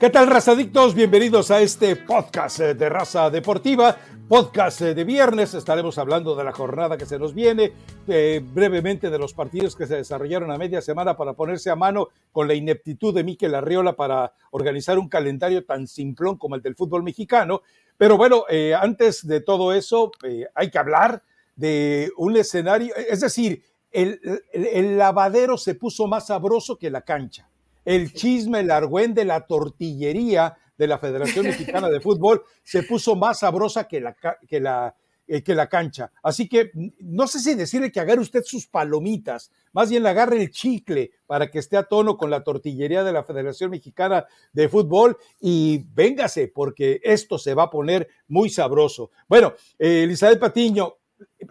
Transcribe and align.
¿Qué 0.00 0.08
tal, 0.08 0.28
razadictos? 0.28 0.94
Bienvenidos 0.94 1.50
a 1.50 1.60
este 1.60 1.94
podcast 1.94 2.58
eh, 2.60 2.72
de 2.72 2.88
Raza 2.88 3.28
Deportiva, 3.28 3.98
podcast 4.30 4.80
eh, 4.80 4.94
de 4.94 5.04
viernes. 5.04 5.52
Estaremos 5.52 5.98
hablando 5.98 6.34
de 6.34 6.42
la 6.42 6.52
jornada 6.52 6.96
que 6.96 7.04
se 7.04 7.18
nos 7.18 7.34
viene, 7.34 7.74
eh, 8.08 8.40
brevemente 8.42 9.10
de 9.10 9.18
los 9.18 9.34
partidos 9.34 9.76
que 9.76 9.86
se 9.86 9.96
desarrollaron 9.96 10.50
a 10.50 10.56
media 10.56 10.80
semana 10.80 11.18
para 11.18 11.34
ponerse 11.34 11.68
a 11.68 11.76
mano 11.76 12.08
con 12.32 12.48
la 12.48 12.54
ineptitud 12.54 13.14
de 13.14 13.24
Miquel 13.24 13.54
Arriola 13.54 13.94
para 13.94 14.32
organizar 14.52 14.98
un 14.98 15.10
calendario 15.10 15.66
tan 15.66 15.86
simplón 15.86 16.38
como 16.38 16.54
el 16.54 16.62
del 16.62 16.76
fútbol 16.76 17.02
mexicano. 17.02 17.60
Pero 17.98 18.16
bueno, 18.16 18.46
antes 18.80 19.26
de 19.26 19.42
todo 19.42 19.74
eso, 19.74 20.12
hay 20.54 20.70
que 20.70 20.78
hablar 20.78 21.22
de 21.56 22.10
un 22.16 22.38
escenario, 22.38 22.94
es 22.96 23.20
decir, 23.20 23.62
el 23.92 24.96
lavadero 24.96 25.58
se 25.58 25.74
puso 25.74 26.06
más 26.06 26.28
sabroso 26.28 26.78
que 26.78 26.88
la 26.88 27.02
cancha 27.02 27.49
el 27.90 28.12
chisme, 28.12 28.60
el 28.60 28.70
argüén 28.70 29.14
de 29.14 29.24
la 29.24 29.46
tortillería 29.46 30.56
de 30.78 30.86
la 30.86 30.98
Federación 30.98 31.46
Mexicana 31.46 31.88
de 31.88 32.00
Fútbol 32.00 32.44
se 32.62 32.84
puso 32.84 33.16
más 33.16 33.40
sabrosa 33.40 33.88
que 33.88 34.00
la, 34.00 34.14
que 34.46 34.60
la, 34.60 34.94
eh, 35.26 35.42
que 35.42 35.56
la 35.56 35.68
cancha. 35.68 36.12
Así 36.22 36.48
que 36.48 36.70
no 37.00 37.26
sé 37.26 37.40
si 37.40 37.54
decirle 37.54 37.90
que 37.90 37.98
agarre 37.98 38.20
usted 38.20 38.44
sus 38.44 38.68
palomitas, 38.68 39.50
más 39.72 39.90
bien 39.90 40.04
le 40.04 40.08
agarre 40.08 40.40
el 40.40 40.50
chicle 40.50 41.10
para 41.26 41.50
que 41.50 41.58
esté 41.58 41.76
a 41.76 41.82
tono 41.82 42.16
con 42.16 42.30
la 42.30 42.44
tortillería 42.44 43.02
de 43.02 43.12
la 43.12 43.24
Federación 43.24 43.72
Mexicana 43.72 44.24
de 44.52 44.68
Fútbol 44.68 45.16
y 45.40 45.84
véngase, 45.92 46.46
porque 46.46 47.00
esto 47.02 47.38
se 47.38 47.54
va 47.54 47.64
a 47.64 47.70
poner 47.70 48.06
muy 48.28 48.50
sabroso. 48.50 49.10
Bueno, 49.28 49.54
eh, 49.80 50.04
Elizabeth 50.04 50.38
Patiño, 50.38 50.94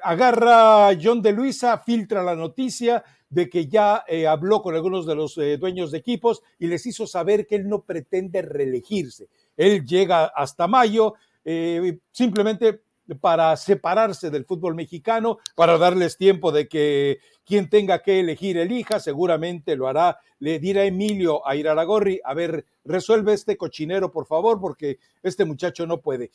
agarra 0.04 0.98
John 1.02 1.22
de 1.22 1.34
Luisa, 1.34 1.78
filtra 1.80 2.24
la 2.24 2.36
noticia 2.36 3.04
de 3.30 3.50
que 3.50 3.68
ya 3.68 4.04
eh, 4.08 4.28
habló 4.28 4.62
con 4.62 4.76
algunos 4.76 5.06
de 5.06 5.16
los 5.16 5.38
eh, 5.38 5.58
dueños 5.58 5.92
de 5.92 6.00
equipos 6.00 6.42
y 6.58 6.68
les 6.68 6.86
hizo 6.86 7.06
saber 7.06 7.46
que 7.46 7.56
él 7.56 7.70
no 7.70 7.84
pretende 7.84 8.42
reelegirse. 8.42 9.28
Él 9.56 9.86
llega 9.86 10.26
hasta 10.26 10.68
mayo 10.68 11.14
eh, 11.46 12.00
simplemente 12.12 12.82
para 13.22 13.56
separarse 13.58 14.30
del 14.30 14.46
fútbol 14.46 14.76
mexicano, 14.76 15.40
para 15.56 15.80
darles 15.80 16.16
tiempo 16.16 16.52
de 16.52 16.68
que 16.68 17.20
quien 17.44 17.68
tenga 17.68 18.04
que 18.04 18.20
elegir 18.20 18.58
elija, 18.58 19.00
seguramente 19.00 19.76
lo 19.76 19.88
hará. 19.88 20.20
Le 20.38 20.60
dirá 20.60 20.84
Emilio 20.86 21.46
a 21.48 21.56
Iraragorri, 21.56 22.22
a 22.24 22.36
ver, 22.36 22.66
resuelve 22.86 23.34
este 23.34 23.58
cochinero, 23.58 24.12
por 24.12 24.28
favor, 24.28 24.62
porque 24.62 25.00
este 25.24 25.44
muchacho 25.44 25.88
no 25.88 26.02
puede. 26.02 26.30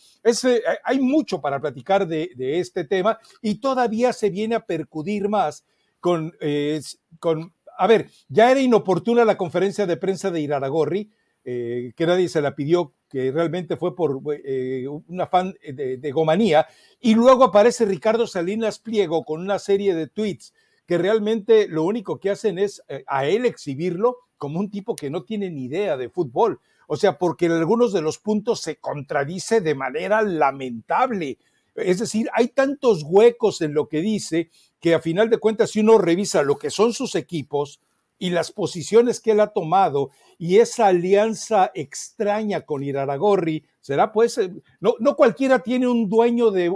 hay 0.83 0.99
mucho 0.99 1.41
para 1.41 1.61
platicar 1.61 2.09
de 2.09 2.59
este 2.59 2.85
tema 2.85 3.19
y 3.41 3.61
todavía 3.61 4.13
se 4.13 4.31
viene 4.31 4.57
a 4.57 4.67
percudir 4.67 5.29
más 5.29 5.65
con, 6.05 6.37
eh, 6.39 6.83
con, 7.19 7.55
a 7.79 7.87
ver, 7.87 8.11
ya 8.29 8.51
era 8.51 8.61
inoportuna 8.61 9.25
la 9.25 9.39
conferencia 9.39 9.87
de 9.87 9.97
prensa 9.97 10.31
de 10.31 10.43
Iraragorri, 10.43 11.11
eh, 11.47 11.93
que 11.97 12.07
nadie 12.07 12.29
se 12.29 12.43
la 12.43 12.55
pidió, 12.55 12.93
que 13.09 13.33
realmente 13.33 13.79
fue 13.79 13.97
por 13.97 14.21
eh, 14.45 14.87
un 14.87 15.21
afán 15.23 15.55
de, 15.67 15.97
de, 15.97 16.13
gomanía, 16.13 16.67
y 17.01 17.15
luego 17.15 17.45
aparece 17.45 17.87
Ricardo 17.87 18.27
Salinas 18.27 18.81
Pliego 18.81 19.25
con 19.25 19.41
una 19.41 19.59
serie 19.59 19.95
de 19.95 20.07
tweets 20.07 20.53
que 20.85 20.99
realmente 20.99 21.69
lo 21.69 21.85
único 21.85 22.21
que 22.21 22.29
hacen 22.29 22.59
es 22.59 22.83
a 23.07 23.25
él 23.25 23.47
exhibirlo 23.47 24.19
como 24.37 24.61
un 24.61 24.71
tipo 24.71 24.97
que 24.97 25.09
no 25.09 25.25
tiene 25.25 25.49
ni 25.49 25.65
idea 25.65 25.97
de 25.97 26.11
fútbol. 26.11 26.61
O 26.87 26.97
sea, 26.97 27.17
porque 27.17 27.47
en 27.47 27.53
algunos 27.53 27.95
de 27.95 28.03
los 28.03 28.19
puntos 28.19 28.61
se 28.61 28.77
contradice 28.77 29.63
de 29.63 29.75
manera 29.75 30.21
lamentable. 30.21 31.39
Es 31.75 31.99
decir, 31.99 32.29
hay 32.35 32.49
tantos 32.49 33.03
huecos 33.05 33.63
en 33.63 33.73
lo 33.73 33.89
que 33.89 34.03
dice 34.03 34.51
que 34.85 34.95
a 34.95 35.01
final 35.01 35.31
de 35.31 35.39
cuentas, 35.39 35.71
si 35.71 35.81
uno 35.81 35.97
revisa 35.97 36.43
lo 36.43 36.59
que 36.59 36.69
son 36.69 36.93
sus 36.93 37.15
equipos 37.15 37.81
y 38.19 38.29
las 38.29 38.53
posiciones 38.53 39.19
que 39.19 39.31
él 39.31 39.41
ha 39.41 39.47
tomado 39.47 40.11
y 40.39 40.59
esa 40.59 40.89
alianza 40.89 41.71
extraña 41.73 42.61
con 42.61 42.85
Iraragorri, 42.85 43.65
será 43.81 44.13
pues, 44.13 44.37
eh, 44.37 44.53
no, 44.81 44.97
no 45.01 45.17
cualquiera 45.17 45.61
tiene 45.61 45.87
un 45.87 46.07
dueño 46.11 46.51
de, 46.51 46.71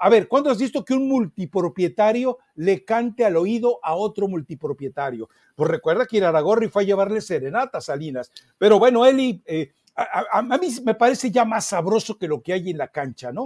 a 0.00 0.10
ver, 0.10 0.26
¿cuándo 0.26 0.50
has 0.50 0.58
visto 0.58 0.84
que 0.84 0.94
un 0.94 1.06
multipropietario 1.06 2.38
le 2.56 2.84
cante 2.84 3.24
al 3.24 3.36
oído 3.36 3.78
a 3.84 3.94
otro 3.94 4.26
multipropietario? 4.26 5.28
Pues 5.54 5.70
recuerda 5.70 6.06
que 6.06 6.16
Iraragorri 6.16 6.66
fue 6.66 6.82
a 6.82 6.86
llevarle 6.86 7.20
serenata 7.20 7.78
a 7.78 7.80
Salinas, 7.80 8.32
pero 8.58 8.80
bueno, 8.80 9.06
Eli, 9.06 9.40
eh, 9.46 9.70
a, 9.94 10.24
a 10.32 10.58
mí 10.58 10.66
me 10.84 10.96
parece 10.96 11.30
ya 11.30 11.44
más 11.44 11.66
sabroso 11.66 12.18
que 12.18 12.26
lo 12.26 12.42
que 12.42 12.54
hay 12.54 12.70
en 12.70 12.78
la 12.78 12.88
cancha, 12.88 13.30
¿no? 13.30 13.44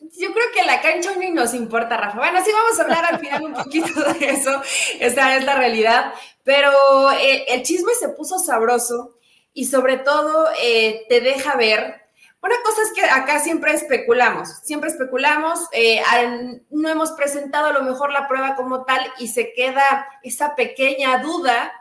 Yo 0.00 0.32
creo 0.32 0.46
que 0.54 0.62
la 0.62 0.82
cancha 0.82 1.14
ni 1.16 1.30
nos 1.30 1.54
importa, 1.54 1.96
Rafa. 1.96 2.18
Bueno, 2.18 2.44
sí 2.44 2.50
vamos 2.52 2.78
a 2.78 2.82
hablar 2.82 3.04
al 3.06 3.18
final 3.18 3.44
un 3.44 3.54
poquito 3.54 4.00
de 4.12 4.30
eso, 4.30 4.62
esa 5.00 5.36
es 5.36 5.44
la 5.44 5.54
realidad, 5.54 6.12
pero 6.44 7.10
eh, 7.12 7.46
el 7.48 7.62
chisme 7.62 7.92
se 7.94 8.10
puso 8.10 8.38
sabroso 8.38 9.16
y 9.54 9.64
sobre 9.64 9.98
todo 9.98 10.48
eh, 10.60 11.06
te 11.08 11.20
deja 11.20 11.56
ver. 11.56 12.02
Una 12.42 12.56
cosa 12.62 12.82
es 12.82 12.92
que 12.92 13.04
acá 13.04 13.40
siempre 13.40 13.72
especulamos, 13.72 14.48
siempre 14.62 14.90
especulamos, 14.90 15.60
eh, 15.72 16.02
no 16.70 16.88
hemos 16.88 17.12
presentado 17.12 17.68
a 17.68 17.72
lo 17.72 17.82
mejor 17.82 18.12
la 18.12 18.28
prueba 18.28 18.54
como 18.54 18.84
tal 18.84 19.00
y 19.18 19.28
se 19.28 19.52
queda 19.54 20.06
esa 20.22 20.54
pequeña 20.54 21.18
duda 21.18 21.72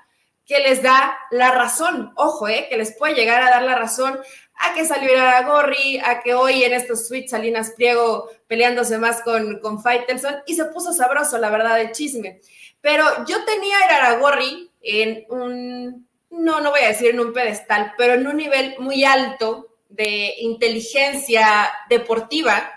que 0.45 0.59
les 0.59 0.81
da 0.81 1.17
la 1.31 1.51
razón, 1.51 2.13
ojo, 2.15 2.45
que 2.45 2.77
les 2.77 2.95
puede 2.97 3.15
llegar 3.15 3.43
a 3.43 3.49
dar 3.49 3.63
la 3.63 3.75
razón 3.75 4.19
a 4.57 4.73
que 4.73 4.85
salió 4.85 5.11
Gorri, 5.45 5.99
a 6.03 6.21
que 6.21 6.33
hoy 6.33 6.63
en 6.63 6.73
estos 6.73 7.07
suites 7.07 7.31
Salinas 7.31 7.71
Pliego 7.71 8.29
peleándose 8.47 8.97
más 8.97 9.21
con, 9.21 9.59
con 9.59 9.81
Faitelson 9.81 10.38
y 10.45 10.55
se 10.55 10.66
puso 10.66 10.93
sabroso, 10.93 11.38
la 11.38 11.49
verdad, 11.49 11.79
el 11.81 11.91
chisme. 11.91 12.41
Pero 12.81 13.03
yo 13.25 13.43
tenía 13.45 13.77
a 13.79 13.95
Aragorri 13.95 14.71
en 14.81 15.25
un, 15.29 16.07
no, 16.29 16.61
no 16.61 16.71
voy 16.71 16.81
a 16.81 16.89
decir 16.89 17.09
en 17.09 17.19
un 17.19 17.33
pedestal, 17.33 17.93
pero 17.97 18.13
en 18.13 18.27
un 18.27 18.38
nivel 18.38 18.75
muy 18.79 19.03
alto 19.03 19.75
de 19.89 20.35
inteligencia 20.39 21.72
deportiva 21.89 22.72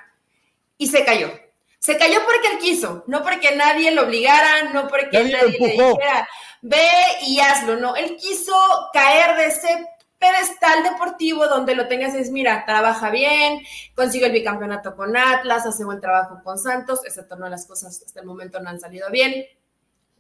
y 0.77 0.89
se 0.89 1.05
cayó. 1.05 1.31
Se 1.79 1.97
cayó 1.97 2.21
porque 2.25 2.49
él 2.49 2.59
quiso, 2.59 3.05
no 3.07 3.23
porque 3.23 3.55
nadie 3.55 3.93
lo 3.93 4.03
obligara, 4.03 4.65
no 4.73 4.89
porque 4.89 5.17
nadie, 5.23 5.33
nadie 5.33 5.59
le 5.59 5.69
dijera, 5.69 6.29
ve 6.61 6.91
y 7.23 7.39
hazlo, 7.41 7.77
no, 7.77 7.95
él 7.95 8.17
quiso 8.17 8.55
caer 8.93 9.37
de 9.37 9.47
ese 9.47 9.87
pedestal 10.19 10.83
deportivo 10.83 11.47
donde 11.47 11.75
lo 11.75 11.87
tengas 11.89 12.15
es, 12.15 12.31
mira, 12.31 12.65
trabaja 12.67 13.11
bien, 13.11 13.63
consigue 13.95 14.27
el 14.27 14.33
bicampeonato 14.33 14.97
con 14.97 15.17
Atlas, 15.17 15.67
hace 15.67 15.85
buen 15.85 16.01
trabajo 16.01 16.41
con 16.43 16.59
Santos, 16.59 17.05
excepto 17.05 17.37
no 17.37 17.49
las 17.49 17.67
cosas 17.67 18.03
hasta 18.05 18.21
el 18.21 18.27
momento 18.27 18.61
no 18.61 18.71
han 18.71 18.81
salido 18.81 19.11
bien, 19.11 19.47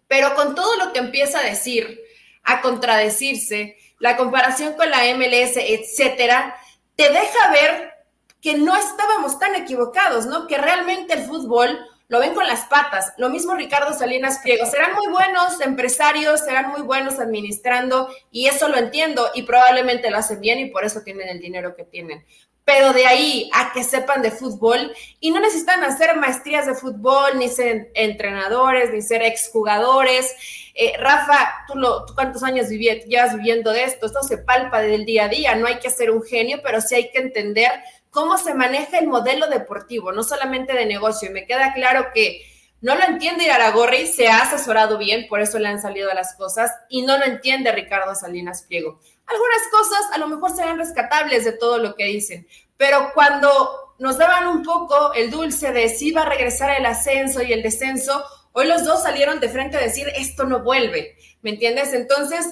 pero 0.06 0.34
con 0.34 0.54
todo 0.54 0.76
lo 0.76 0.92
que 0.92 1.00
empieza 1.00 1.40
a 1.40 1.44
decir, 1.44 2.00
a 2.44 2.60
contradecirse, 2.60 3.76
la 3.98 4.16
comparación 4.16 4.74
con 4.74 4.88
la 4.90 5.02
MLS, 5.14 5.56
etcétera, 5.56 6.56
te 6.94 7.10
deja 7.10 7.50
ver 7.50 7.92
que 8.40 8.56
no 8.56 8.76
estábamos 8.76 9.38
tan 9.38 9.54
equivocados, 9.56 10.26
¿no? 10.26 10.46
Que 10.46 10.58
realmente 10.58 11.14
el 11.14 11.24
fútbol 11.24 11.78
lo 12.08 12.20
ven 12.20 12.34
con 12.34 12.46
las 12.46 12.64
patas. 12.64 13.12
Lo 13.18 13.28
mismo 13.28 13.54
Ricardo 13.54 13.92
Salinas 13.92 14.40
Pliego. 14.42 14.66
Serán 14.66 14.94
muy 14.94 15.08
buenos 15.08 15.60
empresarios, 15.60 16.40
serán 16.40 16.70
muy 16.70 16.80
buenos 16.80 17.18
administrando 17.20 18.08
y 18.30 18.46
eso 18.46 18.68
lo 18.68 18.78
entiendo 18.78 19.30
y 19.34 19.42
probablemente 19.42 20.10
lo 20.10 20.16
hacen 20.16 20.40
bien 20.40 20.58
y 20.58 20.70
por 20.70 20.84
eso 20.84 21.02
tienen 21.02 21.28
el 21.28 21.38
dinero 21.38 21.76
que 21.76 21.84
tienen. 21.84 22.24
Pero 22.64 22.92
de 22.92 23.06
ahí 23.06 23.50
a 23.54 23.72
que 23.72 23.82
sepan 23.82 24.20
de 24.20 24.30
fútbol 24.30 24.92
y 25.20 25.30
no 25.30 25.40
necesitan 25.40 25.82
hacer 25.84 26.16
maestrías 26.16 26.66
de 26.66 26.74
fútbol, 26.74 27.38
ni 27.38 27.48
ser 27.48 27.90
entrenadores, 27.94 28.90
ni 28.92 29.00
ser 29.00 29.22
exjugadores. 29.22 30.34
Eh, 30.74 30.92
Rafa, 30.98 31.64
¿tú, 31.66 31.76
lo, 31.76 32.04
cuántos 32.14 32.42
años 32.42 32.68
llevas 32.68 33.34
viviendo 33.34 33.72
de 33.72 33.84
esto? 33.84 34.04
Esto 34.04 34.22
se 34.22 34.38
palpa 34.38 34.80
del 34.80 35.06
día 35.06 35.24
a 35.24 35.28
día. 35.28 35.54
No 35.56 35.66
hay 35.66 35.78
que 35.78 35.88
ser 35.88 36.10
un 36.10 36.22
genio, 36.22 36.60
pero 36.62 36.82
sí 36.82 36.94
hay 36.94 37.10
que 37.10 37.20
entender 37.20 37.70
cómo 38.18 38.36
se 38.36 38.52
maneja 38.52 38.98
el 38.98 39.06
modelo 39.06 39.46
deportivo, 39.46 40.10
no 40.10 40.24
solamente 40.24 40.72
de 40.72 40.86
negocio. 40.86 41.30
Y 41.30 41.32
me 41.32 41.46
queda 41.46 41.72
claro 41.72 42.08
que 42.12 42.42
no 42.80 42.96
lo 42.96 43.04
entiende 43.04 43.44
Iraragorri, 43.44 44.08
se 44.08 44.26
ha 44.26 44.42
asesorado 44.42 44.98
bien, 44.98 45.28
por 45.28 45.40
eso 45.40 45.60
le 45.60 45.68
han 45.68 45.80
salido 45.80 46.12
las 46.14 46.34
cosas, 46.34 46.72
y 46.88 47.02
no 47.02 47.16
lo 47.16 47.24
entiende 47.24 47.70
Ricardo 47.70 48.16
Salinas 48.16 48.62
Pliego. 48.62 48.98
Algunas 49.24 49.62
cosas 49.70 50.00
a 50.12 50.18
lo 50.18 50.26
mejor 50.26 50.50
serán 50.50 50.78
rescatables 50.78 51.44
de 51.44 51.52
todo 51.52 51.78
lo 51.78 51.94
que 51.94 52.06
dicen, 52.06 52.48
pero 52.76 53.12
cuando 53.14 53.94
nos 54.00 54.18
daban 54.18 54.48
un 54.48 54.64
poco 54.64 55.12
el 55.14 55.30
dulce 55.30 55.72
de 55.72 55.88
si 55.88 56.10
va 56.10 56.22
a 56.22 56.28
regresar 56.28 56.76
el 56.76 56.86
ascenso 56.86 57.40
y 57.40 57.52
el 57.52 57.62
descenso, 57.62 58.24
Hoy 58.52 58.66
los 58.66 58.84
dos 58.84 59.02
salieron 59.02 59.40
de 59.40 59.48
frente 59.48 59.76
a 59.76 59.80
decir, 59.80 60.08
esto 60.16 60.44
no 60.44 60.64
vuelve, 60.64 61.16
¿me 61.42 61.50
entiendes? 61.50 61.92
Entonces, 61.92 62.46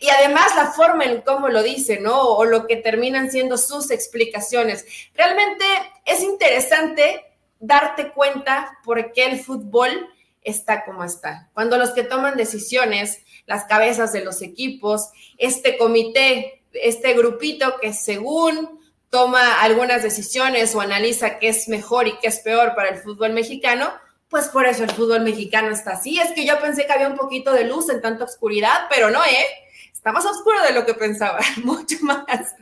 y 0.00 0.08
además 0.08 0.54
la 0.56 0.72
forma 0.72 1.04
en 1.04 1.20
cómo 1.22 1.48
lo 1.48 1.62
dicen, 1.62 2.02
¿no? 2.02 2.20
O 2.20 2.44
lo 2.44 2.66
que 2.66 2.76
terminan 2.76 3.30
siendo 3.30 3.58
sus 3.58 3.90
explicaciones. 3.90 4.86
Realmente 5.14 5.64
es 6.04 6.22
interesante 6.22 7.24
darte 7.58 8.10
cuenta 8.12 8.78
por 8.84 9.12
qué 9.12 9.26
el 9.26 9.40
fútbol 9.40 10.08
está 10.42 10.84
como 10.84 11.04
está. 11.04 11.50
Cuando 11.52 11.76
los 11.76 11.90
que 11.90 12.02
toman 12.02 12.36
decisiones, 12.36 13.22
las 13.46 13.64
cabezas 13.64 14.12
de 14.12 14.24
los 14.24 14.42
equipos, 14.42 15.10
este 15.38 15.76
comité, 15.76 16.62
este 16.72 17.14
grupito 17.14 17.78
que 17.80 17.92
según 17.92 18.80
toma 19.10 19.60
algunas 19.60 20.02
decisiones 20.02 20.74
o 20.74 20.80
analiza 20.80 21.38
qué 21.38 21.48
es 21.48 21.68
mejor 21.68 22.06
y 22.06 22.16
qué 22.18 22.28
es 22.28 22.38
peor 22.40 22.74
para 22.74 22.90
el 22.90 22.98
fútbol 22.98 23.32
mexicano, 23.32 23.92
pues 24.30 24.48
por 24.48 24.64
eso 24.66 24.84
el 24.84 24.90
fútbol 24.90 25.22
mexicano 25.22 25.70
está 25.70 25.92
así. 25.92 26.18
Es 26.18 26.32
que 26.32 26.46
yo 26.46 26.58
pensé 26.60 26.86
que 26.86 26.92
había 26.92 27.08
un 27.08 27.16
poquito 27.16 27.52
de 27.52 27.64
luz 27.64 27.90
en 27.90 28.00
tanta 28.00 28.24
oscuridad, 28.24 28.86
pero 28.88 29.10
no, 29.10 29.22
¿eh? 29.24 29.46
está 29.92 30.12
más 30.12 30.24
oscuro 30.24 30.62
de 30.62 30.72
lo 30.72 30.86
que 30.86 30.94
pensaba, 30.94 31.40
mucho 31.64 31.96
más. 32.02 32.54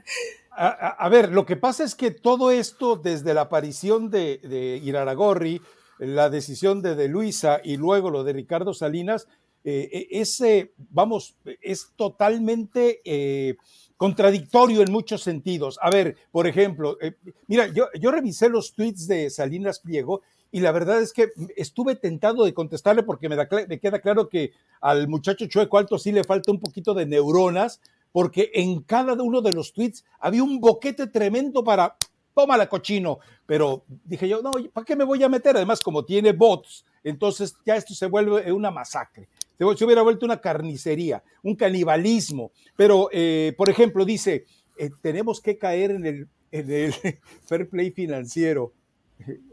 A, 0.50 1.08
ver, 1.08 1.30
lo 1.30 1.46
que 1.46 1.54
pasa 1.54 1.84
es 1.84 1.94
que 1.94 2.10
todo 2.10 2.50
esto, 2.50 2.96
desde 2.96 3.32
la 3.32 3.42
aparición 3.42 4.10
de, 4.10 4.80
Iraragorri, 4.82 5.62
la 5.98 6.30
decisión 6.30 6.82
de, 6.82 6.96
de 6.96 7.06
Luisa 7.06 7.60
y 7.62 7.76
luego 7.76 8.10
lo 8.10 8.24
de 8.24 8.32
Ricardo 8.32 8.74
Salinas, 8.74 9.28
eh, 9.62 10.08
ese, 10.10 10.72
vamos, 10.90 11.36
es 11.60 11.92
totalmente 11.94 13.00
eh, 13.04 13.56
contradictorio 13.98 14.80
en 14.80 14.90
muchos 14.90 15.22
sentidos. 15.22 15.78
A 15.82 15.90
ver, 15.90 16.16
por 16.30 16.46
ejemplo, 16.46 16.96
eh, 17.02 17.16
mira, 17.48 17.66
yo, 17.66 18.10
revisé 18.10 18.48
los 18.48 18.72
tweets 18.72 19.06
de 19.06 19.28
Salinas 19.28 19.80
Pliego 19.80 20.22
y 20.50 20.60
la 20.60 20.72
verdad 20.72 21.02
es 21.02 21.12
que 21.12 21.32
estuve 21.56 21.96
tentado 21.96 22.44
de 22.44 22.54
contestarle 22.54 23.02
porque 23.02 23.28
me, 23.28 23.36
da, 23.36 23.46
queda 23.46 23.98
claro 24.00 24.28
que 24.28 24.52
al 24.80 25.08
muchacho 25.08 25.46
Chueco 25.46 25.76
Alto 25.76 25.98
sí 25.98 26.12
le 26.12 26.24
falta 26.24 26.52
un 26.52 26.60
poquito 26.60 26.94
de 26.94 27.04
neuronas 27.04 27.80
porque 28.12 28.50
en 28.54 28.82
cada 28.82 29.12
uno 29.14 29.42
de 29.42 29.52
los 29.52 29.72
tweets 29.72 30.04
había 30.20 30.44
un 30.44 30.60
boquete 30.60 31.08
tremendo 31.08 31.62
para 31.62 31.96
tómala 32.34 32.68
cochino, 32.68 33.18
pero 33.46 33.82
dije 34.04 34.28
yo, 34.28 34.40
no, 34.42 34.52
¿para 34.72 34.84
qué 34.84 34.94
me 34.94 35.02
voy 35.02 35.20
a 35.24 35.28
meter? 35.28 35.56
Además, 35.56 35.80
como 35.80 36.04
tiene 36.04 36.32
bots, 36.32 36.84
entonces 37.02 37.56
ya 37.66 37.74
esto 37.74 37.94
se 37.94 38.06
vuelve 38.06 38.52
una 38.52 38.70
masacre. 38.70 39.28
Se 39.58 39.84
hubiera 39.84 40.02
vuelto 40.02 40.24
una 40.24 40.40
carnicería, 40.40 41.22
un 41.42 41.56
canibalismo. 41.56 42.52
Pero, 42.76 43.08
eh, 43.12 43.54
por 43.56 43.68
ejemplo, 43.68 44.04
dice, 44.04 44.46
eh, 44.78 44.90
tenemos 45.02 45.40
que 45.40 45.58
caer 45.58 45.90
en 45.90 46.06
el, 46.06 46.28
fair 47.46 47.68
play 47.68 47.90
financiero. 47.90 48.72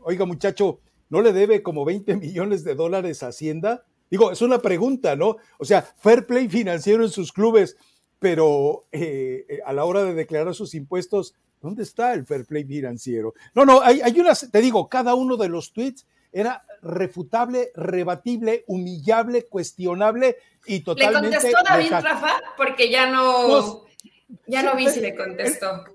Oiga, 0.03 0.25
muchacho, 0.25 0.79
¿no 1.09 1.21
le 1.21 1.33
debe 1.33 1.63
como 1.63 1.85
20 1.85 2.17
millones 2.17 2.63
de 2.63 2.75
dólares 2.75 3.23
a 3.23 3.27
Hacienda? 3.27 3.83
Digo, 4.11 4.31
es 4.31 4.41
una 4.41 4.61
pregunta, 4.61 5.15
¿no? 5.15 5.37
O 5.57 5.65
sea, 5.65 5.81
fair 5.81 6.27
play 6.27 6.47
financiero 6.47 7.03
en 7.03 7.09
sus 7.09 7.33
clubes 7.33 7.75
pero 8.19 8.85
eh, 8.91 9.59
a 9.65 9.73
la 9.73 9.85
hora 9.85 10.03
de 10.03 10.13
declarar 10.13 10.55
sus 10.55 10.73
impuestos, 10.73 11.35
¿dónde 11.61 11.83
está 11.83 12.13
el 12.13 12.25
fair 12.25 12.45
play 12.45 12.63
financiero? 12.63 13.33
No, 13.53 13.65
no, 13.65 13.81
hay, 13.81 14.01
hay 14.01 14.19
unas, 14.19 14.49
te 14.51 14.61
digo, 14.61 14.89
cada 14.89 15.15
uno 15.15 15.37
de 15.37 15.49
los 15.49 15.73
tweets 15.73 16.07
era 16.35 16.65
refutable, 16.81 17.71
rebatible, 17.75 18.65
humillable, 18.67 19.45
cuestionable 19.45 20.35
y 20.65 20.81
totalmente. 20.81 21.29
¿Le 21.29 21.35
contestó 21.35 21.63
David 21.63 21.91
Rafa? 21.91 22.33
Porque 22.57 22.91
ya 22.91 23.09
no, 23.09 23.47
pues, 23.47 24.37
ya 24.45 24.61
no 24.61 24.75
vi 24.75 24.89
si 24.89 24.99
le 24.99 25.15
contestó. 25.15 25.85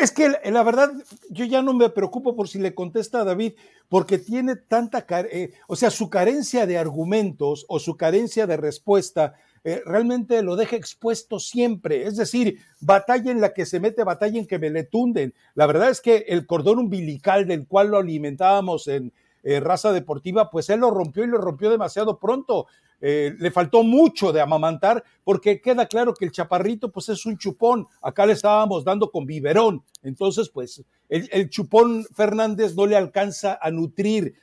Es 0.00 0.10
que 0.10 0.32
la 0.44 0.62
verdad, 0.64 0.90
yo 1.30 1.44
ya 1.44 1.62
no 1.62 1.72
me 1.72 1.88
preocupo 1.90 2.34
por 2.34 2.48
si 2.48 2.58
le 2.58 2.74
contesta 2.74 3.20
a 3.20 3.24
David, 3.24 3.52
porque 3.88 4.18
tiene 4.18 4.56
tanta, 4.56 5.06
eh, 5.30 5.52
o 5.68 5.76
sea, 5.76 5.90
su 5.90 6.10
carencia 6.10 6.66
de 6.66 6.78
argumentos 6.78 7.64
o 7.68 7.78
su 7.78 7.96
carencia 7.96 8.48
de 8.48 8.56
respuesta 8.56 9.34
eh, 9.62 9.82
realmente 9.84 10.42
lo 10.42 10.56
deja 10.56 10.74
expuesto 10.74 11.38
siempre. 11.38 12.06
Es 12.06 12.16
decir, 12.16 12.60
batalla 12.80 13.30
en 13.30 13.40
la 13.40 13.52
que 13.52 13.66
se 13.66 13.78
mete, 13.78 14.02
batalla 14.02 14.38
en 14.38 14.46
que 14.46 14.58
me 14.58 14.70
le 14.70 14.82
tunden. 14.82 15.32
La 15.54 15.66
verdad 15.66 15.90
es 15.90 16.00
que 16.00 16.24
el 16.28 16.46
cordón 16.46 16.80
umbilical 16.80 17.46
del 17.46 17.66
cual 17.66 17.88
lo 17.88 17.98
alimentábamos 17.98 18.88
en 18.88 19.12
eh, 19.48 19.60
raza 19.60 19.92
deportiva, 19.92 20.50
pues 20.50 20.68
él 20.70 20.80
lo 20.80 20.90
rompió 20.90 21.22
y 21.24 21.28
lo 21.28 21.38
rompió 21.38 21.70
demasiado 21.70 22.18
pronto. 22.18 22.66
Eh, 23.00 23.34
le 23.38 23.50
faltó 23.50 23.82
mucho 23.82 24.32
de 24.32 24.40
amamantar 24.40 25.04
porque 25.22 25.60
queda 25.60 25.86
claro 25.86 26.14
que 26.14 26.24
el 26.24 26.32
chaparrito 26.32 26.90
pues 26.90 27.08
es 27.10 27.24
un 27.26 27.38
chupón. 27.38 27.86
Acá 28.02 28.26
le 28.26 28.32
estábamos 28.32 28.84
dando 28.84 29.10
con 29.10 29.26
biberón. 29.26 29.84
Entonces, 30.02 30.48
pues 30.48 30.82
el 31.08 31.50
chupón 31.50 32.04
Fernández 32.12 32.74
no 32.74 32.86
le 32.86 32.96
alcanza 32.96 33.58
a 33.60 33.70
nutrir 33.70 34.34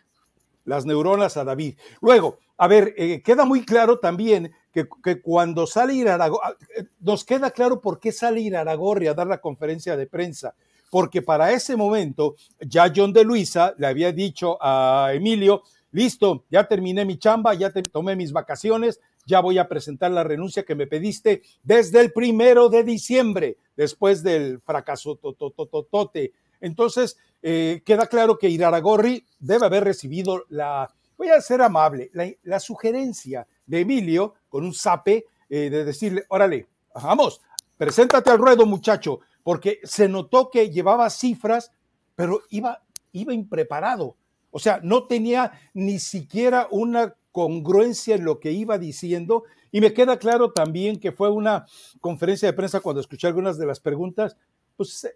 las 0.64 0.86
neuronas 0.86 1.36
a 1.36 1.44
David. 1.44 1.78
Luego, 2.00 2.38
a 2.58 2.68
ver, 2.68 2.94
queda 3.24 3.44
muy 3.44 3.66
claro 3.66 4.00
también 4.00 4.54
que, 4.74 5.22
cuando 5.22 5.68
sale 5.68 5.94
Iraragorri, 5.94 6.42
ah, 6.44 6.56
eh, 6.78 6.86
nos 7.00 7.24
queda 7.24 7.52
claro 7.52 7.80
por 7.80 8.00
qué 8.00 8.12
sale 8.12 8.42
Iraragorri 8.42 9.08
a 9.08 9.14
dar 9.14 9.28
la 9.28 9.40
conferencia 9.40 9.96
de 9.96 10.08
prensa, 10.08 10.56
porque 10.94 11.24
para 11.24 11.52
ese 11.54 11.76
momento 11.76 12.36
ya 12.60 12.94
John 12.96 13.14
de 13.14 13.24
Luisa 13.24 13.74
le 13.80 13.88
había 13.88 14.12
dicho 14.12 14.60
a 14.62 15.10
Emilio, 15.12 15.64
listo, 15.92 16.46
ya 16.52 16.68
terminé 16.68 17.04
mi 17.04 17.18
chamba, 17.18 17.56
ya 17.56 17.72
tomé 17.92 18.16
mis 18.16 18.32
vacaciones, 18.32 19.00
ya 19.26 19.40
voy 19.40 19.58
a 19.58 19.68
presentar 19.68 20.12
la 20.12 20.24
renuncia 20.24 20.62
que 20.62 20.76
me 20.76 20.86
pediste 20.86 21.42
desde 21.64 22.00
el 22.00 22.14
primero 22.14 22.70
de 22.70 22.84
diciembre, 22.84 23.58
después 23.76 24.22
del 24.22 24.62
fracaso 24.62 25.16
totototote. 25.16 26.34
Entonces, 26.62 27.18
eh, 27.42 27.82
queda 27.84 28.06
claro 28.06 28.38
que 28.38 28.50
Iraragorri 28.50 29.26
debe 29.40 29.66
haber 29.66 29.86
recibido 29.86 30.44
la, 30.50 30.94
voy 31.18 31.30
a 31.30 31.42
ser 31.42 31.64
amable, 31.64 32.12
la 32.44 32.60
sugerencia 32.60 33.48
de 33.66 33.80
Emilio 33.80 34.36
con 34.48 34.64
un 34.64 34.76
zape 34.76 35.26
eh, 35.50 35.72
de 35.72 35.86
decirle, 35.86 36.26
órale, 36.30 36.68
vamos, 36.94 37.42
preséntate 37.78 38.30
al 38.30 38.38
ruedo 38.38 38.68
muchacho, 38.68 39.22
porque 39.44 39.80
se 39.84 40.08
notó 40.08 40.50
que 40.50 40.70
llevaba 40.70 41.10
cifras, 41.10 41.72
pero 42.16 42.42
iba, 42.50 42.84
iba 43.12 43.34
impreparado. 43.34 44.16
O 44.52 44.60
sea, 44.60 44.80
no 44.84 45.08
tenía 45.08 45.52
ni 45.74 46.00
siquiera 46.00 46.68
una 46.72 47.16
congruencia 47.32 48.16
en 48.16 48.24
lo 48.24 48.40
que 48.40 48.52
iba 48.52 48.78
diciendo. 48.78 49.44
Y 49.72 49.82
me 49.82 49.94
queda 49.94 50.18
claro 50.18 50.52
también 50.52 51.00
que 51.00 51.12
fue 51.12 51.30
una 51.30 51.66
conferencia 52.00 52.48
de 52.48 52.54
prensa 52.54 52.80
cuando 52.80 53.02
escuché 53.02 53.28
algunas 53.28 53.58
de 53.58 53.66
las 53.66 53.80
preguntas, 53.80 54.38
pues 54.78 55.08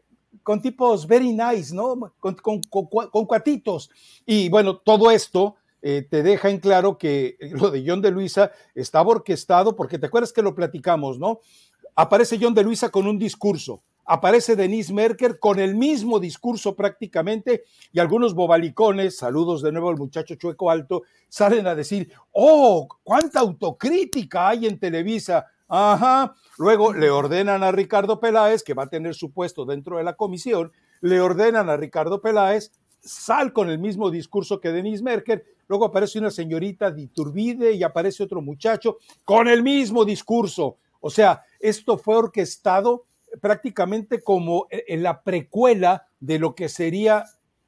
con 0.43 0.61
tipos 0.61 1.07
very 1.07 1.33
nice, 1.33 1.73
¿no? 1.73 2.13
Con, 2.19 2.35
cuatitos. 3.25 3.89
Y 4.25 4.49
bueno, 4.49 4.77
todo 4.77 5.11
esto 5.11 5.55
eh, 5.81 6.07
te 6.09 6.23
deja 6.23 6.49
en 6.49 6.59
claro 6.59 6.97
que 6.97 7.37
lo 7.51 7.69
de 7.69 7.83
John 7.85 8.01
de 8.01 8.11
Luisa 8.11 8.51
estaba 8.73 9.09
orquestado, 9.09 9.75
porque 9.75 9.99
te 9.99 10.07
acuerdas 10.07 10.33
que 10.33 10.41
lo 10.41 10.55
platicamos, 10.55 11.19
¿no? 11.19 11.39
Aparece 11.95 12.37
John 12.41 12.53
de 12.53 12.63
Luisa 12.63 12.89
con 12.89 13.07
un 13.07 13.17
discurso, 13.17 13.83
aparece 14.07 14.55
Denise 14.55 14.93
Merker 14.93 15.37
con 15.37 15.59
el 15.59 15.75
mismo 15.75 16.19
discurso 16.19 16.75
prácticamente, 16.75 17.65
y 17.91 17.99
algunos 17.99 18.33
bobalicones, 18.33 19.17
saludos 19.17 19.61
de 19.61 19.73
nuevo 19.73 19.89
al 19.89 19.97
muchacho 19.97 20.35
chueco 20.35 20.71
alto, 20.71 21.03
salen 21.27 21.67
a 21.67 21.75
decir, 21.75 22.11
oh, 22.31 22.87
cuánta 23.03 23.41
autocrítica 23.41 24.47
hay 24.47 24.65
en 24.65 24.79
Televisa. 24.79 25.45
Ajá. 25.67 26.33
Luego 26.57 26.93
le 26.93 27.09
ordenan 27.09 27.63
a 27.63 27.73
Ricardo 27.73 28.19
Peláez, 28.21 28.63
que 28.63 28.73
va 28.73 28.83
a 28.83 28.89
tener 28.89 29.13
su 29.13 29.31
puesto 29.31 29.65
dentro 29.65 29.97
de 29.97 30.05
la 30.05 30.15
comisión, 30.15 30.71
le 31.01 31.19
ordenan 31.19 31.69
a 31.69 31.75
Ricardo 31.75 32.21
Peláez, 32.21 32.71
sal 33.01 33.51
con 33.51 33.69
el 33.69 33.77
mismo 33.77 34.09
discurso 34.09 34.61
que 34.61 34.71
Denise 34.71 35.03
Merker 35.03 35.43
luego 35.67 35.85
aparece 35.85 36.17
una 36.17 36.31
señorita 36.31 36.91
de 36.91 37.01
Iturbide 37.03 37.73
y 37.73 37.83
aparece 37.83 38.23
otro 38.23 38.41
muchacho 38.41 38.97
con 39.25 39.49
el 39.49 39.63
mismo 39.63 40.05
discurso. 40.05 40.77
O 41.01 41.09
sea, 41.09 41.43
esto 41.59 41.97
fue 41.97 42.15
orquestado 42.15 43.05
prácticamente 43.39 44.21
como 44.21 44.67
e, 44.69 44.85
en 44.87 45.03
la 45.03 45.23
precuela 45.23 46.07
de 46.19 46.39
lo 46.39 46.55
que 46.55 46.69
sería 46.69 47.25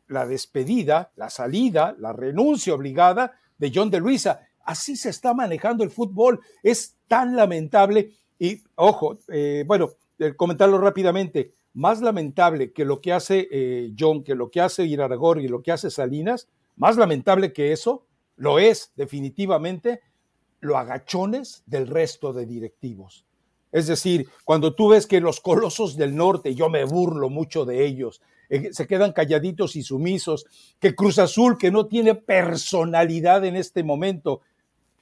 la 0.07 0.25
despedida, 0.25 1.11
la 1.15 1.29
salida, 1.29 1.95
la 1.99 2.13
renuncia 2.13 2.73
obligada 2.73 3.33
de 3.57 3.71
John 3.73 3.89
de 3.89 3.99
Luisa. 3.99 4.47
Así 4.63 4.95
se 4.95 5.09
está 5.09 5.33
manejando 5.33 5.83
el 5.83 5.91
fútbol. 5.91 6.39
Es 6.63 6.97
tan 7.07 7.35
lamentable. 7.35 8.11
Y 8.37 8.61
ojo, 8.75 9.19
eh, 9.27 9.63
bueno, 9.67 9.91
eh, 10.17 10.33
comentarlo 10.35 10.77
rápidamente, 10.79 11.53
más 11.73 12.01
lamentable 12.01 12.73
que 12.73 12.85
lo 12.85 12.99
que 13.01 13.13
hace 13.13 13.47
eh, 13.51 13.93
John, 13.97 14.23
que 14.23 14.35
lo 14.35 14.49
que 14.49 14.61
hace 14.61 14.85
Iraragor 14.85 15.39
y 15.39 15.47
lo 15.47 15.61
que 15.61 15.71
hace 15.71 15.89
Salinas, 15.89 16.47
más 16.75 16.97
lamentable 16.97 17.53
que 17.53 17.71
eso, 17.71 18.05
lo 18.35 18.59
es 18.59 18.91
definitivamente, 18.95 20.01
lo 20.59 20.77
agachones 20.77 21.63
del 21.65 21.87
resto 21.87 22.33
de 22.33 22.45
directivos. 22.45 23.25
Es 23.71 23.87
decir, 23.87 24.29
cuando 24.45 24.73
tú 24.73 24.89
ves 24.89 25.05
que 25.05 25.19
los 25.19 25.39
colosos 25.39 25.95
del 25.95 26.15
norte, 26.15 26.55
yo 26.55 26.69
me 26.69 26.83
burlo 26.85 27.29
mucho 27.29 27.65
de 27.65 27.85
ellos, 27.85 28.21
eh, 28.49 28.69
se 28.73 28.87
quedan 28.87 29.13
calladitos 29.13 29.75
y 29.75 29.83
sumisos, 29.83 30.45
que 30.79 30.95
Cruz 30.95 31.19
Azul, 31.19 31.57
que 31.57 31.71
no 31.71 31.85
tiene 31.85 32.15
personalidad 32.15 33.45
en 33.45 33.55
este 33.55 33.83
momento, 33.83 34.41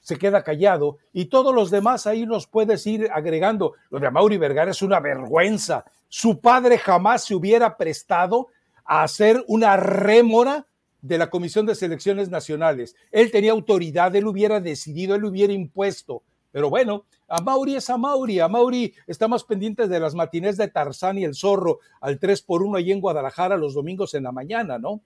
se 0.00 0.18
queda 0.18 0.42
callado 0.42 0.98
y 1.12 1.26
todos 1.26 1.54
los 1.54 1.70
demás 1.70 2.06
ahí 2.06 2.24
los 2.24 2.46
puedes 2.46 2.86
ir 2.86 3.10
agregando. 3.12 3.74
Lo 3.90 3.98
de 3.98 4.10
Mauri 4.10 4.38
Vergara 4.38 4.70
es 4.70 4.82
una 4.82 5.00
vergüenza. 5.00 5.84
Su 6.08 6.40
padre 6.40 6.78
jamás 6.78 7.24
se 7.24 7.34
hubiera 7.34 7.76
prestado 7.76 8.48
a 8.84 9.02
hacer 9.02 9.44
una 9.48 9.76
rémora 9.76 10.66
de 11.02 11.18
la 11.18 11.30
Comisión 11.30 11.66
de 11.66 11.74
Selecciones 11.74 12.30
Nacionales. 12.30 12.96
Él 13.12 13.30
tenía 13.30 13.52
autoridad, 13.52 14.14
él 14.16 14.26
hubiera 14.26 14.60
decidido, 14.60 15.14
él 15.14 15.24
hubiera 15.24 15.52
impuesto. 15.52 16.22
Pero 16.58 16.70
bueno, 16.70 17.04
a 17.28 17.40
Mauri 17.40 17.76
es 17.76 17.88
a 17.88 17.96
Mauri. 17.96 18.40
A 18.40 18.48
Mauri 18.48 18.92
está 19.06 19.28
más 19.28 19.44
pendiente 19.44 19.86
de 19.86 20.00
las 20.00 20.16
matines 20.16 20.56
de 20.56 20.66
Tarzán 20.66 21.16
y 21.16 21.22
el 21.22 21.36
Zorro 21.36 21.78
al 22.00 22.18
3 22.18 22.42
por 22.42 22.64
1 22.64 22.78
ahí 22.78 22.90
en 22.90 23.00
Guadalajara 23.00 23.56
los 23.56 23.74
domingos 23.74 24.12
en 24.14 24.24
la 24.24 24.32
mañana, 24.32 24.76
¿no? 24.76 25.00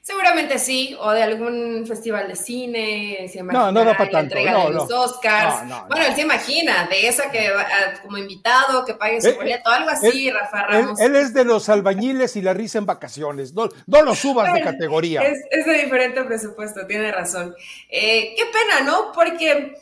Seguramente 0.00 0.58
sí, 0.58 0.96
o 0.98 1.10
de 1.10 1.22
algún 1.22 1.84
festival 1.86 2.28
de 2.28 2.36
cine, 2.36 3.28
se 3.30 3.40
imagina, 3.40 3.66
no, 3.66 3.72
no 3.72 3.84
da 3.84 3.94
para 3.94 4.10
tanto. 4.10 4.36
entrega 4.36 4.52
no, 4.52 4.68
de 4.68 4.74
los 4.74 4.90
Oscars. 4.90 5.68
bueno, 5.86 6.06
él 6.06 6.14
se 6.14 6.22
imagina, 6.22 6.86
de 6.88 7.08
esa 7.08 7.30
que 7.30 7.48
ah, 7.48 8.00
como 8.02 8.16
invitado, 8.16 8.86
que 8.86 8.94
pague 8.94 9.20
su 9.20 9.28
eh, 9.28 9.34
boleto, 9.34 9.68
algo 9.68 9.90
así, 9.90 10.30
Rafa 10.30 10.66
Ramos. 10.66 10.98
Él, 10.98 11.14
es 11.14 11.34
de 11.34 11.44
los 11.44 11.68
albañiles 11.68 12.36
y 12.36 12.40
la 12.40 12.54
risa 12.54 12.78
en 12.78 12.86
vacaciones, 12.86 13.52
no, 13.52 13.68
no 13.86 14.00
lo 14.00 14.14
subas 14.14 14.54
de 14.54 14.62
categoría. 14.62 15.20
Es, 15.20 15.66
de 15.66 15.74
diferente 15.74 16.24
presupuesto, 16.24 16.86
tiene 16.86 17.12
razón. 17.12 17.54
Eh, 17.90 18.34
qué 18.34 18.44
pena, 18.44 18.90
¿no? 18.90 19.12
Porque 19.12 19.74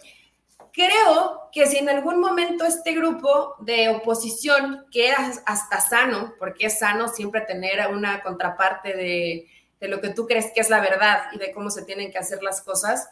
Creo 0.77 1.49
que 1.53 1.67
si 1.67 1.79
en 1.79 1.89
algún 1.89 2.21
momento 2.21 2.67
este 2.67 2.93
grupo 2.93 3.57
de 3.61 3.89
oposición, 3.89 4.85
que 4.91 5.09
era 5.09 5.33
hasta 5.47 5.81
sano, 5.81 6.35
porque 6.39 6.67
es 6.67 6.81
sano 6.81 7.09
siempre 7.09 7.41
tener 7.41 7.89
una 7.89 8.23
contraparte 8.23 8.95
de, 8.95 9.49
de 9.81 9.89
lo 9.89 10.03
que 10.03 10.11
tú 10.11 10.27
crees 10.27 10.53
que 10.55 10.61
es 10.61 10.69
la 10.69 10.81
verdad 10.81 11.29
y 11.33 11.39
de 11.39 11.51
cómo 11.53 11.71
se 11.71 11.87
tienen 11.87 12.13
que 12.13 12.19
hacer 12.19 12.43
las 12.43 12.61
cosas, 12.61 13.09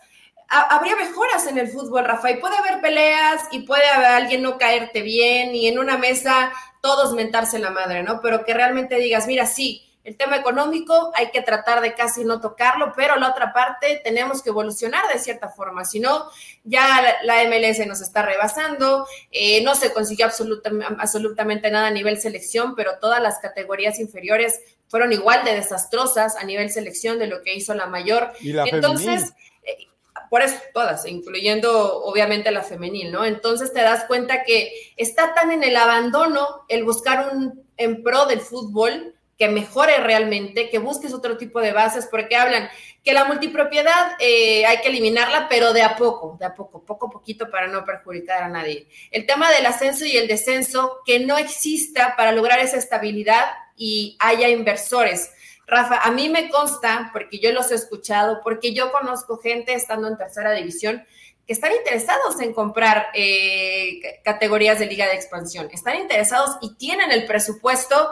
habría 0.49 0.95
mejoras 0.95 1.47
en 1.47 1.57
el 1.57 1.69
fútbol, 1.69 2.05
Rafa, 2.05 2.33
y 2.33 2.37
puede 2.37 2.55
haber 2.57 2.83
peleas 2.83 3.45
y 3.51 3.61
puede 3.61 3.89
haber 3.89 4.09
alguien 4.09 4.43
no 4.43 4.59
caerte 4.59 5.01
bien 5.01 5.55
y 5.55 5.67
en 5.67 5.79
una 5.79 5.97
mesa 5.97 6.53
todos 6.83 7.15
mentarse 7.15 7.59
la 7.59 7.71
madre, 7.71 8.03
¿no? 8.03 8.21
Pero 8.21 8.45
que 8.45 8.53
realmente 8.53 8.97
digas, 8.97 9.27
mira, 9.27 9.47
sí, 9.47 9.91
el 10.05 10.19
tema 10.19 10.37
económico 10.37 11.13
hay 11.15 11.31
que 11.31 11.41
tratar 11.41 11.81
de 11.81 11.95
casi 11.95 12.25
no 12.25 12.41
tocarlo, 12.41 12.93
pero 12.95 13.17
la 13.17 13.31
otra 13.31 13.55
parte 13.55 14.03
tenemos 14.05 14.43
que 14.43 14.51
evolucionar 14.51 15.11
de 15.11 15.19
cierta 15.19 15.49
forma, 15.49 15.87
si 15.87 15.99
no, 15.99 16.29
ya 16.63 17.17
la, 17.23 17.45
MLS 17.45 17.87
nos 17.87 18.03
está 18.03 18.21
rebasando, 18.23 19.07
eh, 19.31 19.65
no 19.65 19.75
se 19.75 19.95
consiguió 19.95 20.27
absolutamente, 20.27 20.95
absolutamente 20.99 21.71
nada 21.71 21.87
a 21.87 21.91
nivel 21.91 22.21
selección, 22.21 22.75
pero 22.75 22.99
todas 23.01 23.21
las 23.23 23.39
categorías 23.39 23.99
inferiores 23.99 24.61
fueron 24.89 25.13
igual 25.13 25.43
de 25.43 25.55
desastrosas 25.55 26.37
a 26.37 26.45
nivel 26.45 26.71
selección 26.71 27.19
de 27.19 27.27
lo 27.27 27.43
que 27.43 27.55
hizo 27.55 27.75
la 27.75 27.87
mayor. 27.87 28.33
¿Y 28.41 28.53
la 28.53 28.65
Entonces, 28.65 29.33
eh, 29.63 29.87
por 30.29 30.43
eso 30.43 30.57
todas, 30.75 31.07
incluyendo 31.07 32.03
obviamente 32.05 32.51
la 32.51 32.63
femenil, 32.63 33.11
¿no? 33.11 33.25
Entonces 33.25 33.73
te 33.73 33.81
das 33.81 34.05
cuenta 34.05 34.45
que 34.45 34.71
está 34.97 35.33
tan 35.33 35.51
en 35.51 35.65
el 35.65 35.77
abandono 35.77 36.47
el 36.69 36.85
buscar 36.85 37.35
un 37.35 37.65
en 37.77 38.03
pro 38.03 38.27
del 38.27 38.41
fútbol 38.41 39.14
que 39.39 39.49
mejore 39.49 39.99
realmente, 39.99 40.71
que 40.71 40.79
busques 40.79 41.13
otro 41.13 41.37
tipo 41.37 41.61
de 41.61 41.73
bases, 41.73 42.07
porque 42.11 42.37
hablan 42.37 42.69
que 43.03 43.13
la 43.13 43.25
multipropiedad 43.25 44.13
eh, 44.19 44.65
hay 44.65 44.79
que 44.79 44.89
eliminarla, 44.89 45.49
pero 45.49 45.73
de 45.73 45.83
a 45.83 45.97
poco, 45.97 46.37
de 46.39 46.47
a 46.47 46.55
poco, 46.55 46.85
poco 46.85 47.07
a 47.07 47.11
poquito 47.11 47.51
para 47.51 47.67
no 47.67 47.85
perjudicar 47.85 48.43
a 48.43 48.49
nadie. 48.49 48.87
El 49.11 49.27
tema 49.27 49.51
del 49.51 49.67
ascenso 49.67 50.05
y 50.05 50.17
el 50.17 50.29
descenso, 50.29 50.99
que 51.05 51.21
no 51.21 51.37
exista 51.37 52.15
para 52.17 52.33
lograr 52.33 52.61
esa 52.61 52.77
estabilidad 52.77 53.45
y 53.77 54.17
haya 54.21 54.49
inversores. 54.49 55.33
Rafa, 55.67 55.99
a 55.99 56.11
mí 56.11 56.29
me 56.29 56.49
consta, 56.51 57.11
porque 57.13 57.39
yo 57.39 57.53
los 57.53 57.71
he 57.73 57.75
escuchado, 57.75 58.41
porque 58.43 58.73
yo 58.73 58.93
conozco 58.93 59.39
gente 59.39 59.75
estando 59.75 60.09
en 60.09 60.17
tercera 60.17 60.53
división, 60.53 61.05
que 61.47 61.53
están 61.53 61.73
interesados 61.73 62.41
en 62.41 62.55
comprar 62.55 63.09
eh, 63.15 64.21
categorías 64.25 64.79
de 64.79 64.87
liga 64.87 65.07
de 65.07 65.15
expansión, 65.15 65.69
están 65.73 65.97
interesados 65.97 66.57
y 66.63 66.75
tienen 66.77 67.11
el 67.11 67.27
presupuesto 67.27 68.11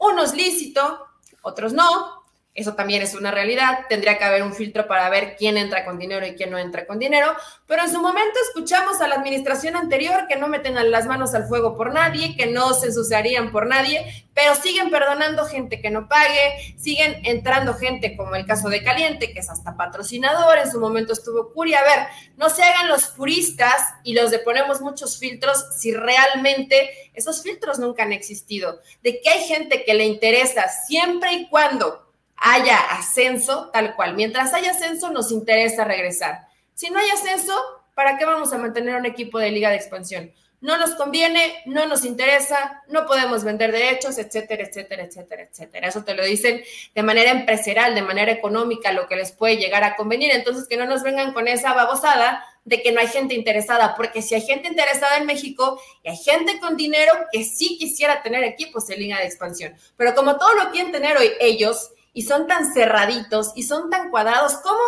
unos 0.00 0.34
lícito, 0.34 1.06
otros 1.42 1.72
no, 1.72 2.19
eso 2.52 2.74
también 2.74 3.00
es 3.00 3.14
una 3.14 3.30
realidad. 3.30 3.86
Tendría 3.88 4.18
que 4.18 4.24
haber 4.24 4.42
un 4.42 4.52
filtro 4.52 4.88
para 4.88 5.08
ver 5.08 5.36
quién 5.36 5.56
entra 5.56 5.84
con 5.84 5.98
dinero 5.98 6.26
y 6.26 6.34
quién 6.34 6.50
no 6.50 6.58
entra 6.58 6.84
con 6.84 6.98
dinero. 6.98 7.28
Pero 7.66 7.84
en 7.84 7.90
su 7.90 8.02
momento 8.02 8.38
escuchamos 8.48 9.00
a 9.00 9.06
la 9.06 9.14
administración 9.14 9.76
anterior 9.76 10.26
que 10.28 10.34
no 10.34 10.48
meten 10.48 10.74
las 10.90 11.06
manos 11.06 11.32
al 11.34 11.46
fuego 11.46 11.76
por 11.76 11.94
nadie, 11.94 12.36
que 12.36 12.46
no 12.46 12.74
se 12.74 12.86
ensuciarían 12.86 13.52
por 13.52 13.68
nadie, 13.68 14.26
pero 14.34 14.56
siguen 14.56 14.90
perdonando 14.90 15.46
gente 15.46 15.80
que 15.80 15.90
no 15.90 16.08
pague, 16.08 16.74
siguen 16.76 17.20
entrando 17.24 17.74
gente 17.74 18.16
como 18.16 18.34
el 18.34 18.46
caso 18.46 18.68
de 18.68 18.82
Caliente, 18.82 19.32
que 19.32 19.38
es 19.38 19.48
hasta 19.48 19.76
patrocinador. 19.76 20.58
En 20.58 20.70
su 20.70 20.80
momento 20.80 21.12
estuvo 21.12 21.52
Curia. 21.52 21.78
A 21.78 21.84
ver, 21.84 22.06
no 22.36 22.50
se 22.50 22.64
hagan 22.64 22.88
los 22.88 23.06
puristas 23.06 23.94
y 24.02 24.14
los 24.14 24.32
de 24.32 24.40
ponemos 24.40 24.80
muchos 24.80 25.18
filtros 25.18 25.66
si 25.78 25.94
realmente 25.94 26.90
esos 27.14 27.42
filtros 27.42 27.78
nunca 27.78 28.02
han 28.02 28.12
existido. 28.12 28.80
De 29.04 29.20
que 29.20 29.30
hay 29.30 29.44
gente 29.44 29.84
que 29.84 29.94
le 29.94 30.04
interesa 30.04 30.68
siempre 30.68 31.32
y 31.32 31.48
cuando 31.48 32.09
haya 32.40 32.78
ascenso, 32.78 33.70
tal 33.72 33.94
cual. 33.94 34.14
Mientras 34.14 34.52
haya 34.54 34.70
ascenso, 34.70 35.10
nos 35.10 35.30
interesa 35.30 35.84
regresar. 35.84 36.48
Si 36.74 36.90
no 36.90 36.98
hay 36.98 37.10
ascenso, 37.10 37.54
¿para 37.94 38.16
qué 38.16 38.24
vamos 38.24 38.52
a 38.52 38.58
mantener 38.58 38.96
un 38.96 39.06
equipo 39.06 39.38
de 39.38 39.50
liga 39.50 39.70
de 39.70 39.76
expansión? 39.76 40.32
No 40.62 40.76
nos 40.76 40.94
conviene, 40.94 41.62
no 41.64 41.86
nos 41.86 42.04
interesa, 42.04 42.82
no 42.88 43.06
podemos 43.06 43.44
vender 43.44 43.72
derechos, 43.72 44.18
etcétera, 44.18 44.64
etcétera, 44.64 45.04
etcétera, 45.04 45.42
etcétera. 45.42 45.88
Eso 45.88 46.04
te 46.04 46.14
lo 46.14 46.22
dicen 46.24 46.62
de 46.94 47.02
manera 47.02 47.30
empresarial, 47.30 47.94
de 47.94 48.02
manera 48.02 48.32
económica, 48.32 48.92
lo 48.92 49.06
que 49.06 49.16
les 49.16 49.32
puede 49.32 49.56
llegar 49.56 49.84
a 49.84 49.96
convenir. 49.96 50.30
Entonces, 50.32 50.66
que 50.68 50.76
no 50.76 50.86
nos 50.86 51.02
vengan 51.02 51.32
con 51.32 51.48
esa 51.48 51.72
babosada 51.72 52.44
de 52.64 52.82
que 52.82 52.92
no 52.92 53.00
hay 53.00 53.08
gente 53.08 53.34
interesada, 53.34 53.94
porque 53.96 54.20
si 54.20 54.34
hay 54.34 54.42
gente 54.42 54.68
interesada 54.68 55.16
en 55.16 55.26
México 55.26 55.80
y 56.02 56.10
hay 56.10 56.16
gente 56.16 56.60
con 56.60 56.76
dinero 56.76 57.12
que 57.32 57.44
sí 57.44 57.78
quisiera 57.78 58.22
tener 58.22 58.44
equipos 58.44 58.88
en 58.90 59.00
liga 59.00 59.18
de 59.18 59.24
expansión, 59.24 59.74
pero 59.96 60.14
como 60.14 60.36
todo 60.36 60.54
lo 60.54 60.70
quieren 60.70 60.92
tener 60.92 61.16
hoy 61.16 61.32
ellos, 61.40 61.90
y 62.12 62.22
son 62.22 62.46
tan 62.46 62.72
cerraditos 62.72 63.52
y 63.54 63.62
son 63.62 63.90
tan 63.90 64.10
cuadrados. 64.10 64.56
¿Cómo 64.62 64.80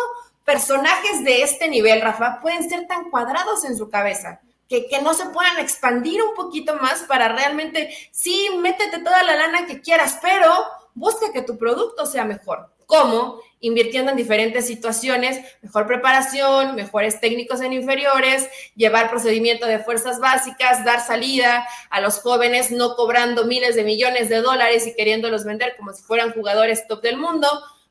personajes 0.45 1.23
de 1.23 1.41
este 1.43 1.69
nivel, 1.69 2.01
Rafa, 2.01 2.39
pueden 2.41 2.67
ser 2.69 2.87
tan 2.87 3.09
cuadrados 3.09 3.63
en 3.65 3.77
su 3.77 3.89
cabeza? 3.89 4.41
Que, 4.67 4.87
que, 4.87 5.01
no 5.01 5.13
se 5.13 5.25
puedan 5.27 5.59
expandir 5.59 6.21
un 6.23 6.33
poquito 6.35 6.75
más 6.75 7.03
para 7.03 7.29
realmente, 7.29 7.95
sí, 8.11 8.49
métete 8.59 8.99
toda 8.99 9.21
la 9.23 9.35
lana 9.35 9.67
que 9.67 9.81
quieras, 9.81 10.17
pero 10.21 10.49
busca 10.95 11.31
que 11.31 11.41
tu 11.41 11.57
producto 11.57 12.05
sea 12.05 12.25
mejor. 12.25 12.69
¿Cómo? 12.85 13.39
Invirtiendo 13.63 14.11
en 14.11 14.17
diferentes 14.17 14.67
situaciones, 14.67 15.39
mejor 15.61 15.87
preparación, 15.87 16.75
mejores 16.75 17.21
técnicos 17.21 17.61
en 17.61 17.71
inferiores, 17.71 18.49
llevar 18.75 19.09
procedimiento 19.09 19.65
de 19.65 19.79
fuerzas 19.79 20.19
básicas, 20.19 20.83
dar 20.83 20.99
salida 20.99 21.65
a 21.89 22.01
los 22.01 22.19
jóvenes, 22.19 22.71
no 22.71 22.95
cobrando 22.95 23.45
miles 23.45 23.75
de 23.77 23.85
millones 23.85 24.27
de 24.27 24.41
dólares 24.41 24.85
y 24.85 24.93
queriéndolos 24.93 25.45
vender 25.45 25.77
como 25.77 25.93
si 25.93 26.03
fueran 26.03 26.33
jugadores 26.33 26.85
top 26.87 27.01
del 27.01 27.15
mundo. 27.15 27.47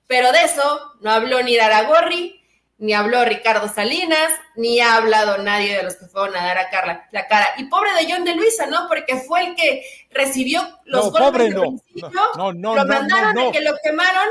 Pero 0.07 0.31
de 0.31 0.43
eso 0.43 0.93
no 1.01 1.11
habló 1.11 1.43
ni 1.43 1.57
Daragorri, 1.57 2.39
ni 2.77 2.93
habló 2.93 3.25
Ricardo 3.25 3.67
Salinas, 3.67 4.31
ni 4.57 4.81
ha 4.81 4.97
hablado 4.97 5.39
nadie 5.39 5.75
de 5.79 5.85
los 5.85 5.97
que 5.97 6.05
fueron 6.05 6.37
a 6.37 6.45
dar 6.45 6.59
a 6.59 6.69
Carla 6.69 7.09
la 7.13 7.27
cara. 7.29 7.47
Y 7.57 7.65
pobre 7.65 7.95
de 7.95 8.13
John 8.13 8.25
de 8.25 8.35
Luisa, 8.35 8.67
¿no? 8.67 8.89
Porque 8.89 9.17
fue 9.21 9.47
el 9.47 9.55
que 9.55 9.87
recibió 10.11 10.69
los 10.85 11.11
golpes 11.11 11.55
no, 11.55 11.61
principio, 11.63 12.11
no, 12.37 12.53
no, 12.53 12.75
lo 12.75 12.85
mandaron 12.85 13.37
de 13.37 13.53
que 13.53 13.61
lo 13.63 13.73
quemaron 13.83 14.29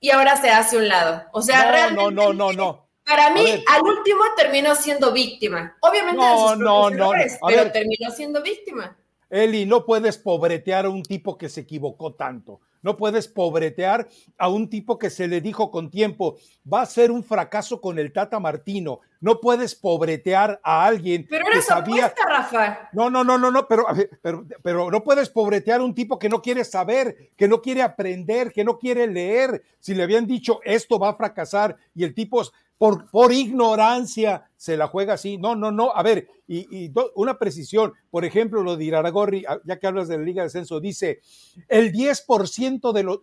y 0.00 0.10
ahora 0.10 0.36
se 0.36 0.50
hace 0.50 0.76
un 0.76 0.88
lado. 0.88 1.24
O 1.32 1.42
sea, 1.42 1.70
realmente. 1.70 2.02
No, 2.02 2.10
no, 2.10 2.32
no, 2.32 2.52
no. 2.52 2.88
Para 3.04 3.30
mí, 3.30 3.64
al 3.66 3.82
último 3.82 4.20
terminó 4.36 4.74
siendo 4.74 5.12
víctima. 5.12 5.76
Obviamente 5.80 6.22
de 6.22 6.36
sus 6.36 6.58
no, 6.58 6.90
no, 6.90 7.10
pero 7.46 7.72
terminó 7.72 8.10
siendo 8.10 8.42
víctima. 8.42 8.98
Eli, 9.30 9.64
no 9.64 9.86
puedes 9.86 10.18
pobretear 10.18 10.84
a 10.84 10.90
un 10.90 11.02
tipo 11.02 11.38
que 11.38 11.48
se 11.48 11.62
equivocó 11.62 12.14
tanto. 12.14 12.60
No 12.82 12.96
puedes 12.96 13.28
pobretear 13.28 14.08
a 14.36 14.48
un 14.48 14.68
tipo 14.68 14.98
que 14.98 15.10
se 15.10 15.28
le 15.28 15.40
dijo 15.40 15.70
con 15.70 15.90
tiempo, 15.90 16.38
va 16.70 16.82
a 16.82 16.86
ser 16.86 17.10
un 17.10 17.24
fracaso 17.24 17.80
con 17.80 17.98
el 17.98 18.12
Tata 18.12 18.38
Martino. 18.38 19.00
No 19.20 19.40
puedes 19.40 19.74
pobretear 19.74 20.60
a 20.62 20.86
alguien 20.86 21.26
pero 21.28 21.46
que 21.52 21.60
sabía. 21.60 22.14
Rafa. 22.28 22.88
No, 22.92 23.10
no, 23.10 23.24
no, 23.24 23.36
no, 23.36 23.50
no, 23.50 23.66
pero, 23.66 23.86
pero, 24.22 24.46
pero 24.62 24.90
no 24.90 25.02
puedes 25.02 25.28
pobretear 25.28 25.80
a 25.80 25.84
un 25.84 25.94
tipo 25.94 26.18
que 26.18 26.28
no 26.28 26.40
quiere 26.40 26.64
saber, 26.64 27.30
que 27.36 27.48
no 27.48 27.60
quiere 27.60 27.82
aprender, 27.82 28.52
que 28.52 28.64
no 28.64 28.78
quiere 28.78 29.06
leer. 29.06 29.62
Si 29.80 29.94
le 29.94 30.04
habían 30.04 30.26
dicho 30.26 30.60
esto 30.64 30.98
va 30.98 31.10
a 31.10 31.16
fracasar 31.16 31.76
y 31.94 32.04
el 32.04 32.14
tipo 32.14 32.42
por, 32.78 33.32
ignorancia 33.32 34.48
se 34.56 34.76
la 34.76 34.86
juega 34.86 35.14
así. 35.14 35.36
No, 35.36 35.56
no, 35.56 35.72
no. 35.72 35.90
A 35.94 36.02
ver, 36.02 36.28
y, 36.46 36.90
una 37.16 37.38
precisión, 37.38 37.92
por 38.10 38.24
ejemplo, 38.24 38.62
lo 38.62 38.76
de 38.76 38.84
Iraragorri, 38.84 39.44
ah, 39.48 39.58
ya 39.64 39.78
que 39.78 39.86
hablas 39.86 40.08
de 40.08 40.16
la 40.16 40.24
Liga 40.24 40.42
de 40.42 40.46
Ascenso, 40.46 40.80
dice 40.80 41.20
el 41.68 41.92
10% 41.92 42.92
de 42.92 43.02
los, 43.02 43.18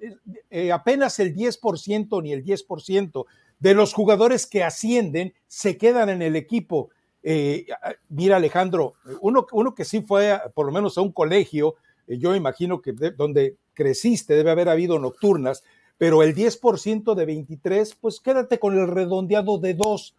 eh, 0.49 0.71
apenas 0.71 1.19
el 1.19 1.33
10% 1.33 2.21
ni 2.21 2.33
el 2.33 2.43
10% 2.43 3.25
de 3.59 3.73
los 3.73 3.93
jugadores 3.93 4.45
que 4.45 4.63
ascienden 4.63 5.33
se 5.47 5.77
quedan 5.77 6.09
en 6.09 6.21
el 6.21 6.35
equipo. 6.35 6.89
Eh, 7.23 7.65
ah, 7.81 7.93
mira, 8.09 8.35
Alejandro, 8.35 8.95
uno, 9.21 9.47
uno 9.53 9.73
que 9.73 9.85
sí 9.85 10.01
fue 10.01 10.39
por 10.53 10.65
lo 10.65 10.73
menos 10.73 10.97
a 10.97 11.01
un 11.01 11.13
colegio, 11.13 11.75
eh, 12.07 12.17
yo 12.17 12.35
imagino 12.35 12.81
que 12.81 12.91
donde 12.91 13.55
creciste 13.73 14.35
debe 14.35 14.51
haber 14.51 14.69
habido 14.69 14.99
nocturnas, 14.99 15.63
pero 15.97 16.23
el 16.23 16.35
10% 16.35 17.15
de 17.15 17.25
23, 17.25 17.95
pues 17.95 18.19
quédate 18.19 18.59
con 18.59 18.77
el 18.77 18.87
redondeado 18.87 19.57
de 19.57 19.73
2. 19.73 20.15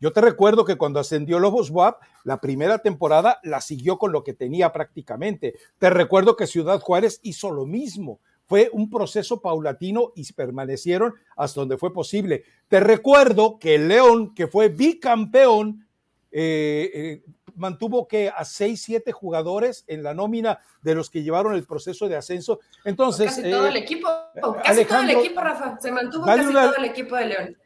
Yo 0.00 0.12
te 0.14 0.22
recuerdo 0.22 0.64
que 0.64 0.76
cuando 0.76 0.98
ascendió 0.98 1.38
Lobos 1.38 1.70
WAP, 1.70 2.00
la 2.24 2.40
primera 2.40 2.78
temporada 2.78 3.38
la 3.42 3.60
siguió 3.60 3.98
con 3.98 4.12
lo 4.12 4.24
que 4.24 4.32
tenía 4.32 4.72
prácticamente. 4.72 5.54
Te 5.78 5.90
recuerdo 5.90 6.36
que 6.36 6.46
Ciudad 6.46 6.80
Juárez 6.80 7.20
hizo 7.22 7.50
lo 7.50 7.66
mismo. 7.66 8.18
Fue 8.46 8.70
un 8.72 8.88
proceso 8.88 9.42
paulatino 9.42 10.12
y 10.16 10.30
permanecieron 10.32 11.14
hasta 11.36 11.60
donde 11.60 11.76
fue 11.76 11.92
posible. 11.92 12.44
Te 12.68 12.80
recuerdo 12.80 13.58
que 13.58 13.78
León, 13.78 14.34
que 14.34 14.48
fue 14.48 14.70
bicampeón, 14.70 15.86
eh, 16.32 16.90
eh, 16.94 17.22
mantuvo 17.56 18.08
que 18.08 18.28
a 18.28 18.44
seis, 18.44 18.82
siete 18.82 19.12
jugadores 19.12 19.84
en 19.86 20.02
la 20.02 20.14
nómina 20.14 20.58
de 20.82 20.94
los 20.94 21.10
que 21.10 21.22
llevaron 21.22 21.54
el 21.54 21.64
proceso 21.64 22.08
de 22.08 22.16
ascenso. 22.16 22.60
Entonces, 22.84 23.26
casi 23.26 23.50
todo 23.50 23.66
el 23.66 23.76
eh, 23.76 23.80
casi 24.64 24.84
todo 24.84 25.00
el 25.00 25.10
equipo, 25.10 25.40
Rafa, 25.40 25.78
se 25.80 25.92
mantuvo 25.92 26.26
casi 26.26 26.52
todo 26.52 26.76
el 26.76 26.84
equipo 26.84 27.16
de 27.16 27.26
León 27.26 27.56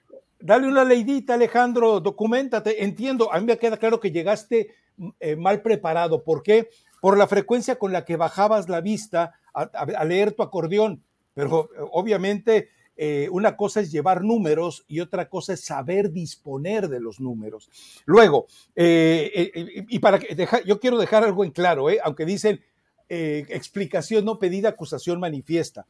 dale 0.44 0.68
una 0.68 0.84
leidita, 0.84 1.34
Alejandro, 1.34 2.00
documentate. 2.00 2.84
Entiendo, 2.84 3.32
a 3.32 3.40
mí 3.40 3.46
me 3.46 3.56
queda 3.56 3.78
claro 3.78 3.98
que 3.98 4.10
llegaste 4.10 4.74
eh, 5.18 5.36
mal 5.36 5.62
preparado. 5.62 6.22
¿Por 6.22 6.42
qué? 6.42 6.68
Por 7.00 7.16
la 7.16 7.26
frecuencia 7.26 7.76
con 7.76 7.92
la 7.92 8.04
que 8.04 8.16
bajabas 8.16 8.68
la 8.68 8.82
vista 8.82 9.32
a, 9.54 10.04
leer 10.04 10.32
tu 10.32 10.42
acordeón. 10.42 11.02
Pero 11.32 11.70
obviamente 11.92 12.68
eh, 12.96 13.28
una 13.30 13.56
cosa 13.56 13.80
es 13.80 13.90
llevar 13.90 14.22
números 14.22 14.84
y 14.86 15.00
otra 15.00 15.30
cosa 15.30 15.54
es 15.54 15.64
saber 15.64 16.10
disponer 16.10 16.88
de 16.88 17.00
los 17.00 17.20
números. 17.20 17.70
Luego, 18.04 18.46
eh, 18.76 19.30
eh, 19.34 19.84
y 19.88 19.98
para 19.98 20.18
que 20.18 20.46
yo 20.66 20.78
quiero 20.78 20.98
dejar 20.98 21.24
algo 21.24 21.44
en 21.44 21.52
claro, 21.52 21.86
aunque 22.02 22.26
dicen 22.26 22.60
explicación 23.06 24.24
no 24.24 24.38
pedida, 24.38 24.70
acusación 24.70 25.20
manifiesta. 25.20 25.86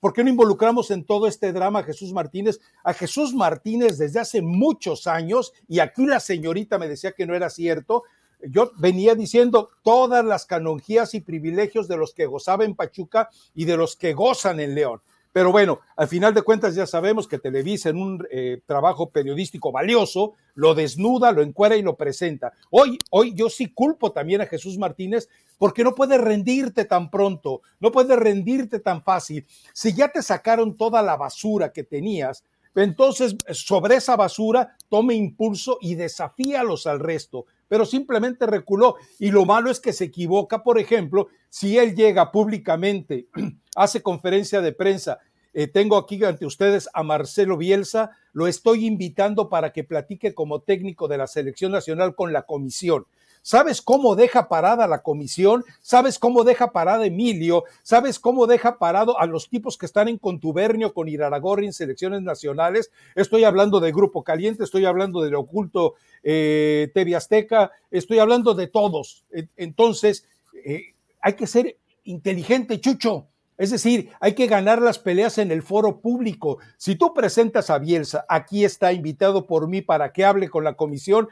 ¿Por 0.00 0.12
qué 0.12 0.22
no 0.22 0.30
involucramos 0.30 0.90
en 0.90 1.04
todo 1.04 1.26
este 1.26 1.52
drama 1.52 1.80
a 1.80 1.84
Jesús 1.84 2.12
Martínez? 2.12 2.60
A 2.84 2.94
Jesús 2.94 3.34
Martínez 3.34 3.98
desde 3.98 4.20
hace 4.20 4.42
muchos 4.42 5.06
años, 5.06 5.52
y 5.68 5.80
aquí 5.80 6.06
la 6.06 6.20
señorita 6.20 6.78
me 6.78 6.88
decía 6.88 7.12
que 7.12 7.26
no 7.26 7.34
era 7.34 7.50
cierto, 7.50 8.04
yo 8.48 8.72
venía 8.76 9.14
diciendo 9.14 9.70
todas 9.82 10.24
las 10.24 10.46
canonjías 10.46 11.14
y 11.14 11.20
privilegios 11.20 11.88
de 11.88 11.96
los 11.96 12.12
que 12.14 12.26
gozaba 12.26 12.64
en 12.64 12.74
Pachuca 12.74 13.28
y 13.54 13.64
de 13.64 13.76
los 13.76 13.96
que 13.96 14.14
gozan 14.14 14.60
en 14.60 14.74
León. 14.74 15.00
Pero 15.32 15.50
bueno, 15.50 15.80
al 15.96 16.08
final 16.08 16.34
de 16.34 16.42
cuentas 16.42 16.74
ya 16.74 16.86
sabemos 16.86 17.26
que 17.26 17.38
Televisa 17.38 17.88
en 17.88 17.96
un 17.96 18.26
eh, 18.30 18.60
trabajo 18.66 19.10
periodístico 19.10 19.72
valioso 19.72 20.34
lo 20.54 20.74
desnuda, 20.74 21.32
lo 21.32 21.40
encuera 21.40 21.74
y 21.76 21.82
lo 21.82 21.96
presenta. 21.96 22.52
Hoy, 22.70 22.98
hoy 23.10 23.32
yo 23.34 23.48
sí 23.48 23.72
culpo 23.72 24.12
también 24.12 24.42
a 24.42 24.46
Jesús 24.46 24.76
Martínez 24.76 25.30
porque 25.56 25.84
no 25.84 25.94
puede 25.94 26.18
rendirte 26.18 26.84
tan 26.84 27.10
pronto, 27.10 27.62
no 27.80 27.90
puede 27.90 28.14
rendirte 28.16 28.78
tan 28.78 29.02
fácil. 29.02 29.46
Si 29.72 29.94
ya 29.94 30.08
te 30.08 30.22
sacaron 30.22 30.76
toda 30.76 31.00
la 31.00 31.16
basura 31.16 31.72
que 31.72 31.82
tenías, 31.82 32.44
entonces 32.74 33.36
sobre 33.52 33.96
esa 33.96 34.16
basura 34.16 34.76
tome 34.88 35.14
impulso 35.14 35.78
y 35.80 35.94
desafíalos 35.94 36.86
al 36.86 37.00
resto 37.00 37.46
pero 37.72 37.86
simplemente 37.86 38.44
reculó. 38.44 38.96
Y 39.18 39.30
lo 39.30 39.46
malo 39.46 39.70
es 39.70 39.80
que 39.80 39.94
se 39.94 40.04
equivoca, 40.04 40.62
por 40.62 40.78
ejemplo, 40.78 41.28
si 41.48 41.78
él 41.78 41.94
llega 41.94 42.30
públicamente, 42.30 43.28
hace 43.76 44.02
conferencia 44.02 44.60
de 44.60 44.72
prensa, 44.72 45.20
eh, 45.54 45.68
tengo 45.68 45.96
aquí 45.96 46.22
ante 46.22 46.44
ustedes 46.44 46.90
a 46.92 47.02
Marcelo 47.02 47.56
Bielsa, 47.56 48.10
lo 48.34 48.46
estoy 48.46 48.84
invitando 48.84 49.48
para 49.48 49.72
que 49.72 49.84
platique 49.84 50.34
como 50.34 50.60
técnico 50.60 51.08
de 51.08 51.16
la 51.16 51.26
selección 51.26 51.72
nacional 51.72 52.14
con 52.14 52.34
la 52.34 52.42
comisión. 52.42 53.06
¿Sabes 53.42 53.82
cómo 53.82 54.14
deja 54.14 54.48
parada 54.48 54.86
la 54.86 55.02
comisión? 55.02 55.64
¿Sabes 55.80 56.20
cómo 56.20 56.44
deja 56.44 56.70
parada 56.70 57.04
Emilio? 57.04 57.64
¿Sabes 57.82 58.20
cómo 58.20 58.46
deja 58.46 58.78
parado 58.78 59.18
a 59.18 59.26
los 59.26 59.48
tipos 59.48 59.76
que 59.76 59.86
están 59.86 60.06
en 60.06 60.18
contubernio 60.18 60.94
con 60.94 61.08
Iraragorri 61.08 61.66
en 61.66 61.72
selecciones 61.72 62.22
nacionales? 62.22 62.92
Estoy 63.16 63.42
hablando 63.42 63.80
de 63.80 63.90
Grupo 63.90 64.22
Caliente, 64.22 64.62
estoy 64.62 64.84
hablando 64.84 65.22
del 65.22 65.34
oculto 65.34 65.94
eh, 66.22 66.92
TV 66.94 67.16
Azteca, 67.16 67.72
estoy 67.90 68.20
hablando 68.20 68.54
de 68.54 68.68
todos. 68.68 69.24
Entonces, 69.56 70.24
eh, 70.64 70.94
hay 71.20 71.32
que 71.32 71.48
ser 71.48 71.76
inteligente, 72.04 72.80
Chucho. 72.80 73.26
Es 73.58 73.70
decir, 73.70 74.10
hay 74.18 74.34
que 74.34 74.46
ganar 74.46 74.80
las 74.80 74.98
peleas 74.98 75.38
en 75.38 75.52
el 75.52 75.62
foro 75.62 76.00
público. 76.00 76.58
Si 76.78 76.96
tú 76.96 77.12
presentas 77.12 77.70
a 77.70 77.78
Bielsa, 77.78 78.24
aquí 78.28 78.64
está 78.64 78.92
invitado 78.92 79.46
por 79.46 79.68
mí 79.68 79.82
para 79.82 80.12
que 80.12 80.24
hable 80.24 80.48
con 80.48 80.64
la 80.64 80.74
comisión, 80.74 81.28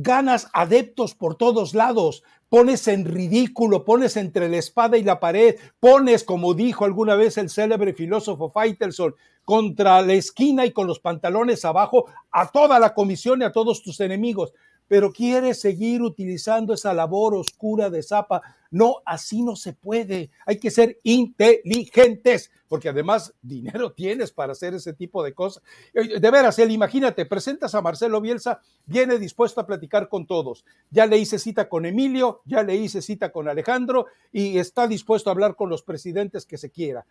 ganas 0.00 0.48
adeptos 0.52 1.16
por 1.16 1.34
todos 1.34 1.74
lados, 1.74 2.22
pones 2.48 2.86
en 2.86 3.04
ridículo, 3.04 3.84
pones 3.84 4.16
entre 4.16 4.48
la 4.48 4.58
espada 4.58 4.96
y 4.96 5.02
la 5.02 5.18
pared, 5.18 5.56
pones, 5.80 6.22
como 6.22 6.54
dijo 6.54 6.84
alguna 6.84 7.16
vez 7.16 7.36
el 7.36 7.50
célebre 7.50 7.92
filósofo 7.92 8.48
Faitelson, 8.48 9.16
contra 9.44 10.00
la 10.02 10.12
esquina 10.12 10.66
y 10.66 10.70
con 10.70 10.86
los 10.86 11.00
pantalones 11.00 11.64
abajo 11.64 12.06
a 12.30 12.48
toda 12.52 12.78
la 12.78 12.94
comisión 12.94 13.42
y 13.42 13.44
a 13.44 13.50
todos 13.50 13.82
tus 13.82 13.98
enemigos 13.98 14.52
pero 14.88 15.12
quiere 15.12 15.54
seguir 15.54 16.02
utilizando 16.02 16.72
esa 16.72 16.94
labor 16.94 17.34
oscura 17.34 17.90
de 17.90 18.02
Zapa. 18.02 18.40
No, 18.70 18.96
así 19.04 19.42
no 19.42 19.54
se 19.54 19.74
puede. 19.74 20.30
Hay 20.46 20.58
que 20.58 20.70
ser 20.70 20.98
inteligentes, 21.02 22.50
porque 22.68 22.88
además 22.88 23.34
dinero 23.42 23.92
tienes 23.96 24.32
para 24.32 24.52
hacer 24.52 24.74
ese 24.74 24.94
tipo 24.94 25.22
de 25.22 25.34
cosas. 25.34 25.62
Eh, 25.92 26.18
de 26.18 26.30
veras, 26.30 26.58
él, 26.58 26.70
imagínate, 26.70 27.26
presentas 27.26 27.74
a 27.74 27.82
Marcelo 27.82 28.20
Bielsa, 28.20 28.60
viene 28.86 29.18
dispuesto 29.18 29.60
a 29.60 29.66
platicar 29.66 30.08
con 30.08 30.26
todos. 30.26 30.64
Ya 30.90 31.06
le 31.06 31.18
hice 31.18 31.38
cita 31.38 31.68
con 31.68 31.84
Emilio, 31.84 32.40
ya 32.46 32.62
le 32.62 32.74
hice 32.74 33.02
cita 33.02 33.30
con 33.30 33.46
Alejandro 33.46 34.06
y 34.32 34.58
está 34.58 34.88
dispuesto 34.88 35.28
a 35.28 35.34
hablar 35.34 35.54
con 35.54 35.68
los 35.68 35.82
presidentes 35.82 36.46
que 36.46 36.56
se 36.56 36.70
quiera. 36.70 37.04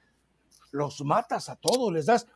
Los 0.71 1.01
matas 1.01 1.47
a 1.47 1.55
todos, 1.55 1.93
les 1.93 2.07
das 2.07 2.27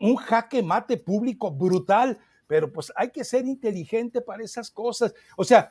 un 0.00 0.16
jaque 0.16 0.62
mate 0.62 0.96
público 0.96 1.50
brutal 1.50 2.18
pero 2.48 2.72
pues 2.72 2.90
hay 2.96 3.10
que 3.10 3.22
ser 3.22 3.46
inteligente 3.46 4.20
para 4.20 4.42
esas 4.42 4.70
cosas. 4.70 5.14
O 5.36 5.44
sea, 5.44 5.70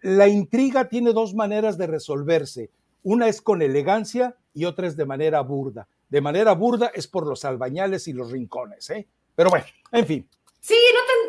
la 0.00 0.28
intriga 0.28 0.88
tiene 0.88 1.12
dos 1.12 1.34
maneras 1.34 1.76
de 1.76 1.88
resolverse. 1.88 2.70
Una 3.02 3.28
es 3.28 3.42
con 3.42 3.60
elegancia 3.60 4.36
y 4.54 4.64
otra 4.64 4.86
es 4.86 4.96
de 4.96 5.04
manera 5.04 5.40
burda. 5.40 5.86
De 6.08 6.20
manera 6.20 6.52
burda 6.52 6.90
es 6.94 7.06
por 7.06 7.26
los 7.26 7.44
albañales 7.44 8.08
y 8.08 8.12
los 8.12 8.30
rincones, 8.30 8.88
¿eh? 8.90 9.06
Pero 9.34 9.50
bueno, 9.50 9.66
en 9.92 10.06
fin. 10.06 10.28
Sí, 10.60 10.76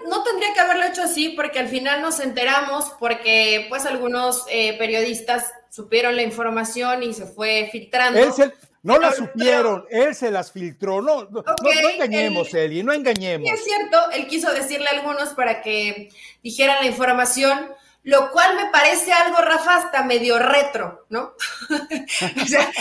no, 0.10 0.24
tendría 0.24 0.54
que 0.54 0.60
haberlo 0.60 0.86
hecho 0.86 1.04
así 1.04 1.30
porque 1.30 1.60
al 1.60 1.68
final 1.68 2.02
nos 2.02 2.20
enteramos 2.20 2.92
porque 3.00 3.66
pues 3.70 3.86
algunos 3.86 4.44
eh, 4.50 4.78
periodistas 4.78 5.52
supieron 5.70 6.16
la 6.16 6.24
información 6.24 7.02
y 7.02 7.14
se 7.14 7.26
fue 7.26 7.70
filtrando. 7.72 8.20
No 8.84 8.98
la 8.98 9.12
supieron, 9.12 9.86
él 9.92 10.16
se 10.16 10.32
las 10.32 10.52
filtró. 10.52 11.02
No, 11.02 11.26
no, 11.30 11.44
engañemos, 11.94 12.52
Eli, 12.54 12.82
no 12.82 12.92
engañemos. 12.94 13.50
es 13.52 13.64
cierto, 13.64 14.10
él 14.12 14.28
quiso 14.28 14.52
decirle 14.52 14.88
a 14.88 14.94
algunos 15.00 15.30
para 15.30 15.62
que 15.62 16.10
dijeran 16.42 16.78
la 16.82 16.88
información, 16.88 17.74
lo 18.04 18.32
cual 18.32 18.56
me 18.56 18.72
parece 18.72 19.12
algo, 19.14 19.38
Rafa, 19.38 19.78
hasta 19.78 20.04
medio 20.04 20.40
retro, 20.40 21.06
¿no? 21.10 21.36
o 22.42 22.46
sea, 22.48 22.72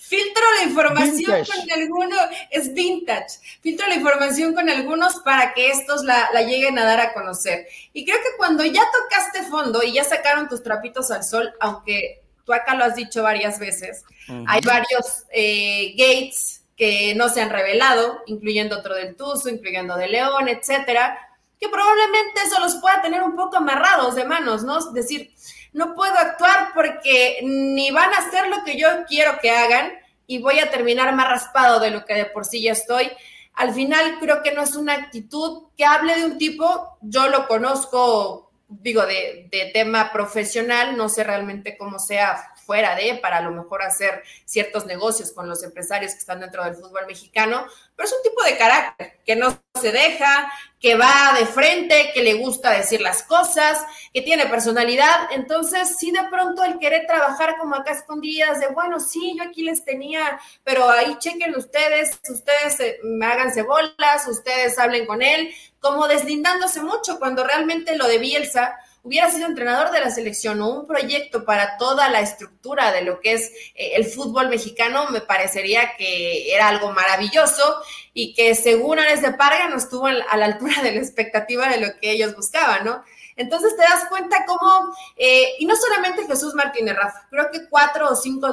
filtro 0.00 0.42
la 0.58 0.64
información 0.64 1.44
con 1.44 1.70
algunos, 1.70 2.20
es 2.50 2.74
vintage, 2.74 3.38
filtro 3.60 3.86
la 3.86 3.94
información 3.94 4.52
con 4.52 4.68
algunos 4.68 5.20
para 5.20 5.54
que 5.54 5.70
estos 5.70 6.02
la, 6.02 6.28
la 6.32 6.42
lleguen 6.42 6.76
a 6.80 6.84
dar 6.84 6.98
a 6.98 7.12
conocer. 7.12 7.68
Y 7.92 8.04
creo 8.04 8.18
que 8.18 8.36
cuando 8.36 8.64
ya 8.64 8.82
tocaste 8.92 9.44
fondo 9.44 9.84
y 9.84 9.92
ya 9.92 10.02
sacaron 10.02 10.48
tus 10.48 10.64
trapitos 10.64 11.12
al 11.12 11.22
sol, 11.22 11.54
aunque 11.60 12.19
tú 12.50 12.54
acá 12.54 12.74
lo 12.74 12.84
has 12.84 12.96
dicho 12.96 13.22
varias 13.22 13.60
veces, 13.60 14.04
hay 14.48 14.60
varios 14.62 15.24
eh, 15.32 15.94
gates 15.96 16.64
que 16.76 17.14
no 17.14 17.28
se 17.28 17.40
han 17.40 17.50
revelado, 17.50 18.22
incluyendo 18.26 18.78
otro 18.78 18.96
del 18.96 19.14
Tuzo, 19.14 19.48
incluyendo 19.48 19.96
de 19.96 20.08
León, 20.08 20.48
etcétera, 20.48 21.16
que 21.60 21.68
probablemente 21.68 22.40
eso 22.44 22.58
los 22.58 22.76
pueda 22.76 23.02
tener 23.02 23.22
un 23.22 23.36
poco 23.36 23.58
amarrados 23.58 24.16
de 24.16 24.24
manos, 24.24 24.64
¿no? 24.64 24.78
Es 24.78 24.92
decir, 24.92 25.32
no 25.72 25.94
puedo 25.94 26.18
actuar 26.18 26.70
porque 26.74 27.38
ni 27.44 27.92
van 27.92 28.12
a 28.12 28.18
hacer 28.18 28.48
lo 28.48 28.64
que 28.64 28.76
yo 28.76 28.88
quiero 29.06 29.38
que 29.40 29.50
hagan 29.52 29.92
y 30.26 30.38
voy 30.38 30.58
a 30.58 30.70
terminar 30.70 31.14
más 31.14 31.28
raspado 31.28 31.78
de 31.78 31.90
lo 31.90 32.04
que 32.04 32.14
de 32.14 32.24
por 32.24 32.44
sí 32.44 32.62
ya 32.62 32.72
estoy. 32.72 33.10
Al 33.54 33.72
final 33.74 34.18
creo 34.18 34.42
que 34.42 34.52
no 34.52 34.62
es 34.62 34.74
una 34.74 34.94
actitud 34.94 35.68
que 35.76 35.84
hable 35.84 36.16
de 36.16 36.24
un 36.24 36.38
tipo, 36.38 36.98
yo 37.02 37.28
lo 37.28 37.46
conozco, 37.46 38.49
digo, 38.70 39.04
de, 39.04 39.48
de 39.50 39.70
tema 39.72 40.12
profesional, 40.12 40.96
no 40.96 41.08
sé 41.08 41.24
realmente 41.24 41.76
cómo 41.76 41.98
sea 41.98 42.49
fuera 42.70 42.94
de, 42.94 43.16
para 43.16 43.38
a 43.38 43.40
lo 43.40 43.50
mejor 43.50 43.82
hacer 43.82 44.22
ciertos 44.44 44.86
negocios 44.86 45.32
con 45.32 45.48
los 45.48 45.64
empresarios 45.64 46.12
que 46.12 46.20
están 46.20 46.38
dentro 46.38 46.62
del 46.62 46.76
fútbol 46.76 47.04
mexicano, 47.04 47.66
pero 47.96 48.08
es 48.08 48.14
un 48.14 48.22
tipo 48.22 48.44
de 48.44 48.56
carácter 48.56 49.18
que 49.26 49.34
no 49.34 49.60
se 49.80 49.90
deja, 49.90 50.52
que 50.78 50.94
va 50.94 51.34
de 51.36 51.46
frente, 51.46 52.12
que 52.14 52.22
le 52.22 52.34
gusta 52.34 52.70
decir 52.70 53.00
las 53.00 53.24
cosas, 53.24 53.84
que 54.14 54.22
tiene 54.22 54.46
personalidad. 54.46 55.32
Entonces, 55.32 55.96
sí, 55.98 56.12
de 56.12 56.22
pronto 56.30 56.62
el 56.62 56.78
querer 56.78 57.08
trabajar 57.08 57.56
como 57.58 57.74
acá 57.74 57.90
escondidas, 57.90 58.60
de 58.60 58.68
bueno, 58.68 59.00
sí, 59.00 59.34
yo 59.36 59.42
aquí 59.42 59.64
les 59.64 59.84
tenía, 59.84 60.38
pero 60.62 60.88
ahí 60.88 61.16
chequen 61.18 61.56
ustedes, 61.56 62.20
ustedes 62.28 62.78
eh, 62.78 63.00
háganse 63.20 63.62
bolas, 63.62 64.28
ustedes 64.28 64.78
hablen 64.78 65.06
con 65.06 65.22
él, 65.22 65.52
como 65.80 66.06
deslindándose 66.06 66.80
mucho 66.82 67.18
cuando 67.18 67.42
realmente 67.42 67.96
lo 67.96 68.06
de 68.06 68.18
Bielsa 68.18 68.78
hubiera 69.02 69.30
sido 69.30 69.46
entrenador 69.46 69.90
de 69.90 70.00
la 70.00 70.10
selección 70.10 70.60
o 70.60 70.68
un 70.68 70.86
proyecto 70.86 71.44
para 71.44 71.76
toda 71.78 72.08
la 72.08 72.20
estructura 72.20 72.92
de 72.92 73.02
lo 73.02 73.20
que 73.20 73.32
es 73.32 73.50
eh, 73.74 73.92
el 73.94 74.04
fútbol 74.04 74.48
mexicano, 74.48 75.08
me 75.10 75.20
parecería 75.20 75.96
que 75.96 76.54
era 76.54 76.68
algo 76.68 76.92
maravilloso 76.92 77.82
y 78.12 78.34
que 78.34 78.54
según 78.54 78.98
Ares 78.98 79.22
de 79.22 79.32
Parga 79.32 79.68
no 79.68 79.76
estuvo 79.76 80.06
a 80.06 80.36
la 80.36 80.44
altura 80.44 80.82
de 80.82 80.92
la 80.92 81.00
expectativa 81.00 81.68
de 81.68 81.80
lo 81.80 81.88
que 82.00 82.10
ellos 82.10 82.36
buscaban, 82.36 82.84
¿no? 82.84 83.02
Entonces 83.36 83.74
te 83.74 83.82
das 83.82 84.04
cuenta 84.10 84.44
cómo, 84.46 84.94
eh, 85.16 85.54
y 85.58 85.64
no 85.64 85.74
solamente 85.74 86.26
Jesús 86.26 86.54
Martínez 86.54 86.94
Rafa, 86.94 87.26
creo 87.30 87.50
que 87.50 87.68
cuatro 87.70 88.10
o 88.10 88.14
cinco 88.14 88.52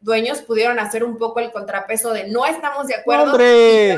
dueños 0.00 0.42
pudieron 0.42 0.80
hacer 0.80 1.04
un 1.04 1.18
poco 1.18 1.38
el 1.38 1.52
contrapeso 1.52 2.12
de 2.12 2.28
no 2.28 2.44
estamos 2.44 2.88
de 2.88 2.96
acuerdo. 2.96 3.30
¡Hombre! 3.30 3.96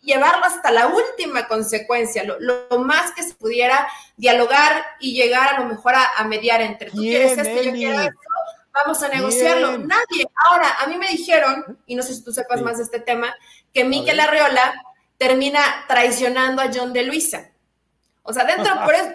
Llevarlo 0.00 0.44
hasta 0.44 0.70
la 0.70 0.86
última 0.88 1.46
consecuencia, 1.46 2.24
lo, 2.24 2.78
más 2.78 3.12
que 3.12 3.22
se 3.22 3.34
pudiera 3.34 3.88
dialogar 4.16 4.84
y 4.98 5.14
llegar 5.14 5.54
a 5.54 5.60
lo 5.60 5.66
mejor 5.66 5.94
a, 5.94 6.24
mediar 6.24 6.60
entre 6.62 6.90
tú 6.90 6.98
quieres 6.98 7.36
esto, 7.36 7.62
yo 7.62 7.72
quiero 7.72 8.00
esto, 8.00 8.18
vamos 8.72 9.02
a 9.02 9.08
negociarlo. 9.08 9.78
Nadie. 9.78 10.26
Ahora, 10.44 10.76
a 10.80 10.86
mí 10.86 10.96
me 10.96 11.08
dijeron, 11.08 11.78
y 11.86 11.94
no 11.94 12.02
sé 12.02 12.14
si 12.14 12.24
tú 12.24 12.32
sepas 12.32 12.62
más 12.62 12.78
de 12.78 12.84
este 12.84 13.00
tema, 13.00 13.34
que 13.72 13.84
Miquel 13.84 14.20
Arreola 14.20 14.74
termina 15.18 15.60
traicionando 15.86 16.62
a 16.62 16.70
John 16.72 16.92
de 16.92 17.02
Luisa. 17.02 17.50
O 18.22 18.32
sea, 18.32 18.44
dentro, 18.44 18.72
por, 18.84 18.94
eso, 18.94 19.10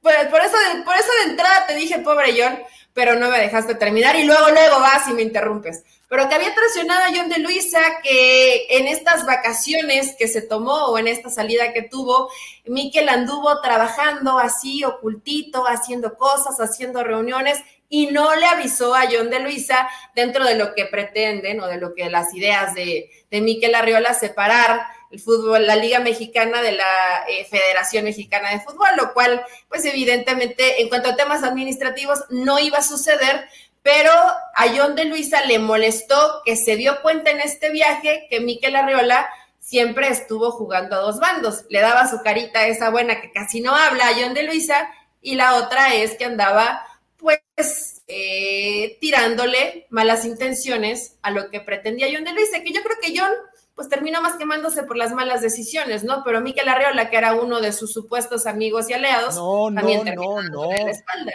por, 0.00 0.12
eso, 0.12 0.56
por 0.84 0.96
eso 0.96 1.08
de 1.24 1.30
entrada 1.30 1.66
te 1.66 1.74
dije, 1.74 1.98
pobre 2.00 2.34
John, 2.36 2.58
pero 2.94 3.16
no 3.16 3.28
me 3.28 3.40
dejaste 3.40 3.74
terminar 3.74 4.16
y 4.16 4.24
luego, 4.24 4.48
luego 4.50 4.80
vas 4.80 5.08
y 5.08 5.12
me 5.12 5.22
interrumpes. 5.22 5.82
Pero 6.08 6.28
que 6.28 6.34
había 6.36 6.54
traicionado 6.54 7.02
a 7.02 7.14
John 7.14 7.28
de 7.28 7.40
Luisa, 7.40 7.80
que 8.04 8.66
en 8.70 8.86
estas 8.86 9.26
vacaciones 9.26 10.14
que 10.16 10.28
se 10.28 10.42
tomó 10.42 10.86
o 10.86 10.96
en 10.96 11.08
esta 11.08 11.28
salida 11.28 11.72
que 11.72 11.82
tuvo, 11.82 12.30
Miquel 12.66 13.08
anduvo 13.08 13.60
trabajando 13.60 14.38
así, 14.38 14.84
ocultito, 14.84 15.64
haciendo 15.66 16.14
cosas, 16.14 16.58
haciendo 16.60 17.02
reuniones 17.02 17.58
y 17.88 18.06
no 18.06 18.34
le 18.36 18.46
avisó 18.46 18.94
a 18.94 19.08
John 19.10 19.28
de 19.28 19.40
Luisa 19.40 19.88
dentro 20.14 20.44
de 20.44 20.54
lo 20.54 20.74
que 20.74 20.86
pretenden 20.86 21.60
o 21.60 21.66
de 21.66 21.78
lo 21.78 21.94
que 21.94 22.08
las 22.08 22.32
ideas 22.32 22.74
de, 22.74 23.10
de 23.30 23.40
Miquel 23.40 23.74
Arriola 23.74 24.14
separar 24.14 24.86
el 25.14 25.20
fútbol, 25.20 25.66
la 25.66 25.76
Liga 25.76 26.00
Mexicana 26.00 26.60
de 26.60 26.72
la 26.72 27.24
eh, 27.28 27.44
Federación 27.44 28.04
Mexicana 28.04 28.50
de 28.50 28.60
Fútbol, 28.60 28.88
lo 28.96 29.14
cual, 29.14 29.44
pues 29.68 29.84
evidentemente, 29.84 30.82
en 30.82 30.88
cuanto 30.88 31.10
a 31.10 31.16
temas 31.16 31.42
administrativos, 31.44 32.24
no 32.30 32.58
iba 32.58 32.78
a 32.78 32.82
suceder, 32.82 33.46
pero 33.82 34.10
a 34.10 34.66
John 34.76 34.96
de 34.96 35.04
Luisa 35.04 35.44
le 35.46 35.58
molestó 35.58 36.42
que 36.44 36.56
se 36.56 36.76
dio 36.76 37.00
cuenta 37.02 37.30
en 37.30 37.40
este 37.40 37.70
viaje 37.70 38.26
que 38.28 38.40
Miquel 38.40 38.76
Arriola 38.76 39.28
siempre 39.60 40.08
estuvo 40.08 40.50
jugando 40.50 40.96
a 40.96 41.00
dos 41.00 41.20
bandos. 41.20 41.64
Le 41.68 41.80
daba 41.80 42.08
su 42.08 42.22
carita 42.22 42.66
esa 42.66 42.90
buena 42.90 43.20
que 43.20 43.30
casi 43.30 43.60
no 43.60 43.74
habla 43.74 44.08
a 44.08 44.14
John 44.14 44.34
de 44.34 44.42
Luisa, 44.42 44.90
y 45.20 45.36
la 45.36 45.54
otra 45.54 45.94
es 45.94 46.16
que 46.16 46.24
andaba, 46.24 46.84
pues, 47.16 48.02
eh, 48.08 48.98
tirándole 49.00 49.86
malas 49.90 50.24
intenciones 50.24 51.16
a 51.22 51.30
lo 51.30 51.50
que 51.50 51.60
pretendía 51.60 52.08
John 52.12 52.24
de 52.24 52.32
Luisa, 52.32 52.62
que 52.62 52.72
yo 52.72 52.82
creo 52.82 52.96
que 53.00 53.18
John 53.18 53.32
pues 53.74 53.88
terminó 53.88 54.22
más 54.22 54.36
quemándose 54.36 54.84
por 54.84 54.96
las 54.96 55.12
malas 55.12 55.42
decisiones, 55.42 56.04
¿no? 56.04 56.22
Pero 56.24 56.40
Miquel 56.40 56.68
Arriola, 56.68 57.10
que 57.10 57.16
era 57.16 57.34
uno 57.34 57.60
de 57.60 57.72
sus 57.72 57.92
supuestos 57.92 58.46
amigos 58.46 58.88
y 58.88 58.92
aliados, 58.92 59.36
no, 59.36 59.72
también 59.74 60.04
no, 60.14 60.42
no. 60.42 60.70
la 60.70 60.90
espalda. 60.90 61.32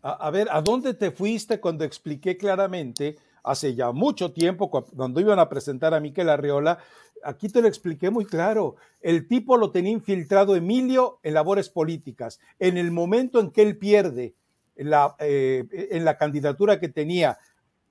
A, 0.00 0.30
ver, 0.30 0.48
¿a 0.50 0.62
dónde 0.62 0.94
te 0.94 1.10
fuiste 1.10 1.60
cuando 1.60 1.84
expliqué 1.84 2.38
claramente, 2.38 3.16
hace 3.42 3.74
ya 3.74 3.92
mucho 3.92 4.32
tiempo, 4.32 4.70
cuando 4.70 5.20
iban 5.20 5.38
a 5.38 5.48
presentar 5.48 5.92
a 5.92 6.00
Miquel 6.00 6.30
Arriola, 6.30 6.78
aquí 7.22 7.48
te 7.48 7.60
lo 7.60 7.68
expliqué 7.68 8.08
muy 8.08 8.24
claro, 8.24 8.76
el 9.00 9.26
tipo 9.26 9.56
lo 9.56 9.70
tenía 9.70 9.92
infiltrado 9.92 10.56
Emilio 10.56 11.18
en 11.22 11.34
labores 11.34 11.68
políticas. 11.68 12.40
En 12.58 12.78
el 12.78 12.90
momento 12.90 13.40
en 13.40 13.50
que 13.50 13.62
él 13.62 13.76
pierde 13.76 14.34
la, 14.76 15.16
eh, 15.18 15.66
en 15.90 16.04
la 16.04 16.16
candidatura 16.16 16.78
que 16.78 16.88
tenía 16.88 17.38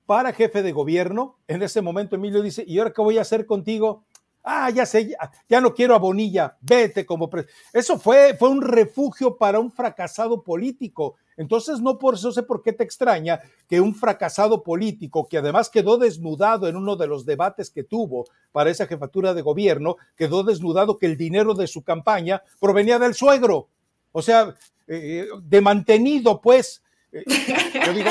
para 0.08 0.32
jefe 0.32 0.62
de 0.62 0.72
gobierno. 0.72 1.36
En 1.46 1.62
ese 1.62 1.82
momento 1.82 2.16
Emilio 2.16 2.40
dice, 2.40 2.64
¿y 2.66 2.78
ahora 2.78 2.94
qué 2.94 3.02
voy 3.02 3.18
a 3.18 3.20
hacer 3.20 3.44
contigo? 3.44 4.04
Ah, 4.42 4.70
ya 4.70 4.86
sé, 4.86 5.14
ya, 5.50 5.60
no 5.60 5.74
quiero 5.74 5.94
a 5.94 5.98
Bonilla, 5.98 6.56
vete 6.62 7.04
como... 7.04 7.28
Eso 7.74 7.98
fue, 7.98 8.34
fue 8.38 8.48
un 8.48 8.62
refugio 8.62 9.36
para 9.36 9.60
un 9.60 9.70
fracasado 9.70 10.42
político. 10.42 11.16
Entonces, 11.36 11.82
no 11.82 11.98
por 11.98 12.14
eso 12.14 12.32
sé 12.32 12.42
por 12.42 12.62
qué 12.62 12.72
te 12.72 12.84
extraña 12.84 13.38
que 13.68 13.82
un 13.82 13.94
fracasado 13.94 14.62
político, 14.62 15.28
que 15.28 15.36
además 15.36 15.68
quedó 15.68 15.98
desnudado 15.98 16.68
en 16.68 16.76
uno 16.76 16.96
de 16.96 17.06
los 17.06 17.26
debates 17.26 17.68
que 17.68 17.84
tuvo 17.84 18.24
para 18.50 18.70
esa 18.70 18.86
jefatura 18.86 19.34
de 19.34 19.42
gobierno, 19.42 19.98
quedó 20.16 20.42
desnudado 20.42 20.96
que 20.96 21.04
el 21.04 21.18
dinero 21.18 21.52
de 21.52 21.66
su 21.66 21.82
campaña 21.82 22.42
provenía 22.58 22.98
del 22.98 23.12
suegro. 23.12 23.68
O 24.12 24.22
sea, 24.22 24.54
eh, 24.86 25.28
de 25.42 25.60
mantenido, 25.60 26.40
pues. 26.40 26.82
Eh, 27.12 27.24
yo 27.84 27.92
digo, 27.92 28.10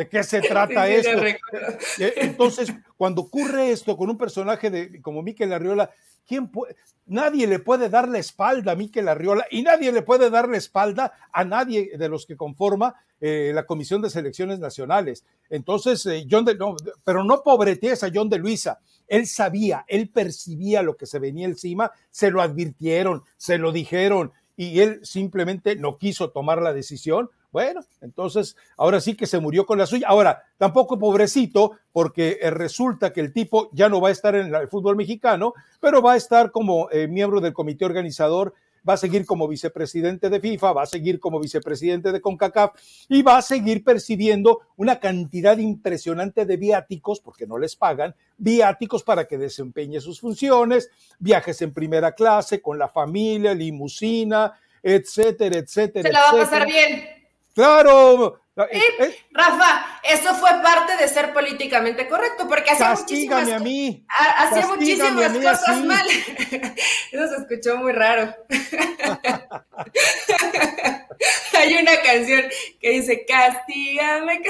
¿De 0.00 0.08
qué 0.08 0.24
se 0.24 0.40
trata 0.48 0.88
esto? 0.88 1.26
Eh, 1.26 2.14
entonces, 2.16 2.72
cuando 2.96 3.20
ocurre 3.20 3.70
esto 3.70 3.98
con 3.98 4.08
un 4.08 4.16
personaje 4.16 4.70
de, 4.70 5.02
como 5.02 5.20
Miquel 5.20 5.52
Arriola, 5.52 5.90
¿quién 6.26 6.48
puede? 6.48 6.74
Nadie 7.04 7.46
le 7.46 7.58
puede 7.58 7.90
dar 7.90 8.08
la 8.08 8.16
espalda 8.16 8.72
a 8.72 8.76
Miquel 8.76 9.08
Arriola 9.08 9.44
y 9.50 9.60
nadie 9.60 9.92
le 9.92 10.00
puede 10.00 10.30
dar 10.30 10.48
la 10.48 10.56
espalda 10.56 11.12
a 11.30 11.44
nadie 11.44 11.98
de 11.98 12.08
los 12.08 12.24
que 12.24 12.34
conforma 12.34 12.94
eh, 13.20 13.52
la 13.54 13.66
Comisión 13.66 14.00
de 14.00 14.08
Selecciones 14.08 14.58
Nacionales. 14.58 15.22
Entonces, 15.50 16.06
eh, 16.06 16.26
John 16.30 16.46
de, 16.46 16.54
no, 16.54 16.76
pero 17.04 17.22
no 17.22 17.42
pobretees 17.42 18.02
a 18.02 18.10
John 18.14 18.30
de 18.30 18.38
Luisa. 18.38 18.78
Él 19.06 19.26
sabía, 19.26 19.84
él 19.86 20.08
percibía 20.08 20.80
lo 20.80 20.96
que 20.96 21.04
se 21.04 21.18
venía 21.18 21.46
encima, 21.46 21.92
se 22.10 22.30
lo 22.30 22.40
advirtieron, 22.40 23.22
se 23.36 23.58
lo 23.58 23.70
dijeron 23.70 24.32
y 24.56 24.80
él 24.80 25.00
simplemente 25.02 25.76
no 25.76 25.98
quiso 25.98 26.30
tomar 26.30 26.62
la 26.62 26.72
decisión 26.72 27.28
bueno, 27.52 27.80
entonces 28.00 28.56
ahora 28.76 29.00
sí 29.00 29.14
que 29.14 29.26
se 29.26 29.40
murió 29.40 29.66
con 29.66 29.78
la 29.78 29.86
suya. 29.86 30.06
Ahora, 30.08 30.44
tampoco 30.56 30.98
pobrecito, 30.98 31.78
porque 31.92 32.38
eh, 32.40 32.50
resulta 32.50 33.12
que 33.12 33.20
el 33.20 33.32
tipo 33.32 33.70
ya 33.72 33.88
no 33.88 34.00
va 34.00 34.08
a 34.08 34.12
estar 34.12 34.34
en 34.36 34.54
el 34.54 34.68
fútbol 34.68 34.96
mexicano, 34.96 35.54
pero 35.80 36.00
va 36.00 36.12
a 36.12 36.16
estar 36.16 36.50
como 36.50 36.88
eh, 36.90 37.08
miembro 37.08 37.40
del 37.40 37.52
comité 37.52 37.84
organizador, 37.84 38.54
va 38.88 38.94
a 38.94 38.96
seguir 38.96 39.26
como 39.26 39.48
vicepresidente 39.48 40.30
de 40.30 40.40
FIFA, 40.40 40.72
va 40.72 40.82
a 40.82 40.86
seguir 40.86 41.20
como 41.20 41.40
vicepresidente 41.40 42.12
de 42.12 42.20
CONCACAF 42.20 42.72
y 43.08 43.22
va 43.22 43.38
a 43.38 43.42
seguir 43.42 43.84
percibiendo 43.84 44.60
una 44.76 45.00
cantidad 45.00 45.58
impresionante 45.58 46.46
de 46.46 46.56
viáticos, 46.56 47.20
porque 47.20 47.46
no 47.46 47.58
les 47.58 47.76
pagan, 47.76 48.14
viáticos 48.38 49.02
para 49.02 49.26
que 49.26 49.38
desempeñe 49.38 50.00
sus 50.00 50.20
funciones, 50.20 50.90
viajes 51.18 51.60
en 51.62 51.72
primera 51.72 52.12
clase 52.12 52.62
con 52.62 52.78
la 52.78 52.88
familia, 52.88 53.54
limusina, 53.54 54.52
etcétera, 54.82 55.58
etcétera. 55.58 56.08
Se 56.08 56.12
la 56.12 56.20
va 56.20 56.30
a 56.30 56.44
pasar 56.44 56.66
bien. 56.66 57.19
Claro. 57.54 58.42
Eh, 58.70 58.82
eh. 58.98 59.16
Rafa, 59.30 60.00
eso 60.02 60.34
fue 60.34 60.50
parte 60.62 60.96
de 60.96 61.08
ser 61.08 61.32
políticamente 61.32 62.06
correcto, 62.08 62.46
porque 62.48 62.72
hacía 62.72 62.94
muchísimas, 62.94 63.50
a 63.50 63.58
mí. 63.58 64.04
hacía 64.08 64.66
muchísimas 64.66 65.32
cosas 65.32 65.84
mal. 65.84 66.06
Eso 67.12 67.28
se 67.28 67.36
escuchó 67.36 67.78
muy 67.78 67.92
raro. 67.92 68.34
Hay 71.58 71.74
una 71.74 72.00
canción 72.02 72.44
que 72.80 72.90
dice, 72.90 73.24
castígame, 73.26 74.42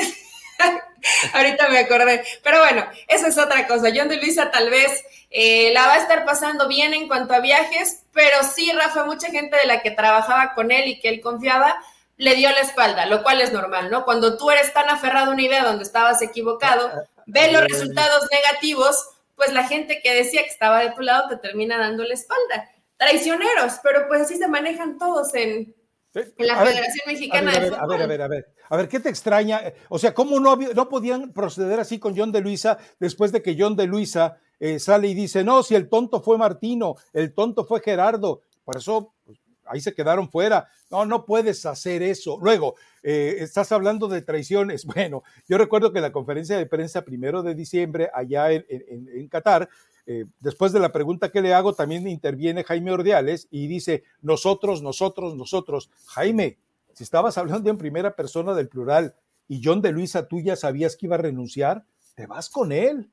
Ahorita 1.32 1.68
me 1.68 1.78
acordé. 1.78 2.24
Pero 2.42 2.58
bueno, 2.58 2.84
eso 3.08 3.26
es 3.26 3.38
otra 3.38 3.66
cosa. 3.66 3.90
John 3.94 4.08
de 4.08 4.16
Luisa 4.16 4.50
tal 4.50 4.70
vez 4.70 5.04
eh, 5.30 5.72
la 5.72 5.86
va 5.86 5.94
a 5.94 5.98
estar 5.98 6.24
pasando 6.24 6.68
bien 6.68 6.94
en 6.94 7.08
cuanto 7.08 7.34
a 7.34 7.40
viajes, 7.40 8.02
pero 8.12 8.42
sí, 8.42 8.70
Rafa, 8.72 9.04
mucha 9.04 9.30
gente 9.30 9.56
de 9.56 9.66
la 9.66 9.82
que 9.82 9.90
trabajaba 9.90 10.54
con 10.54 10.70
él 10.70 10.88
y 10.88 11.00
que 11.00 11.08
él 11.08 11.20
confiaba, 11.20 11.76
le 12.20 12.34
dio 12.34 12.50
la 12.50 12.60
espalda, 12.60 13.06
lo 13.06 13.22
cual 13.22 13.40
es 13.40 13.50
normal, 13.50 13.90
¿no? 13.90 14.04
Cuando 14.04 14.36
tú 14.36 14.50
eres 14.50 14.74
tan 14.74 14.90
aferrado 14.90 15.30
a 15.30 15.34
una 15.34 15.42
idea 15.42 15.64
donde 15.64 15.84
estabas 15.84 16.20
equivocado, 16.20 16.90
ve 17.24 17.50
los 17.50 17.62
resultados 17.62 18.28
negativos, 18.30 19.08
pues 19.36 19.54
la 19.54 19.66
gente 19.66 20.00
que 20.02 20.14
decía 20.14 20.42
que 20.42 20.50
estaba 20.50 20.80
de 20.80 20.90
tu 20.90 21.00
lado 21.00 21.30
te 21.30 21.38
termina 21.38 21.78
dando 21.78 22.04
la 22.04 22.12
espalda. 22.12 22.70
Traicioneros, 22.98 23.80
pero 23.82 24.06
pues 24.06 24.20
así 24.20 24.36
se 24.36 24.48
manejan 24.48 24.98
todos 24.98 25.34
en, 25.34 25.74
la 26.12 26.62
Federación 26.62 27.04
Mexicana 27.06 27.52
de 27.52 27.70
Fútbol. 27.70 27.80
A 27.80 27.86
ver, 27.86 28.02
a 28.02 28.06
ver, 28.06 28.22
a 28.22 28.28
ver. 28.28 28.54
A 28.68 28.76
ver, 28.76 28.88
¿qué 28.88 29.00
te 29.00 29.08
extraña? 29.08 29.62
O 29.88 29.98
sea, 29.98 30.12
¿cómo 30.12 30.38
no, 30.40 30.56
no 30.56 30.88
podían 30.90 31.32
proceder 31.32 31.80
así 31.80 31.98
con 31.98 32.14
John 32.14 32.32
de 32.32 32.42
Luisa 32.42 32.76
después 32.98 33.32
de 33.32 33.42
que 33.42 33.56
John 33.58 33.76
de 33.76 33.86
Luisa 33.86 34.36
eh, 34.58 34.78
sale 34.78 35.08
y 35.08 35.14
dice, 35.14 35.42
no, 35.42 35.62
si 35.62 35.74
el 35.74 35.88
tonto 35.88 36.20
fue 36.20 36.36
Martino, 36.36 36.96
el 37.14 37.32
tonto 37.32 37.64
fue 37.64 37.80
Gerardo? 37.80 38.42
Por 38.62 38.76
eso, 38.76 39.14
pues, 39.24 39.39
ahí 39.70 39.80
se 39.80 39.94
quedaron 39.94 40.28
fuera. 40.28 40.68
No, 40.90 41.06
no 41.06 41.24
puedes 41.24 41.64
hacer 41.64 42.02
eso. 42.02 42.38
Luego, 42.42 42.74
eh, 43.02 43.36
estás 43.38 43.72
hablando 43.72 44.08
de 44.08 44.22
traiciones. 44.22 44.84
Bueno, 44.90 45.22
yo 45.48 45.56
recuerdo 45.56 45.92
que 45.92 45.98
en 45.98 46.02
la 46.02 46.12
conferencia 46.12 46.58
de 46.58 46.66
prensa 46.66 47.02
primero 47.02 47.42
de 47.42 47.54
diciembre 47.54 48.10
allá 48.12 48.50
en, 48.50 49.28
Qatar, 49.28 49.68
eh, 50.04 50.26
después 50.40 50.72
de 50.72 50.80
la 50.80 50.90
pregunta 50.90 51.30
que 51.30 51.40
le 51.40 51.54
hago, 51.54 51.74
también 51.74 52.06
interviene 52.08 52.64
Jaime 52.64 52.90
Ordiales 52.90 53.46
y 53.50 53.68
dice, 53.68 54.02
nosotros, 54.20 54.82
nosotros, 54.82 55.36
nosotros. 55.36 55.90
Jaime, 56.06 56.58
si 56.92 57.04
estabas 57.04 57.38
hablando 57.38 57.70
en 57.70 57.78
primera 57.78 58.16
persona 58.16 58.52
del 58.52 58.68
plural 58.68 59.14
y 59.48 59.62
John 59.64 59.80
de 59.80 59.92
Luisa, 59.92 60.26
tú 60.26 60.40
ya 60.40 60.56
sabías 60.56 60.96
que 60.96 61.06
iba 61.06 61.14
a 61.14 61.20
renunciar, 61.20 61.84
te 62.14 62.26
vas 62.26 62.50
con 62.50 62.72
él. 62.72 63.10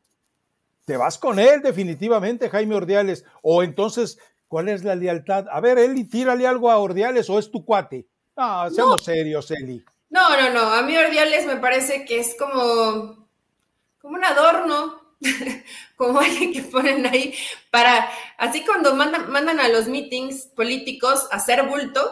Te 0.85 0.97
vas 0.97 1.17
con 1.17 1.37
él 1.37 1.61
definitivamente, 1.61 2.49
Jaime 2.49 2.75
Ordiales. 2.75 3.25
O 3.41 3.61
entonces 3.61 4.17
¿Cuál 4.47 4.69
es 4.69 4.83
la 4.83 4.95
lealtad? 4.95 5.45
A 5.51 5.59
ver, 5.59 5.77
Eli, 5.77 6.05
tírale 6.05 6.47
algo 6.47 6.71
a 6.71 6.77
Ordiales 6.77 7.29
o 7.29 7.37
es 7.37 7.51
tu 7.51 7.65
cuate. 7.65 8.07
Ah, 8.35 8.69
seamos 8.73 9.03
serios, 9.03 9.51
Eli. 9.51 9.83
No, 10.09 10.37
no, 10.37 10.49
no. 10.51 10.73
A 10.73 10.81
mí 10.83 10.95
Ordiales 10.97 11.45
me 11.45 11.57
parece 11.57 12.05
que 12.05 12.19
es 12.19 12.35
como, 12.39 13.27
como 13.99 14.15
un 14.15 14.23
adorno, 14.23 15.01
como 15.97 16.19
alguien 16.19 16.53
que 16.53 16.61
ponen 16.61 17.05
ahí 17.07 17.33
para, 17.71 18.09
así 18.37 18.63
cuando 18.63 18.95
mandan, 18.95 19.29
mandan 19.29 19.59
a 19.59 19.67
los 19.67 19.87
meetings 19.87 20.45
políticos 20.55 21.27
a 21.31 21.37
hacer 21.37 21.63
bulto, 21.63 22.09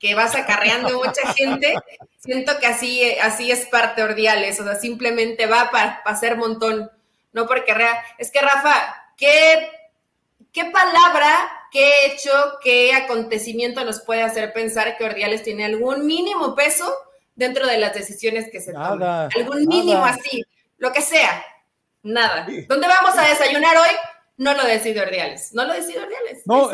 que 0.00 0.14
vas 0.14 0.34
acarreando 0.34 0.96
mucha 0.96 1.32
gente, 1.36 1.74
siento 2.18 2.58
que 2.58 2.66
así, 2.66 3.04
así 3.22 3.50
es 3.52 3.66
parte 3.66 4.02
Ordiales, 4.02 4.58
o 4.58 4.64
sea, 4.64 4.74
simplemente 4.74 5.46
va 5.46 5.70
para, 5.70 6.02
para 6.02 6.16
hacer 6.16 6.36
montón, 6.36 6.90
no 7.32 7.46
porque 7.46 7.74
es 8.18 8.30
que 8.32 8.40
Rafa, 8.40 9.12
¿qué, 9.16 9.70
qué 10.50 10.64
palabra 10.66 11.57
qué 11.70 12.06
hecho, 12.06 12.30
qué 12.62 12.92
acontecimiento 12.92 13.84
nos 13.84 14.00
puede 14.00 14.22
hacer 14.22 14.52
pensar 14.52 14.96
que 14.96 15.04
Ordiales 15.04 15.42
tiene 15.42 15.64
algún 15.64 16.06
mínimo 16.06 16.54
peso 16.54 16.84
dentro 17.34 17.66
de 17.66 17.78
las 17.78 17.94
decisiones 17.94 18.50
que 18.50 18.60
se 18.60 18.72
toman. 18.72 19.28
Algún 19.36 19.66
mínimo 19.66 20.04
así, 20.04 20.44
lo 20.78 20.92
que 20.92 21.02
sea. 21.02 21.44
Nada. 22.02 22.46
¿Dónde 22.68 22.88
vamos 22.88 23.16
a 23.16 23.28
desayunar 23.28 23.76
hoy? 23.76 23.96
No 24.36 24.54
lo 24.54 24.64
decide 24.64 25.00
Ordiales. 25.00 25.52
No 25.52 25.64
lo 25.64 25.74
decide 25.74 26.00
Ordiales. 26.00 26.42
No, 26.46 26.68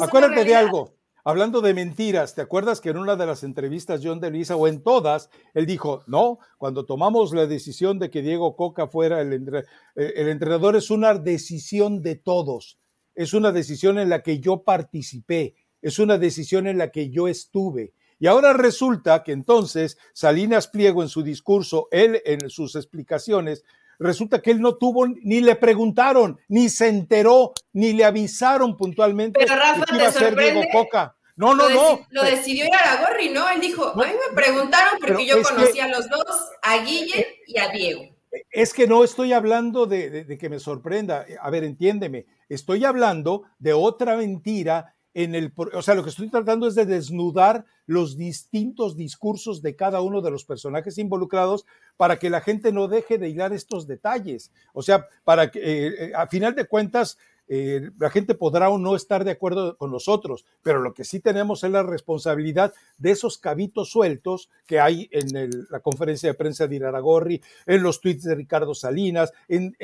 acuérdate 0.00 0.44
de 0.44 0.54
algo. 0.54 0.94
hablando 1.24 1.60
de 1.60 1.74
mentiras, 1.74 2.34
¿te 2.34 2.42
acuerdas 2.42 2.80
que 2.80 2.90
en 2.90 2.98
una 2.98 3.16
de 3.16 3.26
las 3.26 3.42
entrevistas 3.42 4.00
John 4.04 4.20
de 4.20 4.30
Luisa 4.30 4.56
o 4.56 4.68
en 4.68 4.82
todas, 4.82 5.30
él 5.54 5.66
dijo, 5.66 6.04
no, 6.06 6.38
cuando 6.58 6.84
tomamos 6.84 7.32
la 7.32 7.46
decisión 7.46 7.98
de 7.98 8.10
que 8.10 8.22
Diego 8.22 8.54
Coca 8.56 8.86
fuera 8.86 9.20
el, 9.22 9.32
eh, 9.32 10.12
el 10.16 10.28
entrenador 10.28 10.76
es 10.76 10.90
una 10.90 11.14
decisión 11.14 12.02
de 12.02 12.16
todos, 12.16 12.78
es 13.14 13.34
una 13.34 13.52
decisión 13.52 13.98
en 13.98 14.08
la 14.08 14.22
que 14.22 14.40
yo 14.40 14.62
participé, 14.62 15.54
es 15.82 15.98
una 15.98 16.18
decisión 16.18 16.66
en 16.66 16.78
la 16.78 16.90
que 16.90 17.10
yo 17.10 17.28
estuve. 17.28 17.92
Y 18.18 18.26
ahora 18.26 18.52
resulta 18.52 19.22
que 19.22 19.32
entonces 19.32 19.98
Salinas 20.12 20.68
Pliego 20.68 21.02
en 21.02 21.08
su 21.08 21.22
discurso, 21.22 21.88
él 21.90 22.22
en 22.24 22.48
sus 22.48 22.76
explicaciones, 22.76 23.64
resulta 23.98 24.40
que 24.40 24.50
él 24.50 24.60
no 24.60 24.76
tuvo, 24.76 25.06
ni 25.06 25.40
le 25.40 25.56
preguntaron, 25.56 26.38
ni 26.48 26.68
se 26.68 26.88
enteró, 26.88 27.52
ni 27.72 27.92
le 27.92 28.04
avisaron 28.04 28.76
puntualmente 28.76 29.40
Pero 29.40 29.56
Rafa, 29.56 29.84
que 29.84 29.96
iba 29.96 30.08
a 30.08 30.12
ser 30.12 30.36
Diego 30.36 30.62
Coca. 30.72 31.16
No, 31.36 31.54
no, 31.54 31.68
no. 31.68 32.06
Lo 32.10 32.22
decidió 32.22 32.64
ir 32.64 32.74
a 32.74 33.00
Gorri, 33.02 33.28
¿no? 33.30 33.48
Él 33.50 33.60
dijo, 33.60 33.88
a 33.88 34.06
mí 34.06 34.12
me 34.12 34.34
preguntaron 34.34 35.00
porque 35.00 35.26
yo 35.26 35.42
conocí 35.42 35.80
a 35.80 35.88
los 35.88 36.08
dos, 36.08 36.24
a 36.62 36.78
Guille 36.78 37.26
y 37.46 37.58
a 37.58 37.68
Diego. 37.70 38.04
Es 38.50 38.72
que 38.72 38.86
no 38.86 39.02
estoy 39.02 39.32
hablando 39.32 39.86
de, 39.86 40.24
de, 40.24 40.38
que 40.38 40.48
me 40.48 40.60
sorprenda. 40.60 41.26
A 41.40 41.50
ver, 41.50 41.64
entiéndeme. 41.64 42.26
Estoy 42.48 42.84
hablando 42.84 43.42
de 43.58 43.72
otra 43.72 44.16
mentira 44.16 44.94
en 45.14 45.36
el, 45.36 45.52
o 45.56 45.82
sea, 45.82 45.94
lo 45.94 46.02
que 46.02 46.10
estoy 46.10 46.28
tratando 46.28 46.66
es 46.66 46.74
de 46.74 46.86
desnudar 46.86 47.64
los 47.86 48.16
distintos 48.16 48.96
discursos 48.96 49.62
de 49.62 49.76
cada 49.76 50.00
uno 50.00 50.20
de 50.20 50.30
los 50.30 50.44
personajes 50.44 50.98
involucrados 50.98 51.66
para 51.96 52.18
que 52.18 52.30
la 52.30 52.40
gente 52.40 52.72
no 52.72 52.88
deje 52.88 53.16
de 53.18 53.28
hilar 53.28 53.52
estos 53.52 53.86
detalles. 53.86 54.50
O 54.72 54.82
sea, 54.82 55.06
para 55.22 55.50
que, 55.50 55.60
eh, 55.60 55.94
eh, 56.06 56.12
a 56.16 56.26
final 56.26 56.56
de 56.56 56.64
cuentas, 56.66 57.16
eh, 57.46 57.90
la 57.98 58.10
gente 58.10 58.34
podrá 58.34 58.70
o 58.70 58.78
no 58.78 58.96
estar 58.96 59.24
de 59.24 59.32
acuerdo 59.32 59.76
con 59.76 59.90
nosotros, 59.90 60.44
pero 60.62 60.80
lo 60.80 60.94
que 60.94 61.04
sí 61.04 61.20
tenemos 61.20 61.62
es 61.62 61.70
la 61.70 61.82
responsabilidad 61.82 62.72
de 62.96 63.10
esos 63.10 63.38
cabitos 63.38 63.90
sueltos 63.90 64.48
que 64.66 64.80
hay 64.80 65.08
en 65.12 65.66
la 65.70 65.80
conferencia 65.80 66.30
de 66.30 66.34
prensa 66.34 66.66
de 66.66 66.76
Iraragorri, 66.76 67.42
en 67.66 67.82
los 67.82 68.00
tweets 68.00 68.24
de 68.24 68.34
Ricardo 68.34 68.74
Salinas, 68.74 69.32
en, 69.48 69.74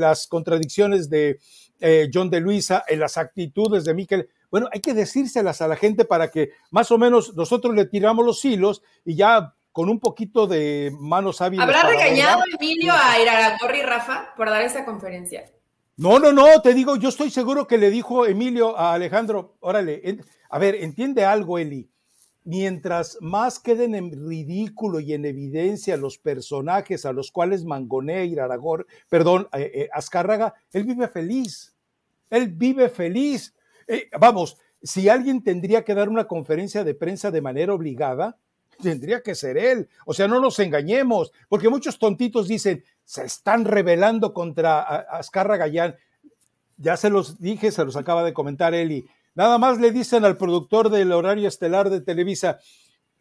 las 0.00 0.26
contradicciones 0.26 1.10
de 1.10 1.38
eh, 1.80 2.08
John 2.12 2.30
de 2.30 2.40
Luisa, 2.40 2.84
en 2.88 3.00
las 3.00 3.18
actitudes 3.18 3.84
de 3.84 3.94
Miquel. 3.94 4.28
Bueno, 4.50 4.68
hay 4.72 4.80
que 4.80 4.94
decírselas 4.94 5.60
a 5.60 5.68
la 5.68 5.76
gente 5.76 6.04
para 6.04 6.30
que 6.30 6.50
más 6.70 6.90
o 6.90 6.98
menos 6.98 7.34
nosotros 7.34 7.74
le 7.74 7.86
tiramos 7.86 8.24
los 8.24 8.44
hilos 8.44 8.82
y 9.04 9.14
ya 9.16 9.54
con 9.72 9.88
un 9.88 9.98
poquito 9.98 10.46
de 10.46 10.92
manos 10.98 11.40
hábiles. 11.40 11.64
¿Habrá 11.64 11.82
regañado 11.82 12.42
Emilio 12.58 12.92
a 12.92 13.18
Iraragorri, 13.20 13.82
Rafa, 13.82 14.34
por 14.36 14.50
dar 14.50 14.62
esa 14.62 14.84
conferencia? 14.84 15.50
No, 15.96 16.18
no, 16.18 16.32
no, 16.32 16.60
te 16.62 16.72
digo, 16.72 16.96
yo 16.96 17.10
estoy 17.10 17.30
seguro 17.30 17.66
que 17.66 17.76
le 17.76 17.90
dijo 17.90 18.24
Emilio 18.24 18.78
a 18.78 18.94
Alejandro, 18.94 19.56
órale, 19.60 20.18
a 20.48 20.58
ver, 20.58 20.76
entiende 20.76 21.24
algo, 21.24 21.58
Eli. 21.58 21.90
Mientras 22.44 23.18
más 23.20 23.60
queden 23.60 23.94
en 23.94 24.10
ridículo 24.10 25.00
y 25.00 25.12
en 25.12 25.26
evidencia 25.26 25.96
los 25.96 26.18
personajes 26.18 27.04
a 27.04 27.12
los 27.12 27.30
cuales 27.30 27.64
mangonea 27.64 28.44
Aragor, 28.44 28.86
perdón, 29.08 29.48
eh, 29.52 29.70
eh, 29.74 29.88
Azcárraga, 29.92 30.54
él 30.72 30.84
vive 30.84 31.08
feliz. 31.08 31.74
Él 32.30 32.48
vive 32.48 32.88
feliz. 32.88 33.54
Eh, 33.86 34.08
vamos, 34.18 34.56
si 34.82 35.08
alguien 35.08 35.44
tendría 35.44 35.84
que 35.84 35.94
dar 35.94 36.08
una 36.08 36.26
conferencia 36.26 36.84
de 36.84 36.94
prensa 36.94 37.30
de 37.30 37.42
manera 37.42 37.74
obligada, 37.74 38.38
tendría 38.80 39.22
que 39.22 39.34
ser 39.34 39.56
él. 39.56 39.88
O 40.06 40.14
sea, 40.14 40.28
no 40.28 40.40
nos 40.40 40.58
engañemos, 40.58 41.32
porque 41.48 41.68
muchos 41.68 41.98
tontitos 41.98 42.48
dicen, 42.48 42.84
se 43.04 43.24
están 43.24 43.64
rebelando 43.64 44.32
contra 44.32 44.80
Azcarra 44.82 45.56
Gallán. 45.56 45.96
Ya 46.76 46.96
se 46.96 47.10
los 47.10 47.40
dije, 47.40 47.70
se 47.70 47.84
los 47.84 47.96
acaba 47.96 48.24
de 48.24 48.32
comentar 48.32 48.74
Eli. 48.74 49.06
Nada 49.34 49.58
más 49.58 49.78
le 49.78 49.92
dicen 49.92 50.24
al 50.24 50.36
productor 50.36 50.90
del 50.90 51.12
horario 51.12 51.48
estelar 51.48 51.90
de 51.90 52.00
Televisa, 52.00 52.58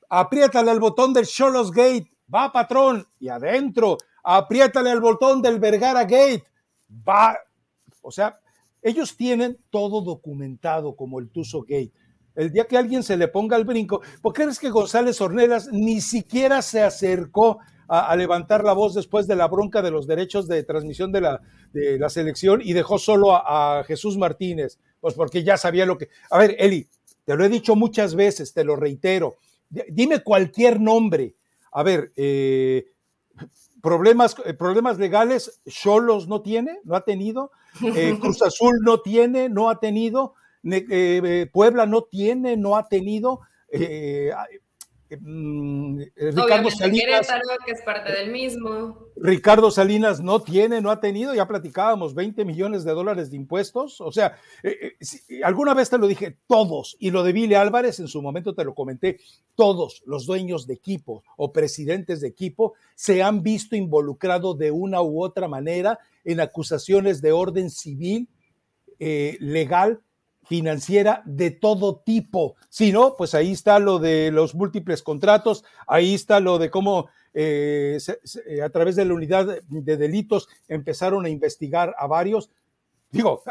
apriétale 0.09 0.71
al 0.71 0.79
botón 0.79 1.13
del 1.13 1.25
Cholos 1.25 1.71
Gate, 1.71 2.09
va 2.33 2.51
patrón, 2.51 3.07
y 3.19 3.29
adentro, 3.29 3.97
apriétale 4.23 4.91
al 4.91 4.99
botón 4.99 5.41
del 5.41 5.59
Vergara 5.59 6.03
Gate, 6.03 6.43
va. 7.07 7.37
O 8.01 8.11
sea, 8.11 8.39
ellos 8.81 9.15
tienen 9.15 9.57
todo 9.69 10.01
documentado 10.01 10.95
como 10.95 11.19
el 11.19 11.29
Tuso 11.29 11.61
Gate. 11.61 11.93
El 12.35 12.51
día 12.51 12.65
que 12.65 12.77
alguien 12.77 13.03
se 13.03 13.17
le 13.17 13.27
ponga 13.27 13.55
al 13.55 13.65
brinco, 13.65 14.01
¿por 14.21 14.33
qué 14.33 14.43
crees 14.43 14.59
que 14.59 14.69
González 14.69 15.19
Ornelas 15.21 15.69
ni 15.71 16.01
siquiera 16.01 16.61
se 16.61 16.81
acercó 16.81 17.59
a, 17.87 18.15
levantar 18.15 18.63
la 18.63 18.71
voz 18.71 18.93
después 18.93 19.27
de 19.27 19.35
la 19.35 19.49
bronca 19.49 19.81
de 19.81 19.91
los 19.91 20.07
derechos 20.07 20.47
de 20.47 20.63
transmisión 20.63 21.11
de 21.11 21.19
la, 21.19 21.41
de 21.73 21.99
la 21.99 22.09
selección 22.09 22.61
y 22.63 22.71
dejó 22.71 22.97
solo 22.97 23.35
a, 23.35 23.83
Jesús 23.85 24.17
Martínez? 24.17 24.79
Pues 25.01 25.13
porque 25.13 25.43
ya 25.43 25.57
sabía 25.57 25.85
lo 25.85 25.97
que... 25.97 26.07
A 26.29 26.37
ver, 26.37 26.55
Eli, 26.57 26.87
te 27.25 27.35
lo 27.35 27.43
he 27.43 27.49
dicho 27.49 27.75
muchas 27.75 28.15
veces, 28.15 28.53
te 28.53 28.63
lo 28.63 28.77
reitero. 28.77 29.35
Dime 29.69 30.23
cualquier 30.23 30.79
nombre. 30.79 31.35
A 31.73 31.83
ver, 31.83 32.13
eh, 32.15 32.85
problemas, 33.81 34.35
eh, 34.45 34.53
problemas 34.53 34.97
legales, 34.97 35.59
Cholos 35.67 36.27
no 36.27 36.41
tiene, 36.41 36.79
no 36.83 36.95
ha 36.95 37.03
tenido, 37.03 37.51
eh, 37.95 38.17
Cruz 38.21 38.41
Azul 38.41 38.79
no 38.83 39.01
tiene, 39.01 39.49
no 39.49 39.69
ha 39.69 39.79
tenido, 39.79 40.35
eh, 40.63 40.86
eh, 40.89 41.50
Puebla 41.52 41.86
no 41.86 42.04
tiene, 42.04 42.58
no 42.58 42.76
ha 42.76 42.88
tenido. 42.88 43.39
Eh, 43.71 44.32
mm, 45.19 46.02
Ricardo 46.15 46.69
Salinas. 46.69 47.28
que 47.65 47.71
es 47.71 47.82
parte 47.82 48.12
del 48.12 48.32
mismo. 48.32 49.08
Ricardo 49.15 49.71
Salinas 49.71 50.21
no 50.21 50.41
tiene, 50.41 50.80
no 50.82 50.91
ha 50.91 51.00
tenido, 51.00 51.34
ya 51.34 51.47
platicábamos, 51.47 52.13
20 52.13 52.45
millones 52.45 52.84
de 52.84 52.91
dólares 52.91 53.32
de 53.32 53.38
impuestos. 53.38 54.02
O 54.02 54.12
sea, 54.12 54.38
alguna 55.43 55.74
vez 55.74 55.89
te 55.89 55.97
lo 55.97 56.08
dije, 56.08 56.38
todos, 56.47 56.95
y 57.00 57.12
lo 57.12 57.24
de 57.24 57.34
Billy 57.34 57.56
Álvarez 57.56 58.00
en 58.00 58.08
su 58.08 58.21
momento 58.21 58.54
te 58.54 58.63
lo 58.63 58.76
comenté, 58.76 59.19
todos 59.56 60.04
los 60.06 60.26
dueños 60.26 60.67
de 60.67 60.76
equipo 60.76 61.24
o 61.38 61.52
presidentes 61.52 62.21
de 62.21 62.28
equipo 62.28 62.74
se 62.95 63.24
han 63.24 63.41
visto 63.41 63.76
involucrados 63.76 64.58
de 64.58 64.71
una 64.71 65.02
u 65.02 65.24
otra 65.24 65.47
manera 65.47 66.00
en 66.24 66.39
acusaciones 66.39 67.21
de 67.21 67.32
orden 67.32 67.69
civil, 67.71 68.30
legal 69.00 70.02
financiera 70.51 71.21
de 71.23 71.49
todo 71.49 72.01
tipo. 72.05 72.57
Si 72.67 72.91
no, 72.91 73.15
pues 73.15 73.33
ahí 73.35 73.53
está 73.53 73.79
lo 73.79 73.99
de 73.99 74.31
los 74.31 74.53
múltiples 74.53 75.01
contratos, 75.01 75.63
ahí 75.87 76.13
está 76.13 76.41
lo 76.41 76.59
de 76.59 76.69
cómo 76.69 77.07
eh, 77.33 77.97
eh, 78.45 78.61
a 78.61 78.69
través 78.69 78.97
de 78.97 79.05
la 79.05 79.13
unidad 79.13 79.61
de 79.69 79.95
delitos 79.95 80.49
empezaron 80.67 81.23
a 81.23 81.29
investigar 81.29 81.95
a 81.97 82.05
varios. 82.05 82.49
Digo, 83.11 83.43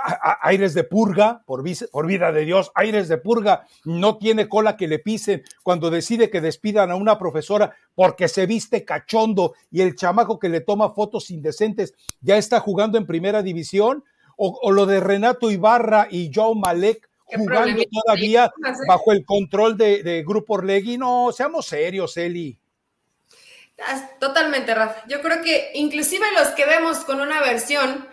aires 0.43 0.75
de 0.75 0.85
purga, 0.85 1.43
por, 1.47 1.65
por 1.91 2.07
vida 2.07 2.33
de 2.33 2.45
Dios, 2.45 2.71
aires 2.75 3.09
de 3.09 3.17
purga, 3.17 3.67
no 3.87 4.19
tiene 4.19 4.47
cola 4.47 4.77
que 4.77 4.87
le 4.87 4.99
pisen 4.99 5.43
cuando 5.63 5.89
decide 5.89 6.29
que 6.29 6.43
despidan 6.43 6.91
a 6.91 6.97
una 6.97 7.19
profesora 7.19 7.75
porque 7.95 8.29
se 8.29 8.45
viste 8.45 8.85
cachondo 8.85 9.55
y 9.71 9.81
el 9.81 9.97
chamaco 9.97 10.39
que 10.39 10.51
le 10.51 10.61
toma 10.61 10.93
fotos 10.93 11.31
indecentes 11.31 11.95
ya 12.21 12.37
está 12.37 12.61
jugando 12.61 12.99
en 12.99 13.07
primera 13.07 13.43
división 13.43 14.05
o, 14.43 14.73
lo 14.73 14.87
de 14.87 15.01
Renato 15.01 15.51
Ibarra 15.51 16.09
y 16.11 16.31
Joe 16.35 16.55
Malek 16.55 17.09
jugando 17.27 17.83
todavía 17.85 18.51
bajo 18.89 19.13
el 19.13 19.25
control 19.25 19.77
de, 19.77 20.25
Grupo 20.27 20.55
Orlegui. 20.55 20.97
No, 20.97 21.31
seamos 21.33 21.67
serios, 21.67 22.17
Eli. 22.17 22.59
Totalmente, 24.19 24.75
Rafa. 24.75 25.05
Yo 25.09 25.21
creo 25.21 25.43
que 25.43 25.73
inclusive 25.75 26.27
los 26.33 26.49
que 26.49 26.67
vemos 26.67 26.99
con 26.99 27.21
una 27.21 27.41
versión, 27.41 28.09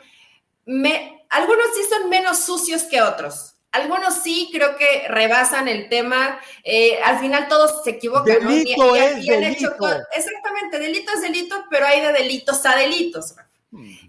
me, 0.65 1.25
algunos 1.29 1.67
sí 1.75 1.81
son 1.89 2.09
menos 2.09 2.39
sucios 2.39 2.83
que 2.83 3.01
otros. 3.01 3.55
Algunos 3.71 4.21
sí 4.23 4.49
creo 4.51 4.77
que 4.77 5.07
rebasan 5.07 5.67
el 5.67 5.87
tema. 5.89 6.39
Eh, 6.63 6.99
al 7.03 7.19
final 7.19 7.47
todos 7.47 7.83
se 7.83 7.91
equivocan. 7.91 8.25
Delito 8.25 8.95
es 8.95 9.25
delito. 9.25 9.75
exactamente, 10.13 10.79
delito 10.79 11.11
es 11.13 11.21
delito, 11.21 11.63
pero 11.69 11.85
hay 11.85 12.01
de 12.01 12.13
delitos 12.13 12.65
a 12.65 12.75
delitos. 12.75 13.35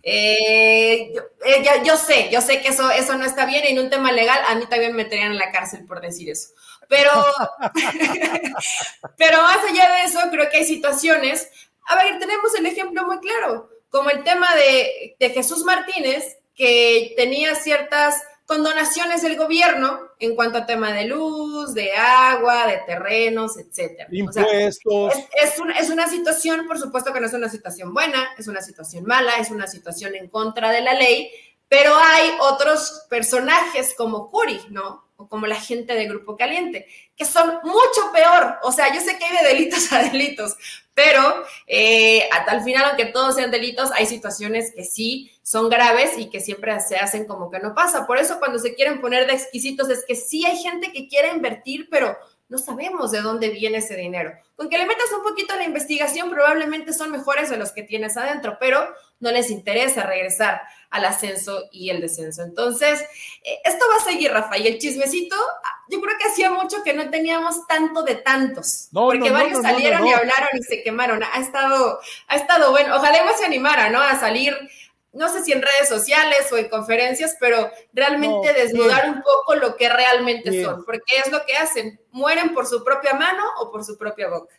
Eh, 0.02 1.12
eh, 1.44 1.83
yo, 1.85 1.96
sé, 1.96 2.28
yo 2.31 2.40
sé 2.40 2.61
que 2.61 2.68
eso, 2.68 2.90
eso 2.90 3.16
no 3.16 3.24
está 3.24 3.46
bien 3.46 3.64
en 3.66 3.78
un 3.78 3.90
tema 3.90 4.12
legal, 4.12 4.40
a 4.48 4.54
mí 4.54 4.66
también 4.66 4.92
me 4.92 5.04
meterían 5.04 5.33
en 5.33 5.38
la 5.38 5.52
cárcel 5.52 5.85
por 5.87 6.00
decir 6.00 6.31
eso. 6.31 6.50
Pero, 6.88 7.11
pero 9.16 9.42
más 9.42 9.59
allá 9.68 9.92
de 9.94 10.04
eso, 10.04 10.20
creo 10.31 10.48
que 10.50 10.59
hay 10.59 10.64
situaciones. 10.64 11.48
A 11.87 11.96
ver, 11.96 12.18
tenemos 12.18 12.54
el 12.54 12.66
ejemplo 12.66 13.07
muy 13.07 13.18
claro, 13.18 13.70
como 13.90 14.11
el 14.11 14.24
tema 14.24 14.54
de, 14.54 15.16
de 15.18 15.31
Jesús 15.31 15.64
Martínez, 15.64 16.38
que 16.54 17.14
tenía 17.16 17.54
ciertas 17.54 18.22
con 18.48 18.64
donaciones 18.64 19.20
del 19.20 19.37
gobierno 19.37 20.00
en 20.18 20.34
cuanto 20.34 20.56
a 20.56 20.64
tema 20.64 20.90
de 20.94 21.04
luz, 21.04 21.74
de 21.74 21.92
agua, 21.92 22.66
de 22.66 22.78
terrenos, 22.87 23.58
etcétera. 23.58 24.08
Impuestos. 24.11 25.12
es, 25.38 25.58
una, 25.58 25.78
es, 25.78 25.90
una, 25.90 26.08
situación, 26.08 26.66
por 26.66 26.78
supuesto 26.78 27.12
que 27.12 27.20
no 27.20 27.26
es 27.26 27.34
una 27.34 27.50
situación 27.50 27.92
buena, 27.92 28.30
es 28.38 28.48
una 28.48 28.62
situación 28.62 29.04
mala, 29.04 29.37
es 29.37 29.50
una 29.50 29.66
situación 29.66 30.14
en 30.14 30.28
contra 30.28 30.72
de 30.72 30.80
la 30.80 30.94
ley, 30.94 31.30
pero 31.68 31.94
hay 31.94 32.30
otros 32.40 33.04
personajes 33.11 33.94
como 33.94 34.30
Curi, 34.30 34.62
¿no? 34.70 35.08
o 35.18 35.28
como 35.28 35.46
la 35.46 35.61
gente 35.61 35.94
de 35.94 36.06
Grupo 36.06 36.37
Caliente, 36.37 36.87
que 37.18 37.24
son 37.24 37.59
mucho 37.64 38.12
peor. 38.12 38.59
O 38.62 38.70
sea, 38.70 38.94
yo 38.94 39.00
sé 39.00 39.18
que 39.18 39.24
hay 39.24 39.37
de 39.42 39.48
delitos 39.48 39.92
a 39.92 40.04
delitos, 40.04 40.57
pero 40.94 41.42
eh, 41.66 42.28
al 42.31 42.62
final, 42.62 42.85
aunque 42.87 43.07
todos 43.07 43.35
sean 43.35 43.50
delitos, 43.50 43.90
hay 43.92 44.07
situaciones 44.07 44.72
que 44.72 44.85
sí 44.85 45.33
son 45.42 45.68
graves 45.68 46.16
y 46.16 46.31
que 46.31 46.40
siempre 46.40 46.78
se 46.81 46.96
hacen 46.96 47.26
como 47.26 47.50
que 47.50 47.59
no 47.59 47.74
pasa. 47.74 48.07
Por 48.07 48.18
eso 48.18 48.38
cuando 48.38 48.59
se 48.59 48.74
quieren 48.74 49.00
poner 49.00 49.26
de 49.26 49.33
exquisitos 49.35 49.90
es 49.90 50.04
que 50.07 50.14
sí 50.14 50.46
hay 50.46 50.57
gente 50.62 50.92
que 50.92 51.09
quiere 51.09 51.28
invertir, 51.31 51.88
pero 51.90 52.16
no 52.48 52.58
sabemos 52.58 53.11
de 53.11 53.20
dónde 53.20 53.50
viene 53.50 53.78
ese 53.78 53.94
dinero. 53.94 54.32
Con 54.56 54.68
que 54.68 54.78
le 54.78 54.87
metas 54.87 55.12
un 55.16 55.22
poquito 55.22 55.52
a 55.52 55.56
la 55.56 55.64
investigación, 55.64 56.30
probablemente 56.30 56.92
son 56.92 57.11
mejores 57.11 57.50
de 57.50 57.58
los 57.58 57.72
que 57.72 57.82
tienes 57.82 58.16
adentro, 58.16 58.56
pero 58.58 58.88
no 59.20 59.30
les 59.30 59.50
interesa 59.50 60.04
regresar 60.04 60.62
al 60.90 61.04
ascenso 61.04 61.64
y 61.70 61.90
el 61.90 62.00
descenso. 62.00 62.42
Entonces, 62.42 63.00
eh, 63.44 63.58
esto 63.64 63.84
va 63.90 63.96
a 63.96 64.04
seguir, 64.04 64.32
Rafa, 64.32 64.56
y 64.56 64.66
el 64.66 64.78
chismecito, 64.78 65.37
ah, 65.37 65.84
yo 65.90 66.00
creo 66.00 66.16
que 66.18 66.28
hacía 66.28 66.50
mucho 66.50 66.82
que 66.82 66.94
no 66.94 67.11
teníamos 67.11 67.66
tanto 67.66 68.02
de 68.02 68.14
tantos, 68.14 68.88
porque 68.92 69.30
varios 69.30 69.61
salieron 69.61 70.06
y 70.06 70.12
hablaron 70.12 70.48
y 70.54 70.62
se 70.62 70.82
quemaron. 70.82 71.22
Ha 71.22 71.40
estado, 71.40 72.00
ha 72.28 72.37
estado 72.37 72.70
bueno. 72.70 72.96
Ojalá 72.96 73.18
se 73.37 73.44
animara, 73.44 73.90
¿no? 73.90 74.00
A 74.00 74.18
salir 74.18 74.56
no 75.12 75.28
sé 75.28 75.42
si 75.42 75.52
en 75.52 75.62
redes 75.62 75.88
sociales 75.88 76.50
o 76.52 76.56
en 76.56 76.68
conferencias, 76.68 77.36
pero 77.40 77.70
realmente 77.92 78.52
desnudar 78.52 79.08
un 79.08 79.22
poco 79.22 79.54
lo 79.54 79.76
que 79.76 79.88
realmente 79.88 80.62
son, 80.62 80.84
porque 80.84 81.16
es 81.24 81.32
lo 81.32 81.44
que 81.46 81.56
hacen, 81.56 81.98
mueren 82.10 82.52
por 82.54 82.66
su 82.66 82.84
propia 82.84 83.14
mano 83.14 83.42
o 83.60 83.70
por 83.70 83.84
su 83.84 83.96
propia 83.96 84.28
boca. 84.28 84.54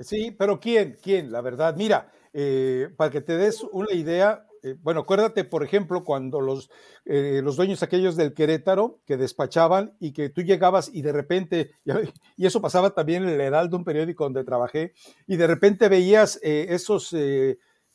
Sí, 0.00 0.30
pero 0.30 0.60
¿quién? 0.60 0.98
¿Quién? 1.02 1.32
La 1.32 1.40
verdad, 1.40 1.74
mira, 1.76 2.12
eh, 2.32 2.90
para 2.96 3.10
que 3.10 3.20
te 3.20 3.36
des 3.36 3.62
una 3.62 3.92
idea, 3.92 4.46
eh, 4.62 4.76
bueno, 4.82 5.00
acuérdate, 5.00 5.44
por 5.44 5.64
ejemplo, 5.64 6.04
cuando 6.04 6.40
los, 6.40 6.70
eh, 7.04 7.40
los 7.42 7.56
dueños 7.56 7.82
aquellos 7.82 8.16
del 8.16 8.34
Querétaro 8.34 8.98
que 9.06 9.16
despachaban 9.16 9.96
y 10.00 10.12
que 10.12 10.28
tú 10.28 10.42
llegabas 10.42 10.90
y 10.92 11.02
de 11.02 11.12
repente, 11.12 11.70
y 12.36 12.46
eso 12.46 12.60
pasaba 12.60 12.90
también 12.90 13.22
en 13.22 13.30
el 13.30 13.40
Heraldo, 13.40 13.76
un 13.76 13.84
periódico 13.84 14.24
donde 14.24 14.44
trabajé, 14.44 14.94
y 15.26 15.36
de 15.36 15.46
repente 15.46 15.88
veías 15.88 16.38
esos 16.42 17.14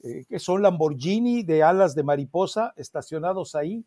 eh, 0.04 0.26
que 0.30 0.40
son 0.40 0.62
Lamborghini 0.62 1.44
de 1.44 1.64
alas 1.64 1.96
de 1.96 2.04
mariposa 2.04 2.74
estacionados 2.78 3.56
ahí, 3.56 3.86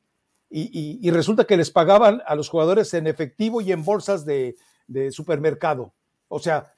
y, 0.55 1.11
resulta 1.11 1.46
que 1.46 1.57
les 1.57 1.70
pagaban 1.70 2.20
a 2.27 2.35
los 2.35 2.51
jugadores 2.51 2.92
en 2.92 3.07
efectivo 3.07 3.62
y 3.62 3.72
en 3.72 3.85
bolsas 3.85 4.27
de, 4.27 4.55
supermercado. 5.11 5.94
O 6.29 6.38
sea, 6.38 6.70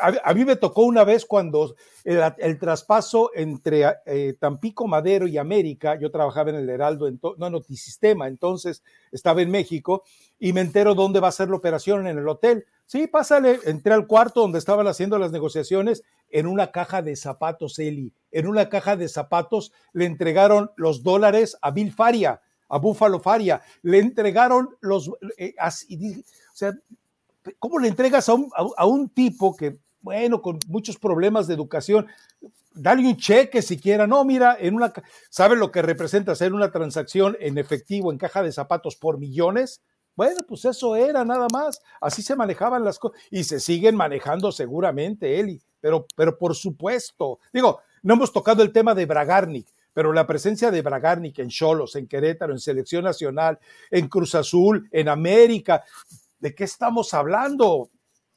a, 0.00 0.34
mí 0.34 0.44
me 0.44 0.56
tocó 0.56 0.82
una 0.82 1.04
vez 1.04 1.24
cuando 1.24 1.76
el, 2.02 2.58
traspaso 2.58 3.30
entre 3.34 3.84
eh, 4.06 4.34
Tampico 4.40 4.88
Madero 4.88 5.28
y 5.28 5.38
América, 5.38 5.96
yo 5.96 6.10
trabajaba 6.10 6.50
en 6.50 6.56
el 6.56 6.68
Heraldo, 6.68 7.06
en 7.06 7.20
no 7.38 7.50
Notisistema, 7.50 8.26
entonces 8.26 8.82
estaba 9.12 9.42
en 9.42 9.50
México, 9.50 10.02
y 10.40 10.52
me 10.52 10.62
entero 10.62 10.96
dónde 10.96 11.20
va 11.20 11.28
a 11.28 11.32
ser 11.32 11.48
la 11.48 11.56
operación 11.56 12.08
en 12.08 12.18
el 12.18 12.26
hotel. 12.26 12.66
Sí, 12.86 13.06
pásale, 13.06 13.60
entré 13.64 13.94
al 13.94 14.06
cuarto 14.06 14.40
donde 14.40 14.58
estaban 14.58 14.88
haciendo 14.88 15.18
las 15.18 15.30
negociaciones 15.30 16.02
en 16.34 16.48
una 16.48 16.72
caja 16.72 17.00
de 17.00 17.14
zapatos, 17.14 17.78
Eli. 17.78 18.12
En 18.32 18.48
una 18.48 18.68
caja 18.68 18.96
de 18.96 19.08
zapatos 19.08 19.72
le 19.92 20.04
entregaron 20.04 20.72
los 20.76 21.04
dólares 21.04 21.56
a 21.62 21.70
Bill 21.70 21.92
Faria, 21.92 22.40
a 22.68 22.78
Buffalo 22.78 23.20
Faria. 23.20 23.62
Le 23.82 24.00
entregaron 24.00 24.70
los... 24.80 25.12
Eh, 25.38 25.54
o 25.60 26.56
sea, 26.56 26.72
¿cómo 27.60 27.78
le 27.78 27.86
entregas 27.86 28.28
a 28.28 28.34
un, 28.34 28.50
a 28.76 28.84
un 28.84 29.08
tipo 29.10 29.54
que, 29.56 29.78
bueno, 30.00 30.42
con 30.42 30.58
muchos 30.66 30.98
problemas 30.98 31.46
de 31.46 31.54
educación, 31.54 32.08
dale 32.74 33.06
un 33.06 33.16
cheque 33.16 33.62
siquiera. 33.62 34.08
No, 34.08 34.24
mira, 34.24 34.56
en 34.58 34.74
una, 34.74 34.92
¿sabe 35.30 35.54
lo 35.54 35.70
que 35.70 35.82
representa 35.82 36.32
hacer 36.32 36.52
una 36.52 36.72
transacción 36.72 37.36
en 37.38 37.58
efectivo 37.58 38.10
en 38.10 38.18
caja 38.18 38.42
de 38.42 38.50
zapatos 38.50 38.96
por 38.96 39.18
millones? 39.18 39.82
Bueno, 40.16 40.40
pues 40.48 40.64
eso 40.64 40.96
era 40.96 41.24
nada 41.24 41.46
más. 41.52 41.80
Así 42.00 42.22
se 42.22 42.34
manejaban 42.34 42.82
las 42.82 42.98
cosas 42.98 43.20
y 43.30 43.44
se 43.44 43.60
siguen 43.60 43.94
manejando 43.94 44.50
seguramente, 44.50 45.38
Eli. 45.38 45.62
Pero, 45.84 46.06
pero 46.16 46.38
por 46.38 46.56
supuesto, 46.56 47.40
digo, 47.52 47.82
no 48.02 48.14
hemos 48.14 48.32
tocado 48.32 48.62
el 48.62 48.72
tema 48.72 48.94
de 48.94 49.04
Bragarnik, 49.04 49.66
pero 49.92 50.14
la 50.14 50.26
presencia 50.26 50.70
de 50.70 50.80
Bragarnik 50.80 51.40
en 51.40 51.50
Cholos, 51.50 51.94
en 51.96 52.08
Querétaro, 52.08 52.54
en 52.54 52.58
Selección 52.58 53.04
Nacional, 53.04 53.58
en 53.90 54.08
Cruz 54.08 54.34
Azul, 54.34 54.88
en 54.90 55.10
América, 55.10 55.84
¿de 56.38 56.54
qué 56.54 56.64
estamos 56.64 57.12
hablando? 57.12 57.90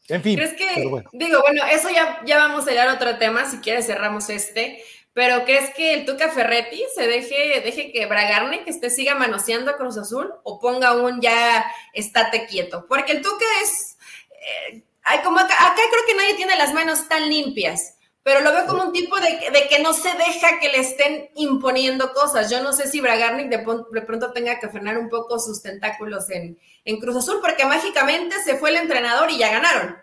En 0.10 0.21
fin. 0.21 0.36
¿Crees 0.36 0.55
que, 0.55 0.91
digo, 1.13 1.39
bueno, 1.39 1.63
eso 1.71 1.88
ya, 1.89 2.19
ya 2.25 2.36
vamos 2.36 2.67
a 2.67 2.71
llegar 2.71 2.89
a 2.89 2.95
otro 2.95 3.17
tema, 3.17 3.49
si 3.49 3.60
quieres 3.60 3.86
cerramos 3.86 4.29
este, 4.29 4.83
pero 5.13 5.45
¿crees 5.45 5.73
que 5.73 5.93
el 5.93 6.05
Tuca 6.05 6.27
Ferretti 6.27 6.83
se 6.93 7.07
deje, 7.07 7.62
deje 7.62 7.93
que 7.93 8.07
Bragarne, 8.07 8.65
que 8.65 8.71
esté 8.71 8.89
siga 8.89 9.15
manoseando 9.15 9.71
a 9.71 9.77
Cruz 9.77 9.97
Azul 9.97 10.33
o 10.43 10.60
ponga 10.60 11.01
un 11.01 11.21
ya 11.21 11.65
estate 11.93 12.45
quieto? 12.45 12.86
Porque 12.89 13.13
el 13.13 13.21
Tuca 13.21 13.45
es, 13.63 13.97
eh, 14.31 14.83
hay 15.08 15.20
como 15.20 15.39
acá, 15.39 15.56
creo 15.76 16.06
que 16.06 16.15
nadie 16.15 16.36
tiene 16.36 16.58
las 16.58 16.74
manos 16.74 17.08
tan 17.08 17.30
limpias, 17.30 17.96
pero 18.24 18.41
lo 18.41 18.52
veo 18.52 18.67
como 18.67 18.84
un 18.84 18.91
tipo 18.91 19.15
de, 19.20 19.67
que 19.70 19.82
no 19.82 19.93
se 19.93 20.10
deja 20.10 20.60
que 20.60 20.67
le 20.67 20.80
estén 20.80 21.30
imponiendo 21.36 22.12
cosas. 22.13 22.52
Yo 22.52 22.62
no 22.62 22.74
sé 22.74 22.88
si 22.89 23.00
Bragarnik 23.00 23.50
de, 23.50 23.60
pronto 24.02 24.34
tenga 24.34 24.60
que 24.60 24.67
frenar 24.67 24.98
un 24.98 25.08
poco 25.08 25.39
sus 25.39 25.62
tentáculos 25.62 26.30
en, 26.30 26.60
en 26.84 27.00
Cruz 27.00 27.15
Azul, 27.15 27.39
porque 27.41 27.65
mágicamente 27.65 28.36
se 28.43 28.58
fue 28.58 28.72
el 28.72 28.76
entrenador 28.76 29.32
y 29.32 29.38
ya 29.38 29.50
ganaron. 29.50 29.96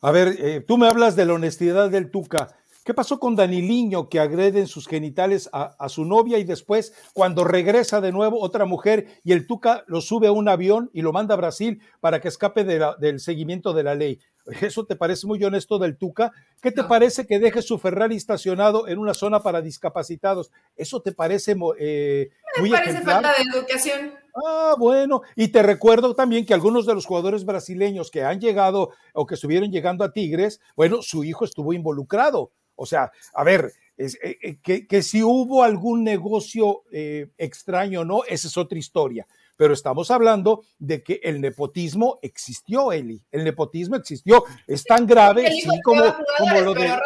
A 0.00 0.10
ver, 0.10 0.34
eh, 0.38 0.60
tú 0.66 0.76
me 0.76 0.88
hablas 0.88 1.14
de 1.14 1.24
la 1.24 1.34
honestidad 1.34 1.88
del 1.88 2.10
Tuca. 2.10 2.56
¿Qué 2.88 2.94
pasó 2.94 3.20
con 3.20 3.36
Daniliño 3.36 4.08
que 4.08 4.18
agrede 4.18 4.60
en 4.60 4.66
sus 4.66 4.88
genitales 4.88 5.50
a, 5.52 5.90
su 5.90 6.06
novia 6.06 6.38
y 6.38 6.44
después, 6.44 6.94
cuando 7.12 7.44
regresa 7.44 8.00
de 8.00 8.12
nuevo 8.12 8.40
otra 8.40 8.64
mujer 8.64 9.20
y 9.24 9.32
el 9.32 9.46
Tuca 9.46 9.84
lo 9.88 10.00
sube 10.00 10.28
a 10.28 10.32
un 10.32 10.48
avión 10.48 10.88
y 10.94 11.02
lo 11.02 11.12
manda 11.12 11.34
a 11.34 11.36
Brasil 11.36 11.82
para 12.00 12.18
que 12.22 12.28
escape 12.28 12.64
del 12.64 13.20
seguimiento 13.20 13.74
de 13.74 13.82
la 13.82 13.94
ley? 13.94 14.20
¿Eso 14.62 14.86
te 14.86 14.96
parece 14.96 15.26
muy 15.26 15.44
honesto 15.44 15.78
del 15.78 15.98
Tuca? 15.98 16.32
¿Qué 16.62 16.72
te 16.72 16.82
parece 16.82 17.26
que 17.26 17.38
deje 17.38 17.60
su 17.60 17.78
Ferrari 17.78 18.16
estacionado 18.16 18.88
en 18.88 18.96
una 18.96 19.12
zona 19.12 19.42
para 19.42 19.60
discapacitados? 19.60 20.50
¿Eso 20.74 21.02
te 21.02 21.12
parece 21.12 21.54
eh, 21.78 22.30
muy 22.58 22.70
Me 22.70 22.78
parece 22.78 23.02
falta 23.02 23.34
de 23.34 23.58
educación. 23.58 24.14
Ah, 24.46 24.76
bueno. 24.78 25.20
Y 25.36 25.48
te 25.48 25.62
recuerdo 25.62 26.14
también 26.14 26.46
que 26.46 26.54
algunos 26.54 26.86
de 26.86 26.94
los 26.94 27.04
jugadores 27.04 27.44
brasileños 27.44 28.10
que 28.10 28.24
han 28.24 28.40
llegado 28.40 28.92
o 29.12 29.26
que 29.26 29.34
estuvieron 29.34 29.70
llegando 29.70 30.04
a 30.04 30.12
Tigres, 30.12 30.62
bueno, 30.74 31.02
su 31.02 31.22
hijo 31.24 31.44
estuvo 31.44 31.74
involucrado. 31.74 32.52
O 32.78 32.86
sea, 32.86 33.10
a 33.34 33.44
ver, 33.44 33.72
eh, 33.96 34.38
eh, 34.64 34.86
que, 34.86 35.02
si 35.02 35.22
hubo 35.22 35.64
algún 35.64 36.04
negocio 36.04 36.84
eh, 36.92 37.28
extraño 37.36 38.02
o 38.02 38.04
no, 38.04 38.24
esa 38.24 38.46
es 38.46 38.56
otra 38.56 38.78
historia. 38.78 39.26
Pero 39.56 39.74
estamos 39.74 40.12
hablando 40.12 40.64
de 40.78 41.02
que 41.02 41.20
el 41.24 41.40
nepotismo 41.40 42.20
existió, 42.22 42.92
Eli. 42.92 43.20
El 43.32 43.42
nepotismo 43.42 43.96
existió. 43.96 44.44
Es 44.68 44.84
tan 44.84 45.04
grave 45.04 45.50
como, 45.82 46.04
lo 46.04 46.74
de, 46.74 46.96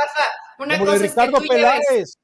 una 0.59 0.79
cosa 0.79 0.99
Ricardo 0.99 1.41
Peláez. 1.49 2.19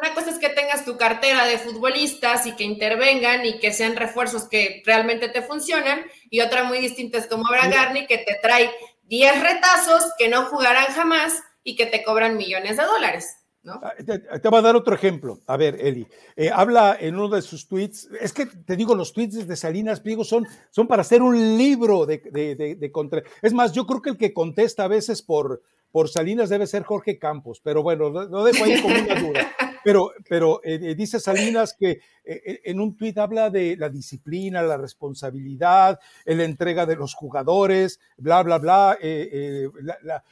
Una 0.00 0.14
cosa 0.14 0.30
es 0.30 0.38
que 0.38 0.48
tengas 0.48 0.86
tu 0.86 0.96
cartera 0.96 1.44
de 1.44 1.58
futbolistas 1.58 2.46
y 2.46 2.56
que 2.56 2.64
intervengan 2.64 3.44
y 3.44 3.60
que 3.60 3.72
sean 3.72 3.94
refuerzos 3.94 4.48
que 4.48 4.82
realmente 4.86 5.28
te 5.28 5.42
funcionan, 5.42 6.04
y 6.30 6.40
otra 6.40 6.64
muy 6.64 6.78
distinta 6.78 7.18
es 7.18 7.26
como 7.26 7.44
Bragarni, 7.48 8.06
que 8.06 8.18
te 8.18 8.38
trae 8.42 8.70
10 9.04 9.42
retazos 9.42 10.02
que 10.18 10.28
no 10.28 10.46
jugarán 10.46 10.86
jamás 10.86 11.42
y 11.64 11.74
que 11.74 11.86
te 11.86 12.04
cobran 12.04 12.36
millones 12.36 12.76
de 12.76 12.84
dólares. 12.84 13.38
¿No? 13.62 13.80
Ah, 13.82 13.94
te, 13.96 14.48
voy 14.50 14.58
a 14.58 14.62
dar 14.62 14.76
otro 14.76 14.94
ejemplo. 14.94 15.40
A 15.46 15.56
ver, 15.56 15.78
Eli, 15.80 16.06
eh, 16.36 16.50
habla 16.52 16.98
en 17.00 17.16
uno 17.16 17.34
de 17.34 17.40
sus 17.40 17.66
tweets, 17.66 18.10
es 18.20 18.34
que 18.34 18.44
te 18.44 18.76
digo, 18.76 18.94
los 18.94 19.14
tweets 19.14 19.48
de 19.48 19.56
Salinas 19.56 20.00
Pliego 20.00 20.22
son, 20.22 20.46
son 20.70 20.86
para 20.86 21.00
hacer 21.00 21.22
un 21.22 21.56
libro 21.56 22.04
de, 22.04 22.18
de, 22.30 22.76
de, 22.76 22.92
contra... 22.92 23.22
Es 23.40 23.54
más, 23.54 23.72
yo 23.72 23.86
creo 23.86 24.02
que 24.02 24.10
el 24.10 24.16
que 24.18 24.34
contesta 24.34 24.84
a 24.84 24.88
veces 24.88 25.22
por, 25.22 25.62
por 25.90 26.10
Salinas 26.10 26.50
debe 26.50 26.66
ser 26.66 26.82
Jorge 26.82 27.18
Campos, 27.18 27.62
pero 27.64 27.82
bueno, 27.82 28.10
lo 28.10 28.44
dejo 28.44 28.64
ahí 28.64 28.82
como 28.82 28.96
una 28.96 29.14
duda. 29.14 29.52
Pero, 29.84 30.12
pero 30.28 30.60
eh, 30.64 30.80
eh, 30.82 30.94
dice 30.94 31.20
Salinas 31.20 31.76
que 31.78 32.00
eh, 32.24 32.60
en 32.64 32.80
un 32.80 32.96
tuit 32.96 33.18
habla 33.18 33.50
de 33.50 33.76
la 33.76 33.90
disciplina, 33.90 34.62
la 34.62 34.78
responsabilidad, 34.78 36.00
la 36.24 36.44
entrega 36.44 36.86
de 36.86 36.96
los 36.96 37.14
jugadores, 37.14 38.00
bla, 38.16 38.42
bla, 38.42 38.58
bla, 38.58 38.98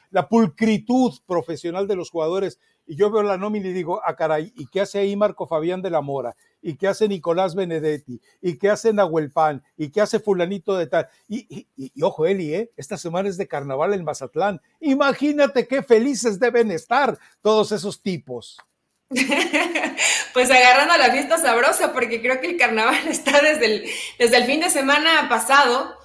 la, 0.09 0.27
pulcritud 0.27 1.13
profesional 1.27 1.87
de 1.87 1.95
los 1.95 2.09
jugadores. 2.09 2.59
Y 2.85 2.95
yo 2.95 3.11
veo 3.11 3.21
la 3.21 3.37
nómina 3.37 3.67
y 3.67 3.73
digo, 3.73 4.01
ah, 4.03 4.15
caray, 4.15 4.51
¿y 4.57 4.65
qué 4.65 4.81
hace 4.81 4.99
ahí 4.99 5.15
Marco 5.15 5.45
Fabián 5.45 5.81
de 5.81 5.91
la 5.91 6.01
Mora? 6.01 6.35
¿Y 6.61 6.75
qué 6.75 6.87
hace 6.87 7.07
Nicolás 7.07 7.55
Benedetti? 7.55 8.19
¿Y 8.41 8.57
qué 8.57 8.71
hace 8.71 8.91
Nahuel 8.91 9.31
Pan? 9.31 9.63
¿Y 9.77 9.89
qué 9.89 10.01
hace 10.01 10.19
fulanito 10.19 10.75
de 10.75 10.87
tal? 10.87 11.07
Y, 11.27 11.67
y, 11.77 12.01
ojo, 12.01 12.25
Eli, 12.25 12.55
¿eh? 12.55 12.71
esta 12.75 12.97
semana 12.97 13.29
es 13.29 13.37
de 13.37 13.47
carnaval 13.47 13.93
en 13.93 14.03
Mazatlán. 14.03 14.59
Imagínate 14.79 15.67
qué 15.67 15.83
felices 15.83 16.39
deben 16.39 16.71
estar 16.71 17.19
todos 17.41 17.71
esos 17.71 18.01
tipos. 18.01 18.57
pues 20.33 20.49
agarrando 20.49 20.93
a 20.93 20.97
la 20.97 21.11
fiesta 21.11 21.37
sabrosa, 21.37 21.93
porque 21.93 22.21
creo 22.21 22.39
que 22.41 22.47
el 22.47 22.57
carnaval 22.57 23.07
está 23.09 23.41
desde 23.41 23.65
el, 23.65 23.89
desde 24.19 24.37
el 24.37 24.45
fin 24.45 24.59
de 24.61 24.69
semana 24.69 25.27
pasado. 25.29 25.97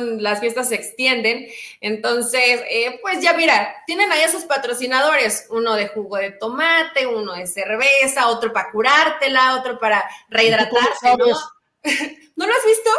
Las, 0.00 0.40
fiestas, 0.40 0.70
se 0.70 0.74
extienden. 0.74 1.48
Entonces, 1.80 2.62
eh, 2.70 2.98
pues 3.02 3.20
ya 3.20 3.34
mira, 3.34 3.76
tienen 3.86 4.10
ahí 4.10 4.22
a 4.22 4.30
sus 4.30 4.44
patrocinadores, 4.44 5.46
uno 5.50 5.74
de 5.74 5.88
jugo 5.88 6.16
de 6.16 6.30
tomate, 6.30 7.06
uno 7.06 7.34
de 7.34 7.46
cerveza, 7.46 8.28
otro 8.28 8.52
para 8.52 8.70
curártela, 8.70 9.56
otro 9.56 9.78
para 9.78 10.02
rehidratarse. 10.30 11.16
¿no? 11.18 11.26
¿No 12.36 12.46
lo 12.46 12.52
has 12.54 12.64
visto? 12.64 12.90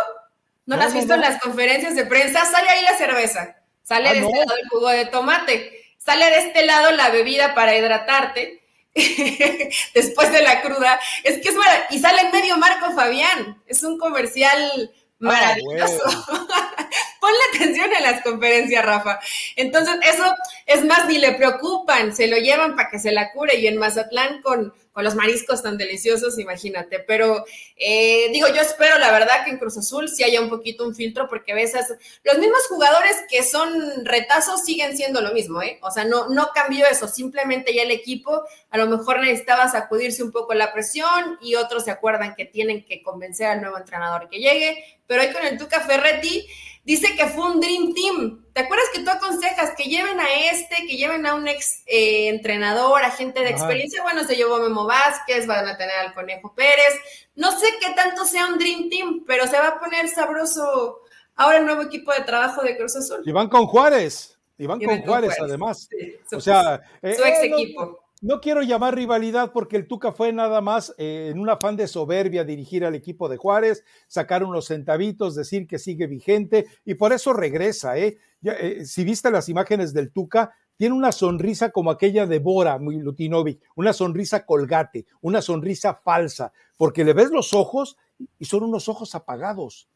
¿No, 0.65 0.77
las 0.77 0.88
has 0.88 0.93
visto 0.93 1.13
en 1.15 1.21
las 1.21 1.41
conferencias 1.41 1.95
de 1.95 2.05
prensa? 2.05 2.45
Sale 2.45 2.69
ahí 2.69 2.83
la 2.83 2.97
cerveza, 2.97 3.57
sale 3.81 4.09
ah, 4.09 4.13
de 4.13 4.19
este 4.19 4.38
lado 4.38 4.55
el 4.55 4.69
jugo 4.69 4.89
de 4.89 5.05
tomate, 5.07 5.95
sale 5.97 6.25
de 6.25 6.38
este 6.38 6.65
lado 6.65 6.91
la 6.91 7.09
bebida 7.09 7.53
para 7.53 7.75
hidratarte. 7.75 8.62
después 9.93 10.31
de 10.31 10.43
la 10.43 10.61
cruda, 10.61 10.99
es 11.23 11.41
que 11.41 11.49
es 11.49 11.55
maravilloso. 11.55 11.95
Y 11.95 11.99
sale 11.99 12.31
medio 12.31 12.57
Marco 12.57 12.91
Fabián, 12.93 13.61
es 13.65 13.83
un 13.83 13.97
comercial 13.97 14.91
ah, 14.91 15.15
maravilloso. 15.19 16.03
Ponle 17.19 17.39
atención 17.55 17.89
en 17.93 18.03
las 18.03 18.21
conferencias, 18.21 18.85
Rafa. 18.85 19.19
Entonces, 19.55 19.95
eso 20.03 20.25
es 20.65 20.83
más, 20.85 21.07
ni 21.07 21.17
le 21.17 21.33
preocupan, 21.33 22.15
se 22.15 22.27
lo 22.27 22.37
llevan 22.37 22.75
para 22.75 22.89
que 22.89 22.99
se 22.99 23.11
la 23.11 23.31
cure. 23.31 23.57
Y 23.57 23.67
en 23.67 23.77
Mazatlán 23.77 24.41
con 24.41 24.73
con 24.93 25.03
los 25.03 25.15
mariscos 25.15 25.63
tan 25.63 25.77
deliciosos, 25.77 26.37
imagínate. 26.39 26.99
Pero 26.99 27.43
eh, 27.75 28.29
digo, 28.31 28.47
yo 28.47 28.61
espero 28.61 28.97
la 28.99 29.11
verdad 29.11 29.43
que 29.43 29.51
en 29.51 29.57
Cruz 29.57 29.77
Azul 29.77 30.07
sí 30.07 30.23
haya 30.23 30.39
un 30.39 30.49
poquito 30.49 30.87
un 30.87 30.95
filtro, 30.95 31.27
porque 31.27 31.51
a 31.51 31.55
veces 31.55 31.93
los 32.23 32.37
mismos 32.37 32.61
jugadores 32.69 33.17
que 33.29 33.43
son 33.43 34.05
retazos 34.05 34.63
siguen 34.63 34.95
siendo 34.95 35.19
lo 35.21 35.33
mismo, 35.33 35.61
¿eh? 35.61 35.79
O 35.81 35.91
sea, 35.91 36.05
no, 36.05 36.29
no 36.29 36.51
cambió 36.53 36.85
eso, 36.85 37.07
simplemente 37.07 37.73
ya 37.73 37.81
el 37.81 37.91
equipo 37.91 38.43
a 38.69 38.77
lo 38.77 38.85
mejor 38.87 39.19
necesitaba 39.19 39.67
sacudirse 39.67 40.23
un 40.23 40.31
poco 40.31 40.53
la 40.53 40.71
presión 40.71 41.37
y 41.41 41.55
otros 41.55 41.85
se 41.85 41.91
acuerdan 41.91 42.35
que 42.35 42.45
tienen 42.45 42.85
que 42.85 43.01
convencer 43.01 43.47
al 43.47 43.61
nuevo 43.61 43.77
entrenador 43.77 44.29
que 44.29 44.37
llegue. 44.37 44.83
Pero 45.07 45.23
hoy 45.23 45.33
con 45.33 45.45
el 45.45 45.57
Tuca 45.57 45.81
Ferretti 45.81 46.47
Dice 46.84 47.15
que 47.15 47.27
fue 47.27 47.49
un 47.49 47.61
Dream 47.61 47.93
Team. 47.93 48.45
¿Te 48.51 48.61
acuerdas 48.61 48.88
que 48.93 49.03
tú 49.03 49.09
aconsejas 49.09 49.71
que 49.77 49.86
lleven 49.86 50.19
a 50.19 50.34
este, 50.51 50.86
que 50.86 50.97
lleven 50.97 51.25
a 51.25 51.34
un 51.34 51.47
ex 51.47 51.81
eh, 51.86 52.27
entrenador, 52.27 53.03
a 53.03 53.11
gente 53.11 53.39
de 53.39 53.49
experiencia? 53.49 54.03
Bueno, 54.03 54.25
se 54.25 54.36
llevó 54.36 54.59
Memo 54.59 54.86
Vázquez, 54.86 55.47
van 55.47 55.67
a 55.67 55.77
tener 55.77 55.95
al 55.95 56.13
Conejo 56.13 56.53
Pérez. 56.53 56.99
No 57.36 57.57
sé 57.57 57.67
qué 57.79 57.93
tanto 57.95 58.25
sea 58.25 58.47
un 58.47 58.57
Dream 58.57 58.89
Team, 58.89 59.23
pero 59.25 59.47
se 59.47 59.57
va 59.57 59.69
a 59.69 59.79
poner 59.79 60.09
sabroso 60.09 60.99
ahora 61.36 61.59
el 61.59 61.65
nuevo 61.65 61.84
equipo 61.84 62.11
de 62.11 62.21
trabajo 62.21 62.61
de 62.61 62.75
Cruz 62.75 62.95
Azul. 62.97 63.21
Y 63.25 63.31
van 63.31 63.47
con 63.47 63.65
Juárez. 63.65 64.38
Y 64.57 64.67
van 64.67 64.79
con 64.81 65.01
Juárez, 65.01 65.36
además. 65.39 65.88
o 66.31 66.39
sea, 66.41 66.81
su 67.01 67.07
eh, 67.07 67.29
ex 67.29 67.43
equipo 67.43 67.86
no 67.86 68.02
quiero 68.39 68.61
llamar 68.61 68.95
rivalidad 68.95 69.51
porque 69.51 69.76
el 69.76 69.86
Tuca 69.86 70.13
fue 70.13 70.32
nada 70.32 70.61
más 70.61 70.95
eh, 70.97 71.28
en 71.30 71.39
un 71.39 71.49
afán 71.49 71.76
de 71.76 71.88
soberbia 71.88 72.45
dirigir 72.45 72.86
al 72.86 72.95
equipo 72.95 73.28
de 73.28 73.36
Juárez, 73.36 73.84
sacar 74.07 74.45
unos 74.45 74.67
centavitos, 74.67 75.36
decir 75.36 75.67
que 75.67 75.78
sigue 75.78 76.07
vigente 76.07 76.67
y 76.86 76.93
por 76.93 77.11
eso 77.11 77.34
regresa. 77.34 77.97
¿eh? 77.97 78.17
eh 78.41 78.86
si 78.86 79.03
viste 79.03 79.30
las 79.30 79.49
imágenes 79.49 79.93
del 79.93 80.13
Tuca, 80.13 80.53
tiene 80.78 80.95
una 80.95 81.11
sonrisa 81.11 81.71
como 81.71 81.91
aquella 81.91 82.26
de 82.26 82.39
Bora 82.39 82.78
Lutinovic, 82.78 83.61
una 83.76 83.91
sonrisa 83.91 84.45
colgate, 84.45 85.05
una 85.19 85.41
sonrisa 85.41 85.93
falsa, 85.93 86.53
porque 86.78 87.03
le 87.03 87.11
ves 87.11 87.30
los 87.30 87.53
ojos 87.53 87.97
y 88.39 88.45
son 88.45 88.63
unos 88.63 88.88
ojos 88.88 89.15
apagados. 89.15 89.89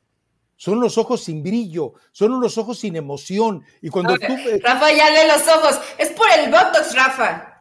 Son 0.58 0.78
unos 0.80 0.98
ojos 0.98 1.24
sin 1.24 1.44
brillo, 1.44 1.94
son 2.12 2.34
unos 2.34 2.58
ojos 2.58 2.80
sin 2.80 2.96
emoción. 2.96 3.64
Y 3.82 3.90
cuando 3.90 4.18
tú. 4.18 4.36
Rafa, 4.62 4.92
ya 4.92 5.10
lee 5.12 5.28
los 5.28 5.48
ojos. 5.48 5.80
Es 5.98 6.10
por 6.10 6.28
el 6.32 6.52
Botox, 6.52 6.96
Rafa. 6.96 7.58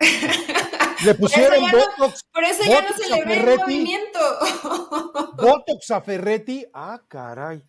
Le 1.05 1.15
pusieron 1.15 1.71
Botox. 1.71 2.25
por 2.33 2.43
eso 2.43 2.63
ya 2.65 2.81
no 2.81 2.97
se 2.97 3.11
le 3.11 3.25
ve 3.25 3.35
el 3.35 3.59
movimiento. 3.59 4.19
Botox 5.37 5.91
a 5.91 6.01
Ferretti. 6.01 6.65
Ah, 6.73 7.01
caray. 7.07 7.63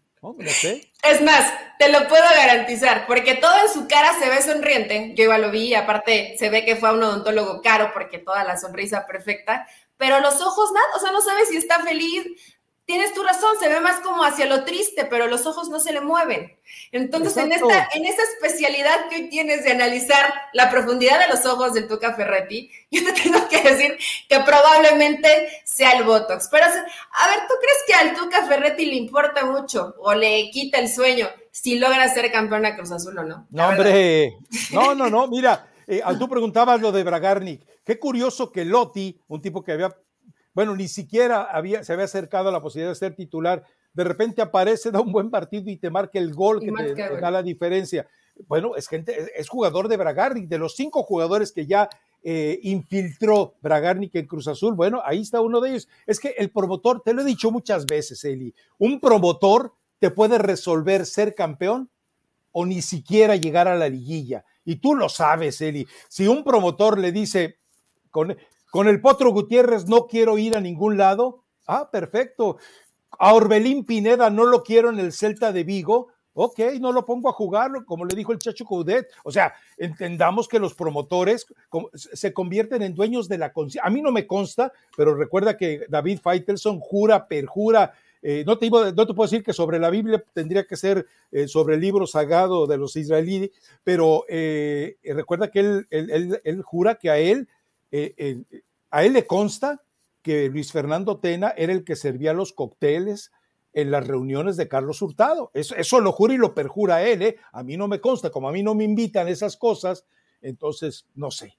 Sé. 0.48 0.92
Es 1.04 1.22
más, 1.22 1.54
te 1.78 1.90
lo 1.92 2.08
puedo 2.08 2.24
garantizar, 2.24 3.06
porque 3.06 3.36
todo 3.36 3.54
en 3.62 3.72
su 3.72 3.88
cara 3.88 4.14
se 4.20 4.30
ve 4.30 4.42
sonriente. 4.42 5.14
Yo 5.16 5.26
igual 5.26 5.44
lo 5.44 5.52
vi, 5.52 5.74
aparte 5.76 6.36
se 6.40 6.50
ve 6.50 6.66
que 6.66 6.76
fue 6.76 6.90
a 6.90 6.94
un 6.94 7.04
odontólogo 7.04 7.62
caro 7.62 7.92
porque 7.94 8.18
toda 8.18 8.44
la 8.44 8.58
sonrisa 8.58 9.06
perfecta, 9.06 9.68
pero 9.96 10.20
los 10.20 10.42
ojos 10.42 10.72
nada, 10.74 10.88
o 10.96 11.00
sea, 11.00 11.12
no 11.12 11.22
sabes 11.22 11.50
si 11.50 11.58
está 11.58 11.80
feliz, 11.84 12.26
tienes 12.88 13.14
tu 13.14 13.22
razón, 13.22 13.52
se 13.60 13.68
ve 13.68 13.82
más 13.82 14.00
como 14.00 14.24
hacia 14.24 14.46
lo 14.46 14.64
triste, 14.64 15.04
pero 15.06 15.28
los 15.28 15.46
ojos 15.46 15.68
no 15.68 15.80
se 15.80 15.92
le 15.92 16.00
mueven. 16.00 16.58
Entonces, 16.94 17.36
en 17.36 17.52
esta, 17.52 17.90
en 17.94 18.06
esa 18.06 18.22
especialidad 18.24 19.10
que 19.10 19.18
hoy 19.18 19.30
tienes 19.30 19.66
de 19.66 19.72
analizar 19.72 20.34
la 20.54 20.72
profundidad 20.72 21.20
de 21.20 21.28
los 21.28 21.46
ojos 21.46 21.74
del 21.74 21.88
Tuca 21.88 22.14
Ferretti, 22.16 22.72
yo 22.92 23.04
te 23.04 23.12
tengo 23.22 23.48
que 23.50 23.62
decir 23.62 23.98
que 24.30 24.40
probablemente 24.40 25.50
sea 25.66 25.92
el 25.98 26.06
Botox. 26.06 26.48
Pero, 26.50 26.66
a 26.66 27.28
ver, 27.28 27.40
¿tú 27.48 27.54
crees 27.60 27.78
que 27.86 27.94
al 27.94 28.16
Tuca 28.16 28.46
Ferretti 28.46 28.86
le 28.86 28.96
importa 28.96 29.46
mucho 29.46 29.94
o 30.00 30.14
le 30.14 30.50
quita 30.52 30.80
el 30.80 30.88
sueño 30.88 31.28
si 31.52 31.78
logra 31.78 32.08
ser 32.14 32.32
campeón 32.32 32.66
a 32.66 32.78
Cruz 32.78 32.92
Azul 32.92 33.18
o 33.20 33.24
no? 33.24 33.48
No, 33.50 33.68
hombre, 33.68 34.38
no, 34.72 34.96
no, 34.96 35.10
no, 35.10 35.28
mira, 35.28 35.68
eh, 35.88 36.02
tú 36.18 36.30
preguntabas 36.30 36.80
lo 36.80 36.94
de 36.94 37.04
Bragarnik. 37.04 37.66
Qué 37.84 38.00
curioso 38.00 38.50
que 38.50 38.64
Lotti, 38.64 39.20
un 39.28 39.42
tipo 39.42 39.62
que 39.62 39.74
había 39.74 39.94
bueno, 40.58 40.76
ni 40.76 40.88
siquiera 40.88 41.44
había, 41.44 41.84
se 41.84 41.94
había 41.94 42.06
acercado 42.06 42.50
a 42.50 42.52
la 42.52 42.64
posibilidad 42.64 42.90
de 42.90 42.96
ser 42.96 43.14
titular. 43.14 43.64
De 43.94 44.04
repente 44.04 44.42
aparece, 44.42 44.90
da 44.92 45.00
un 45.00 45.12
buen 45.12 45.30
partido 45.30 45.70
y 45.70 45.78
te 45.78 45.92
marca 45.92 46.18
el 46.18 46.34
gol 46.34 46.62
que 46.62 46.72
te, 46.72 46.96
da 46.96 47.30
la 47.30 47.44
diferencia. 47.44 48.08
Bueno, 48.48 48.76
es 48.76 48.88
gente, 48.88 49.34
es 49.36 49.50
jugador 49.50 49.88
de 49.88 49.98
Bragarnik, 49.98 50.48
de 50.48 50.58
los 50.58 50.76
cinco 50.76 51.04
jugadores 51.04 51.52
que 51.52 51.68
ya 51.68 51.88
eh, 52.24 52.60
infiltró 52.64 53.54
Bragarnik 53.62 54.16
en 54.16 54.26
Cruz 54.26 54.48
Azul. 54.48 54.74
Bueno, 54.74 55.00
ahí 55.06 55.22
está 55.22 55.42
uno 55.42 55.62
de 55.62 55.70
ellos. 55.70 55.88
Es 56.08 56.20
que 56.20 56.30
el 56.30 56.50
promotor, 56.50 57.04
te 57.04 57.14
lo 57.14 57.22
he 57.22 57.26
dicho 57.26 57.52
muchas 57.52 57.86
veces, 57.86 58.26
Eli, 58.26 58.52
un 58.80 59.00
promotor 59.00 59.74
te 60.00 60.10
puede 60.10 60.40
resolver 60.40 61.06
ser 61.06 61.36
campeón 61.36 61.88
o 62.52 62.66
ni 62.66 62.82
siquiera 62.82 63.36
llegar 63.36 63.68
a 63.68 63.76
la 63.76 63.90
liguilla. 63.90 64.44
Y 64.66 64.78
tú 64.78 64.96
lo 64.96 65.08
sabes, 65.08 65.62
Eli. 65.62 65.88
Si 66.10 66.28
un 66.28 66.44
promotor 66.44 66.98
le 66.98 67.12
dice, 67.12 67.58
con, 68.10 68.36
con 68.72 68.88
el 68.88 69.02
Potro 69.02 69.32
Gutiérrez 69.32 69.88
no 69.88 70.08
quiero 70.08 70.38
ir 70.38 70.56
a 70.56 70.62
ningún 70.62 70.98
lado. 70.98 71.44
Ah, 71.66 71.90
perfecto. 71.92 72.58
A 73.20 73.34
Orbelín 73.34 73.86
Pineda 73.86 74.30
no 74.30 74.46
lo 74.46 74.64
quiero 74.64 74.90
en 74.90 75.00
el 75.00 75.14
Celta 75.14 75.52
de 75.52 75.64
Vigo. 75.64 76.10
Ok, 76.40 76.60
no 76.80 76.92
lo 76.92 77.04
pongo 77.04 77.30
a 77.30 77.34
jugar, 77.34 77.72
como 77.86 78.06
le 78.06 78.16
dijo 78.16 78.32
el 78.32 78.38
Chacho 78.38 78.64
Coudet. 78.64 79.08
O 79.24 79.32
sea, 79.32 79.56
entendamos 79.76 80.48
que 80.48 80.60
los 80.60 80.76
promotores 80.76 81.48
se 81.94 82.32
convierten 82.32 82.84
en 82.84 82.94
dueños 82.94 83.28
de 83.28 83.40
la 83.40 83.52
conciencia. 83.52 83.82
A 83.84 83.90
mí 83.90 84.04
no 84.04 84.12
me 84.12 84.28
consta, 84.28 84.72
pero 84.96 85.16
recuerda 85.16 85.58
que 85.58 85.88
David 85.90 86.20
Feitelson 86.24 86.80
jura, 86.80 87.28
perjura. 87.28 87.92
Eh, 88.22 88.44
no, 88.46 88.60
te, 88.60 88.70
puedo 88.70 88.92
decir 89.24 89.44
que 89.44 89.54
sobre 89.54 89.80
la 89.80 89.90
Biblia 89.90 90.24
tendría 90.34 90.66
que 90.66 90.78
ser 90.78 91.08
eh, 91.32 91.48
sobre 91.48 91.74
el 91.74 91.82
libro 91.82 92.06
sagrado 92.06 92.68
de 92.68 92.78
los 92.78 92.96
israelíes, 92.96 93.50
pero 93.84 94.24
eh, 94.30 94.98
recuerda 95.06 95.50
que 95.50 95.60
él, 95.62 95.88
él, 95.90 96.62
jura 96.62 96.96
que 96.96 97.10
a 97.10 97.18
él 97.18 97.48
eh, 97.92 98.14
eh, 98.18 98.62
a 98.92 99.04
él 99.04 99.14
le 99.14 99.26
consta 99.26 99.82
que 100.22 100.50
Luis 100.50 100.72
Fernando 100.72 101.20
Tena 101.20 101.54
era 101.56 101.74
el 101.74 101.84
que 101.84 101.96
servía 101.96 102.34
los 102.34 102.54
cócteles 102.54 103.32
en 103.74 103.92
las 103.92 104.08
reuniones 104.08 104.58
de 104.58 104.68
Carlos 104.68 105.02
Hurtado. 105.02 105.52
Eso, 105.54 105.76
eso 105.76 106.00
lo 106.00 106.12
jura 106.12 106.34
y 106.34 106.38
lo 106.38 106.54
perjura 106.54 107.04
él, 107.04 107.22
¿eh? 107.22 107.38
A 107.52 107.64
mí 107.64 107.78
no 107.78 107.88
me 107.88 108.02
consta, 108.02 108.30
como 108.30 108.50
a 108.50 108.52
mí 108.52 108.64
no 108.64 108.76
me 108.76 108.84
invitan 108.84 109.28
esas 109.28 109.56
cosas, 109.56 110.06
entonces 110.42 111.06
no 111.16 111.32
sé. 111.32 111.56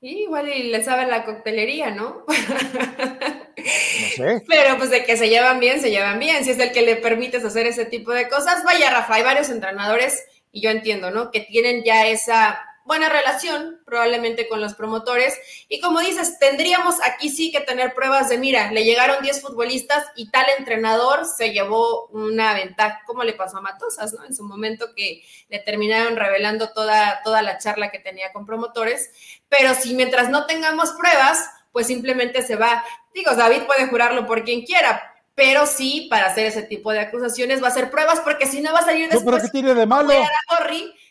igual 0.00 0.48
y 0.48 0.70
le 0.70 0.82
sabe 0.84 1.06
la 1.06 1.24
coctelería, 1.24 1.90
¿no? 1.90 2.24
No 2.26 2.34
sé. 4.16 4.44
Pero 4.48 4.78
pues 4.78 4.90
de 4.90 5.04
que 5.04 5.16
se 5.16 5.28
llevan 5.28 5.60
bien, 5.60 5.80
se 5.80 5.90
llevan 5.90 6.18
bien. 6.18 6.44
Si 6.44 6.50
es 6.50 6.58
el 6.58 6.72
que 6.72 6.82
le 6.82 6.96
permites 6.96 7.44
hacer 7.44 7.66
ese 7.66 7.84
tipo 7.84 8.12
de 8.12 8.28
cosas, 8.28 8.64
vaya 8.64 8.90
Rafa, 8.90 9.14
hay 9.14 9.22
varios 9.24 9.50
entrenadores 9.50 10.24
y 10.52 10.62
yo 10.62 10.70
entiendo, 10.70 11.10
¿no? 11.10 11.30
Que 11.30 11.40
tienen 11.40 11.82
ya 11.84 12.06
esa 12.06 12.60
buena 12.90 13.08
relación 13.08 13.78
probablemente 13.86 14.48
con 14.48 14.60
los 14.60 14.74
promotores. 14.74 15.38
Y 15.68 15.80
como 15.80 16.00
dices, 16.00 16.40
tendríamos 16.40 16.96
aquí 17.04 17.28
sí 17.28 17.52
que 17.52 17.60
tener 17.60 17.94
pruebas 17.94 18.28
de, 18.28 18.36
mira, 18.36 18.72
le 18.72 18.82
llegaron 18.82 19.22
10 19.22 19.42
futbolistas 19.42 20.08
y 20.16 20.28
tal 20.28 20.46
entrenador 20.58 21.24
se 21.24 21.52
llevó 21.52 22.08
una 22.08 22.52
ventaja, 22.52 23.02
como 23.06 23.22
le 23.22 23.34
pasó 23.34 23.58
a 23.58 23.60
Matosas, 23.60 24.12
¿no? 24.12 24.24
En 24.24 24.34
su 24.34 24.42
momento 24.42 24.92
que 24.96 25.22
le 25.48 25.60
terminaron 25.60 26.16
revelando 26.16 26.72
toda, 26.72 27.20
toda 27.22 27.42
la 27.42 27.58
charla 27.58 27.92
que 27.92 28.00
tenía 28.00 28.32
con 28.32 28.44
promotores. 28.44 29.12
Pero 29.48 29.72
si 29.74 29.94
mientras 29.94 30.28
no 30.28 30.46
tengamos 30.46 30.90
pruebas, 30.90 31.48
pues 31.70 31.86
simplemente 31.86 32.42
se 32.42 32.56
va. 32.56 32.84
Digo, 33.14 33.36
David 33.36 33.66
puede 33.68 33.86
jurarlo 33.86 34.26
por 34.26 34.42
quien 34.42 34.62
quiera, 34.62 35.14
pero 35.36 35.64
sí, 35.64 36.08
para 36.10 36.26
hacer 36.26 36.46
ese 36.46 36.64
tipo 36.64 36.90
de 36.90 36.98
acusaciones 36.98 37.62
va 37.62 37.68
a 37.68 37.70
ser 37.70 37.88
pruebas, 37.88 38.18
porque 38.18 38.48
si 38.48 38.60
no 38.60 38.72
va 38.72 38.80
a 38.80 38.84
salir 38.84 39.08
después. 39.08 39.36
No, 39.36 39.42
¿Qué 39.42 39.48
tiene 39.48 39.74
de 39.74 39.86
malo? 39.86 40.12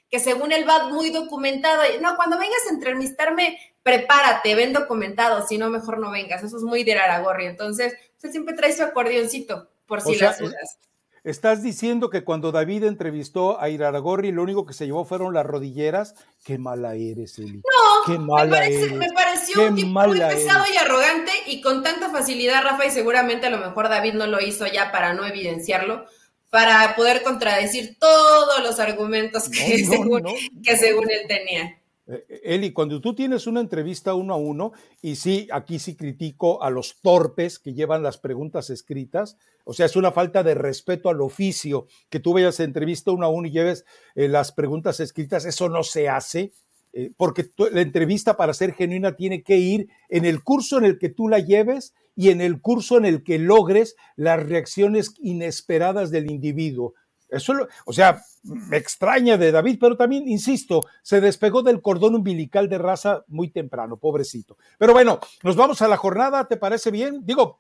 Que 0.09 0.19
según 0.19 0.51
él 0.51 0.67
va 0.67 0.89
muy 0.89 1.11
documentado. 1.11 1.83
No, 2.01 2.15
cuando 2.15 2.37
vengas 2.39 2.65
a 2.69 2.73
entrevistarme, 2.73 3.57
prepárate, 3.83 4.55
ven 4.55 4.73
documentado, 4.73 5.45
si 5.47 5.57
no, 5.57 5.69
mejor 5.69 5.99
no 5.99 6.11
vengas. 6.11 6.43
Eso 6.43 6.57
es 6.57 6.63
muy 6.63 6.83
de 6.83 6.93
Aragorri. 6.93 7.45
Entonces, 7.45 7.93
usted 8.15 8.31
siempre 8.31 8.55
trae 8.55 8.75
su 8.75 8.83
acordeoncito, 8.83 9.69
por 9.85 10.01
si 10.01 10.15
las 10.15 10.39
dudas. 10.39 10.79
Estás 11.23 11.61
diciendo 11.61 12.09
que 12.09 12.23
cuando 12.23 12.51
David 12.51 12.85
entrevistó 12.85 13.59
a 13.59 13.69
Iraragorri, 13.69 14.31
lo 14.31 14.41
único 14.41 14.65
que 14.65 14.73
se 14.73 14.85
llevó 14.85 15.03
fueron 15.03 15.33
las 15.33 15.45
rodilleras. 15.45 16.15
Qué 16.45 16.57
mala 16.57 16.95
eres, 16.95 17.37
Eli. 17.39 17.57
No, 17.57 18.05
Qué 18.05 18.17
mala 18.17 18.61
me, 18.61 18.87
me 18.97 19.11
pareció 19.11 19.67
un 19.67 19.75
tipo 19.75 19.87
muy 19.89 20.17
pesado 20.17 20.63
y 20.73 20.77
arrogante 20.77 21.31
y 21.47 21.61
con 21.61 21.83
tanta 21.83 22.09
facilidad, 22.09 22.63
Rafa, 22.63 22.85
y 22.85 22.91
seguramente 22.91 23.47
a 23.47 23.49
lo 23.49 23.57
mejor 23.57 23.89
David 23.89 24.13
no 24.13 24.27
lo 24.27 24.39
hizo 24.39 24.65
ya 24.65 24.91
para 24.91 25.13
no 25.13 25.25
evidenciarlo, 25.25 26.05
para 26.49 26.95
poder 26.95 27.23
contradecir 27.23 27.97
todos 27.99 28.63
los 28.63 28.79
argumentos 28.79 29.49
que, 29.49 29.85
según, 29.85 30.23
que 30.63 30.77
según 30.77 31.09
él 31.09 31.27
tenía. 31.27 31.79
Eh, 32.07 32.41
Eli, 32.43 32.73
cuando 32.73 32.99
tú 32.99 33.13
tienes 33.13 33.45
una 33.45 33.59
entrevista 33.59 34.15
uno 34.15 34.33
a 34.33 34.37
uno, 34.37 34.71
y 35.01 35.15
sí, 35.15 35.47
aquí 35.51 35.77
sí 35.77 35.95
critico 35.95 36.63
a 36.63 36.71
los 36.71 36.99
torpes 37.01 37.59
que 37.59 37.73
llevan 37.73 38.01
las 38.01 38.17
preguntas 38.17 38.71
escritas, 38.71 39.37
o 39.63 39.73
sea, 39.73 39.85
es 39.85 39.95
una 39.95 40.11
falta 40.11 40.41
de 40.41 40.55
respeto 40.55 41.09
al 41.09 41.21
oficio 41.21 41.85
que 42.09 42.19
tú 42.19 42.33
vayas 42.33 42.59
a 42.59 42.63
entrevista 42.63 43.11
uno 43.11 43.27
a 43.27 43.29
uno 43.29 43.47
y 43.47 43.51
lleves 43.51 43.85
eh, 44.15 44.27
las 44.27 44.51
preguntas 44.51 44.99
escritas, 44.99 45.45
eso 45.45 45.69
no 45.69 45.83
se 45.83 46.09
hace, 46.09 46.51
eh, 46.93 47.11
porque 47.15 47.49
la 47.71 47.81
entrevista 47.81 48.35
para 48.35 48.53
ser 48.53 48.73
genuina 48.73 49.15
tiene 49.15 49.43
que 49.43 49.57
ir 49.57 49.89
en 50.09 50.25
el 50.25 50.43
curso 50.43 50.77
en 50.77 50.85
el 50.85 50.97
que 50.97 51.09
tú 51.09 51.27
la 51.27 51.39
lleves 51.39 51.93
y 52.15 52.29
en 52.29 52.41
el 52.41 52.61
curso 52.61 52.97
en 52.97 53.05
el 53.05 53.23
que 53.23 53.39
logres 53.39 53.95
las 54.15 54.41
reacciones 54.43 55.13
inesperadas 55.19 56.11
del 56.11 56.29
individuo. 56.29 56.93
Eso, 57.29 57.53
o 57.85 57.93
sea, 57.93 58.21
me 58.43 58.77
extraña 58.77 59.37
de 59.37 59.51
David, 59.51 59.77
pero 59.79 59.95
también, 59.95 60.27
insisto, 60.27 60.81
se 61.03 61.21
despegó 61.21 61.61
del 61.61 61.81
cordón 61.81 62.15
umbilical 62.15 62.67
de 62.67 62.79
raza 62.79 63.23
muy 63.27 63.49
temprano, 63.49 63.97
pobrecito. 63.97 64.57
Pero 64.79 64.93
bueno, 64.93 65.19
nos 65.43 65.55
vamos 65.55 65.81
a 65.81 65.87
la 65.87 65.97
jornada, 65.97 66.47
¿te 66.47 66.57
parece 66.57 66.89
bien? 66.89 67.23
Digo, 67.23 67.59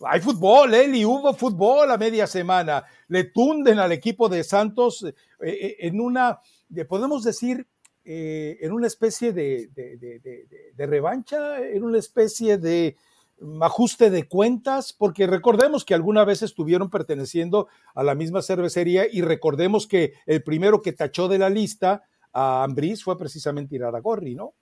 hay 0.00 0.20
fútbol, 0.20 0.72
Eli, 0.72 1.04
hubo 1.04 1.34
fútbol 1.34 1.90
a 1.90 1.98
media 1.98 2.26
semana. 2.26 2.82
Le 3.08 3.24
tunden 3.24 3.78
al 3.78 3.92
equipo 3.92 4.30
de 4.30 4.42
Santos 4.42 5.04
eh, 5.04 5.14
eh, 5.40 5.76
en 5.80 6.00
una, 6.00 6.40
podemos 6.88 7.22
decir, 7.22 7.66
eh, 8.04 8.58
en 8.60 8.72
una 8.72 8.86
especie 8.86 9.32
de, 9.32 9.70
revancha, 10.76 11.60
en 11.60 11.84
una 11.84 11.98
especie 11.98 12.58
de 12.58 12.96
ajuste 13.60 14.10
de 14.10 14.28
cuentas, 14.28 14.92
porque 14.92 15.26
recordemos 15.26 15.84
que 15.84 15.94
alguna 15.94 16.24
vez 16.24 16.42
estuvieron 16.42 16.90
perteneciendo 16.90 17.68
a 17.94 18.02
la 18.02 18.14
misma 18.14 18.42
cervecería 18.42 19.06
y 19.10 19.22
recordemos 19.22 19.86
que 19.86 20.14
el 20.26 20.42
primero 20.42 20.82
que 20.82 20.92
tachó 20.92 21.28
de 21.28 21.38
la 21.38 21.50
lista 21.50 22.04
a 22.32 22.64
Ambris 22.64 23.02
fue 23.02 23.18
precisamente 23.18 23.76
Iraragorri, 23.76 24.34
¿no? 24.34 24.54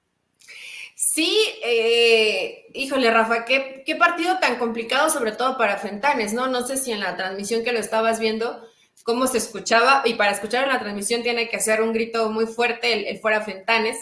Sí, 0.94 1.38
eh, 1.64 2.66
híjole, 2.74 3.10
Rafa, 3.10 3.44
¿qué, 3.44 3.84
qué, 3.86 3.94
partido 3.94 4.38
tan 4.40 4.58
complicado, 4.58 5.10
sobre 5.10 5.32
todo 5.32 5.56
para 5.56 5.76
Fentanes, 5.78 6.32
¿no? 6.32 6.48
No 6.48 6.66
sé 6.66 6.76
si 6.76 6.90
en 6.90 7.00
la 7.00 7.16
transmisión 7.16 7.62
que 7.62 7.72
lo 7.72 7.78
estabas 7.78 8.18
viendo, 8.18 8.62
cómo 9.04 9.26
se 9.26 9.38
escuchaba, 9.38 10.02
y 10.04 10.14
para 10.14 10.32
escuchar 10.32 10.64
en 10.64 10.70
la 10.70 10.80
transmisión 10.80 11.22
tiene 11.22 11.48
que 11.48 11.56
hacer 11.56 11.82
un 11.82 11.92
grito 11.92 12.30
muy 12.30 12.46
fuerte 12.46 13.10
el, 13.10 13.18
fuera 13.18 13.42
Fentanes. 13.42 13.96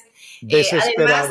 Eh, 0.49 0.65
además, 0.73 1.31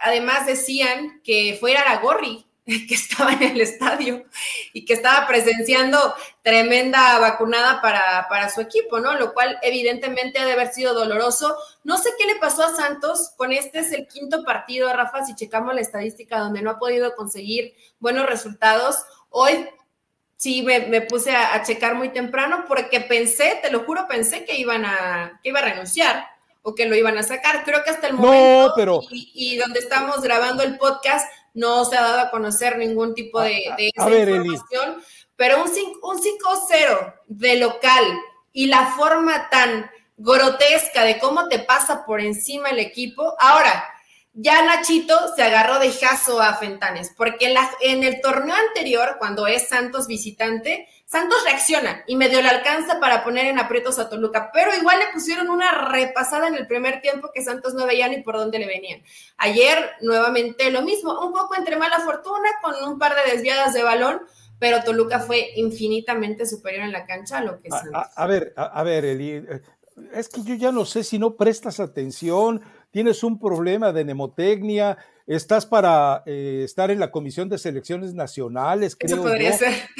además, 0.00 0.46
decían 0.46 1.20
que 1.22 1.56
fue 1.58 1.72
Iraragorri 1.72 2.46
que 2.88 2.94
estaba 2.94 3.32
en 3.32 3.42
el 3.44 3.60
estadio 3.60 4.24
y 4.72 4.84
que 4.84 4.94
estaba 4.94 5.26
presenciando 5.28 6.14
tremenda 6.42 7.18
vacunada 7.20 7.80
para, 7.80 8.26
para, 8.28 8.50
su 8.50 8.60
equipo, 8.60 8.98
¿no? 8.98 9.14
Lo 9.14 9.34
cual 9.34 9.56
evidentemente 9.62 10.40
ha 10.40 10.44
de 10.44 10.52
haber 10.52 10.72
sido 10.72 10.92
doloroso. 10.92 11.56
No 11.84 11.96
sé 11.96 12.10
qué 12.18 12.26
le 12.26 12.36
pasó 12.36 12.64
a 12.64 12.74
Santos, 12.74 13.32
con 13.36 13.52
este 13.52 13.80
es 13.80 13.92
el 13.92 14.08
quinto 14.08 14.42
partido, 14.42 14.92
Rafa, 14.92 15.24
si 15.24 15.36
checamos 15.36 15.74
la 15.74 15.80
estadística 15.80 16.40
donde 16.40 16.60
no 16.60 16.70
ha 16.70 16.78
podido 16.78 17.14
conseguir 17.14 17.74
buenos 18.00 18.26
resultados. 18.26 18.96
Hoy 19.30 19.68
sí 20.36 20.62
me, 20.62 21.00
puse 21.02 21.34
a, 21.34 21.62
checar 21.62 21.94
muy 21.94 22.10
temprano 22.10 22.64
porque 22.68 23.00
pensé, 23.00 23.58
te 23.62 23.70
lo 23.70 23.84
juro, 23.84 24.06
pensé 24.08 24.44
que 24.44 24.56
iban 24.56 24.84
a, 24.84 25.40
que 25.42 25.48
iba 25.48 25.60
a 25.60 25.64
renunciar 25.64 26.26
o 26.62 26.74
que 26.74 26.86
lo 26.86 26.96
iban 26.96 27.16
a 27.18 27.22
sacar. 27.22 27.64
Creo 27.64 27.82
que 27.84 27.90
hasta 27.90 28.08
el 28.08 28.14
momento 28.14 28.72
pero... 28.76 29.00
y, 29.10 29.32
y 29.34 29.56
donde 29.56 29.80
estamos 29.80 30.20
grabando 30.22 30.62
el 30.62 30.78
podcast 30.78 31.26
no 31.56 31.84
se 31.86 31.96
ha 31.96 32.02
dado 32.02 32.20
a 32.20 32.30
conocer 32.30 32.76
ningún 32.76 33.14
tipo 33.14 33.40
de, 33.40 33.64
información, 33.78 35.02
pero 35.36 35.64
un, 35.64 35.70
un 36.02 36.18
5-0 36.18 37.14
de 37.28 37.56
local 37.56 38.04
y 38.52 38.66
la 38.66 38.86
forma 38.88 39.48
tan 39.48 39.90
grotesca 40.18 41.04
de 41.04 41.18
cómo 41.18 41.48
te 41.48 41.58
pasa 41.60 42.04
por 42.04 42.20
encima 42.20 42.70
el 42.70 42.78
equipo. 42.78 43.34
Ahora, 43.38 43.84
ya 44.38 44.62
Nachito 44.66 45.14
se 45.34 45.42
agarró 45.42 45.78
de 45.78 45.90
jazo 45.90 46.42
a 46.42 46.54
Fentanes, 46.54 47.10
porque 47.16 47.54
en, 47.80 48.02
el 48.02 48.20
torneo 48.20 48.54
anterior, 48.54 49.16
cuando 49.18 49.46
es 49.46 49.66
Santos 49.66 50.06
visitante, 50.06 50.86
Santos 51.06 51.38
reacciona 51.44 52.04
y 52.06 52.16
medio 52.16 52.42
le 52.42 52.48
alcanza 52.48 53.00
para 53.00 53.24
poner 53.24 53.46
en 53.46 53.58
aprietos 53.58 53.98
a 53.98 54.10
Toluca, 54.10 54.50
pero 54.52 54.76
igual 54.76 54.98
le 54.98 55.06
pusieron 55.14 55.48
una 55.48 55.88
repasada 55.88 56.48
en 56.48 56.54
el 56.54 56.66
primer 56.66 57.00
tiempo 57.00 57.30
que 57.32 57.42
Santos 57.42 57.72
no 57.72 57.86
veía 57.86 58.08
ni 58.08 58.22
por 58.22 58.36
dónde 58.36 58.58
le 58.58 58.66
venían. 58.66 59.02
Ayer, 59.38 59.92
nuevamente 60.02 60.70
lo 60.70 60.82
mismo, 60.82 61.18
un 61.18 61.32
poco 61.32 61.54
entre 61.56 61.76
mala 61.76 62.00
fortuna, 62.00 62.50
con 62.62 62.74
un 62.86 62.98
par 62.98 63.14
de 63.14 63.32
desviadas 63.32 63.72
de 63.72 63.84
balón, 63.84 64.20
pero 64.58 64.84
Toluca 64.84 65.18
fue 65.20 65.52
infinitamente 65.56 66.44
superior 66.44 66.84
en 66.84 66.92
la 66.92 67.06
cancha 67.06 67.38
a 67.38 67.42
lo 67.42 67.58
que 67.62 67.70
Santos. 67.70 68.02
A, 68.14 68.26
ver, 68.26 68.52
a, 68.54 68.82
ver, 68.82 69.06
Eli, 69.06 69.30
eh, 69.30 69.62
es 70.12 70.28
que 70.28 70.42
yo 70.42 70.54
ya 70.54 70.72
no 70.72 70.84
sé 70.84 71.04
si 71.04 71.18
no 71.18 71.36
prestas 71.36 71.80
atención 71.80 72.60
tienes 72.96 73.22
un 73.22 73.38
problema 73.38 73.92
de 73.92 74.06
nemotecnia, 74.06 74.96
estás 75.26 75.66
para 75.66 76.22
eh, 76.24 76.62
estar 76.64 76.90
en 76.90 76.98
la 76.98 77.10
Comisión 77.10 77.46
de 77.46 77.58
Selecciones 77.58 78.14
Nacionales, 78.14 78.96
creo. 78.96 79.16
Eso 79.16 79.22
podría 79.22 79.52
ser. 79.52 79.74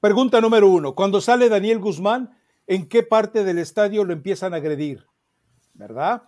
Pregunta 0.00 0.40
número 0.40 0.68
uno, 0.68 0.96
cuando 0.96 1.20
sale 1.20 1.48
Daniel 1.48 1.78
Guzmán, 1.78 2.36
¿en 2.66 2.88
qué 2.88 3.04
parte 3.04 3.44
del 3.44 3.60
estadio 3.60 4.02
lo 4.02 4.12
empiezan 4.12 4.52
a 4.52 4.56
agredir? 4.56 5.06
¿Verdad? 5.74 6.24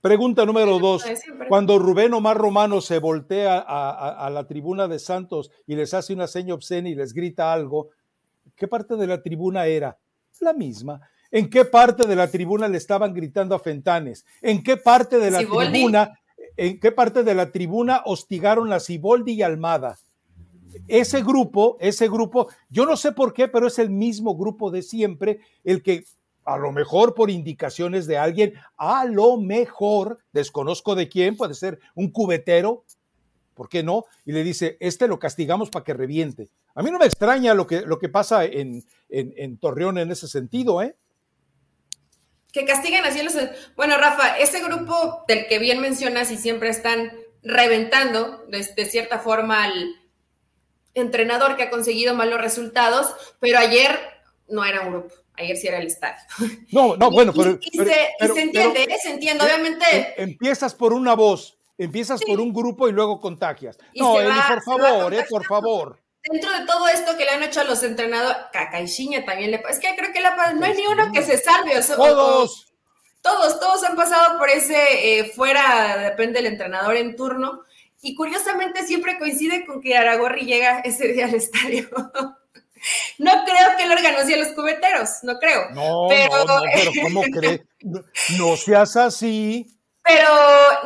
Pregunta 0.00 0.46
número 0.46 0.78
dos, 0.78 1.04
cuando 1.48 1.80
Rubén 1.80 2.14
Omar 2.14 2.38
Romano 2.38 2.80
se 2.80 3.00
voltea 3.00 3.58
a, 3.58 4.24
a, 4.24 4.30
la 4.30 4.46
tribuna 4.46 4.86
de 4.86 5.00
Santos 5.00 5.50
y 5.66 5.74
les 5.74 5.94
hace 5.94 6.14
una 6.14 6.28
seña 6.28 6.54
obscena 6.54 6.90
y 6.90 6.94
les 6.94 7.12
grita 7.12 7.52
algo, 7.52 7.88
¿qué 8.54 8.68
parte 8.68 8.94
de 8.94 9.08
la 9.08 9.20
tribuna 9.20 9.66
era? 9.66 9.98
La 10.38 10.52
misma. 10.52 11.00
¿En 11.34 11.50
qué 11.50 11.64
parte 11.64 12.06
de 12.06 12.14
la 12.14 12.30
tribuna 12.30 12.68
le 12.68 12.78
estaban 12.78 13.12
gritando 13.12 13.56
a 13.56 13.58
Fentanes? 13.58 14.24
¿En 14.40 14.62
qué 14.62 14.76
parte 14.76 15.18
de 15.18 15.32
la 15.32 15.38
tribuna, 15.38 16.16
en 16.56 16.78
qué 16.78 16.92
parte 16.92 17.24
de 17.24 17.34
la 17.34 17.50
tribuna 17.50 18.02
hostigaron 18.04 18.72
a 18.72 18.78
Ciboldi 18.78 19.32
y 19.32 19.42
Almada? 19.42 19.98
Ese 20.86 21.24
grupo, 21.24 21.76
ese 21.80 22.06
grupo, 22.06 22.46
yo 22.70 22.86
no 22.86 22.96
sé 22.96 23.10
por 23.10 23.34
qué, 23.34 23.48
pero 23.48 23.66
es 23.66 23.80
el 23.80 23.90
mismo 23.90 24.36
grupo 24.36 24.70
de 24.70 24.82
siempre, 24.82 25.40
el 25.64 25.82
que 25.82 26.04
a 26.44 26.56
lo 26.56 26.70
mejor 26.70 27.14
por 27.14 27.30
indicaciones 27.30 28.06
de 28.06 28.16
alguien, 28.16 28.54
a 28.76 29.04
lo 29.04 29.36
mejor, 29.36 30.20
desconozco 30.30 30.94
de 30.94 31.08
quién, 31.08 31.36
puede 31.36 31.54
ser 31.54 31.80
un 31.96 32.12
cubetero, 32.12 32.84
¿por 33.54 33.68
qué 33.68 33.82
no? 33.82 34.04
Y 34.24 34.30
le 34.30 34.44
dice, 34.44 34.76
este 34.78 35.08
lo 35.08 35.18
castigamos 35.18 35.68
para 35.68 35.84
que 35.84 35.94
reviente. 35.94 36.48
A 36.76 36.82
mí 36.84 36.92
no 36.92 37.00
me 37.00 37.06
extraña 37.06 37.54
lo 37.54 37.66
que, 37.66 37.80
lo 37.80 37.98
que 37.98 38.08
pasa 38.08 38.44
en, 38.44 38.84
en, 39.08 39.34
en 39.36 39.58
Torreón 39.58 39.98
en 39.98 40.12
ese 40.12 40.28
sentido, 40.28 40.80
¿eh? 40.80 40.94
Que 42.54 42.64
castiguen 42.64 43.04
así 43.04 43.20
los... 43.22 43.34
Bueno, 43.74 43.98
Rafa, 43.98 44.38
ese 44.38 44.62
grupo 44.62 45.24
del 45.26 45.48
que 45.48 45.58
bien 45.58 45.80
mencionas 45.80 46.30
y 46.30 46.38
siempre 46.38 46.68
están 46.70 47.12
reventando 47.42 48.46
de, 48.46 48.62
cierta 48.86 49.18
forma 49.18 49.64
al 49.64 49.96
entrenador 50.94 51.56
que 51.56 51.64
ha 51.64 51.70
conseguido 51.70 52.14
malos 52.14 52.40
resultados, 52.40 53.12
pero 53.40 53.58
ayer 53.58 53.98
no 54.48 54.64
era 54.64 54.82
un 54.82 54.92
grupo, 54.92 55.12
ayer 55.34 55.56
sí 55.56 55.66
era 55.66 55.78
el 55.78 55.88
estadio. 55.88 56.22
No, 56.70 56.96
no, 56.96 57.10
bueno, 57.10 57.32
pero... 57.36 57.58
Y, 57.60 57.76
se, 57.76 58.40
entiende, 58.40 58.84
¿eh? 58.84 58.98
se 59.02 59.10
entiende, 59.10 59.44
obviamente... 59.44 59.84
Em, 60.16 60.30
empiezas 60.30 60.76
por 60.76 60.92
una 60.92 61.14
voz, 61.14 61.58
empiezas 61.76 62.22
por 62.22 62.38
un 62.38 62.54
grupo 62.54 62.88
y 62.88 62.92
luego 62.92 63.20
contagias. 63.20 63.76
no, 63.96 64.20
Eli, 64.20 64.30
por 64.48 64.62
favor, 64.62 65.12
eh, 65.12 65.24
por 65.28 65.44
favor 65.44 66.03
dentro 66.30 66.50
de 66.58 66.66
todo 66.66 66.88
esto 66.88 67.16
que 67.16 67.24
le 67.24 67.30
han 67.30 67.42
hecho 67.42 67.60
a 67.60 67.64
los 67.64 67.82
entrenadores, 67.82 68.36
Cacaixinha 68.52 69.24
también 69.24 69.50
le 69.50 69.58
pasa. 69.58 69.74
Es 69.74 69.80
que 69.80 69.94
creo 69.96 70.12
que 70.12 70.20
la, 70.20 70.52
no 70.54 70.64
hay 70.64 70.74
ni 70.74 70.86
uno 70.86 71.12
que 71.12 71.22
se 71.22 71.38
salve. 71.38 71.80
todos. 71.94 72.72
todos, 73.20 73.60
todos 73.60 73.84
han 73.84 73.96
pasado 73.96 74.38
por 74.38 74.48
ese 74.48 75.18
eh, 75.18 75.32
fuera, 75.34 75.98
depende 75.98 76.40
del 76.40 76.52
entrenador 76.52 76.96
en 76.96 77.16
turno. 77.16 77.60
Y 78.02 78.14
curiosamente 78.14 78.86
siempre 78.86 79.18
coincide 79.18 79.64
con 79.64 79.80
que 79.80 79.96
Aragorri 79.96 80.44
llega 80.44 80.80
ese 80.80 81.08
día 81.08 81.26
al 81.26 81.34
estadio. 81.34 81.88
no 83.18 83.32
creo 83.44 83.76
que 83.76 83.84
él 83.84 83.92
organice 83.92 84.34
a 84.34 84.38
los 84.38 84.48
cubeteros, 84.48 85.10
no 85.22 85.38
creo. 85.38 85.70
No, 85.70 86.06
pero, 86.08 86.44
no, 86.44 86.60
pero 86.74 86.90
¿cómo 87.02 87.22
crees? 87.32 87.62
No, 88.38 88.56
seas 88.56 88.96
así. 88.96 89.66
Pero 90.02 90.28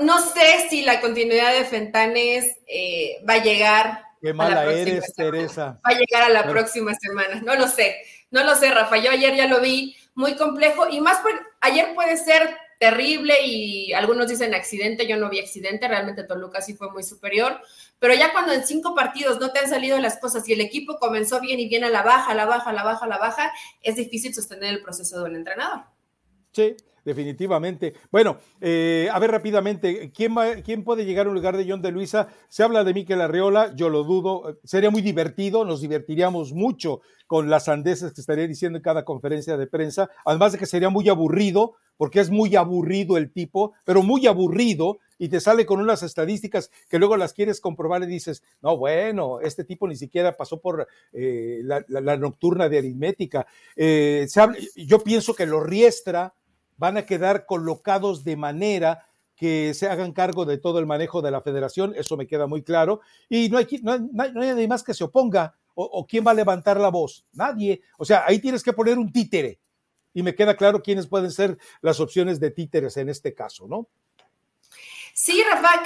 no 0.01 0.21
sé 0.21 0.69
si 0.71 0.83
la 0.83 1.01
continuidad 1.01 1.53
de 1.53 1.65
Fentanes 1.65 2.57
eh, 2.69 3.17
va 3.29 3.35
a 3.35 3.43
llegar 3.43 4.08
Qué 4.21 4.33
mala 4.33 4.65
eres, 4.73 5.15
Teresa. 5.15 5.81
Va 5.87 5.95
a 5.95 5.99
llegar 5.99 6.23
a 6.25 6.29
la 6.29 6.49
próxima 6.49 6.95
semana. 6.95 7.41
No 7.43 7.55
lo 7.55 7.69
sé, 7.69 7.97
no 8.31 8.45
lo 8.45 8.55
sé, 8.55 8.71
Rafa. 8.71 8.97
Yo 8.99 9.11
ayer 9.11 9.35
ya 9.35 9.47
lo 9.47 9.61
vi 9.61 9.97
muy 10.15 10.37
complejo 10.37 10.89
y 10.91 11.01
más 11.01 11.19
porque 11.19 11.39
ayer 11.61 11.95
puede 11.95 12.17
ser 12.17 12.57
terrible 12.79 13.35
y 13.45 13.93
algunos 13.93 14.29
dicen 14.29 14.55
accidente, 14.55 15.07
yo 15.07 15.17
no 15.17 15.29
vi 15.29 15.41
accidente, 15.41 15.89
realmente 15.89 16.23
Toluca 16.23 16.61
sí 16.61 16.75
fue 16.75 16.91
muy 16.91 17.03
superior, 17.03 17.61
pero 17.99 18.15
ya 18.15 18.33
cuando 18.33 18.53
en 18.53 18.65
cinco 18.65 18.95
partidos 18.95 19.41
no 19.41 19.51
te 19.51 19.59
han 19.59 19.69
salido 19.69 19.99
las 19.99 20.19
cosas 20.19 20.49
y 20.49 20.53
el 20.53 20.61
equipo 20.61 20.99
comenzó 20.99 21.41
bien 21.41 21.59
y 21.59 21.69
viene 21.69 21.87
a 21.87 21.91
la 21.91 22.03
baja, 22.03 22.31
a 22.31 22.35
la 22.35 22.47
baja, 22.47 22.71
a 22.71 22.73
la 22.73 22.85
baja, 22.85 23.05
a 23.05 23.09
la 23.09 23.19
baja, 23.19 23.53
es 23.83 23.97
difícil 23.97 24.33
sostener 24.33 24.73
el 24.73 24.83
proceso 24.83 25.19
de 25.19 25.31
un 25.31 25.37
entrenador. 25.37 25.83
Sí, 26.53 26.77
definitivamente. 27.09 27.95
Bueno, 28.13 28.37
eh, 28.61 29.09
a 29.11 29.19
ver 29.19 29.31
rápidamente, 29.31 30.13
¿quién, 30.15 30.35
¿quién 30.65 30.85
puede 30.85 31.05
llegar 31.07 31.27
a 31.27 31.31
un 31.31 31.35
lugar 31.35 31.57
de 31.57 31.67
John 31.69 31.83
de 31.83 31.91
Luisa? 31.91 32.29
Se 32.49 32.63
habla 32.63 32.85
de 32.85 32.93
Miquel 32.95 33.21
Arreola, 33.21 33.75
yo 33.75 33.89
lo 33.89 34.05
dudo, 34.05 34.59
sería 34.63 34.91
muy 34.91 35.01
divertido, 35.01 35.65
nos 35.65 35.81
divertiríamos 35.81 36.53
mucho 36.53 37.01
con 37.27 37.49
las 37.49 37.65
sandeces 37.65 38.13
que 38.13 38.21
estaría 38.21 38.47
diciendo 38.47 38.77
en 38.77 38.83
cada 38.83 39.05
conferencia 39.05 39.57
de 39.57 39.67
prensa, 39.67 40.11
además 40.25 40.53
de 40.53 40.59
que 40.59 40.67
sería 40.67 40.91
muy 40.91 41.09
aburrido, 41.09 41.77
porque 41.97 42.21
es 42.21 42.31
muy 42.31 42.55
aburrido 42.57 43.17
el 43.17 43.33
tipo, 43.33 43.73
pero 43.85 44.03
muy 44.03 44.27
aburrido, 44.27 44.99
y 45.19 45.29
te 45.29 45.41
sale 45.41 45.67
con 45.67 45.81
unas 45.81 46.03
estadísticas 46.03 46.71
que 46.89 46.99
luego 46.99 47.17
las 47.17 47.33
quieres 47.33 47.61
comprobar 47.61 48.03
y 48.05 48.07
dices, 48.07 48.43
no, 48.63 48.77
bueno, 48.77 49.41
este 49.41 49.65
tipo 49.65 49.89
ni 49.89 49.97
siquiera 49.97 50.37
pasó 50.37 50.61
por 50.61 50.87
eh, 51.13 51.61
la, 51.65 52.17
nocturna 52.17 52.69
de 52.69 52.79
aritmética. 52.79 53.47
Eh, 53.77 54.27
yo 54.77 55.01
pienso 55.01 55.35
que 55.35 55.47
los 55.47 55.67
Riestra 55.67 56.35
van 56.79 56.97
a 56.97 57.05
quedar 57.05 57.45
colocados 57.45 58.25
de 58.25 58.37
manera 58.37 59.05
que 59.37 59.73
se 59.75 59.87
hagan 59.89 60.13
cargo 60.13 60.45
de 60.45 60.59
todo 60.59 60.79
el 60.79 60.87
manejo 60.87 61.23
de 61.23 61.31
la 61.31 61.41
federación, 61.41 61.95
eso 61.97 62.17
me 62.17 62.27
queda 62.27 62.47
muy 62.47 62.63
claro, 62.63 63.01
y 63.29 63.49
no 63.49 63.59
hay, 63.59 63.67
no 63.83 63.93
hay, 63.93 64.33
nadie 64.33 64.67
más 64.67 64.83
que 64.83 64.95
se 64.95 65.05
oponga, 65.05 65.55
o, 65.81 66.05
quién 66.09 66.27
va 66.27 66.33
a 66.33 66.35
levantar 66.35 66.81
la 66.81 66.89
voz, 66.89 67.25
nadie, 67.33 67.83
o 67.99 68.05
sea, 68.05 68.25
ahí 68.27 68.41
tienes 68.41 68.65
que 68.65 68.73
poner 68.73 68.99
un 68.99 69.13
títere, 69.13 69.61
y 70.13 70.25
me 70.25 70.35
queda 70.35 70.57
claro 70.57 70.83
quiénes 70.83 71.07
pueden 71.07 71.31
ser 71.31 71.57
las 71.83 72.01
opciones 72.01 72.41
de 72.41 72.51
títeres 72.51 72.97
en 72.97 73.09
este 73.09 73.33
caso, 73.33 73.69
¿no? 73.69 73.87
Sí, 75.15 75.43
Rafa, 75.49 75.83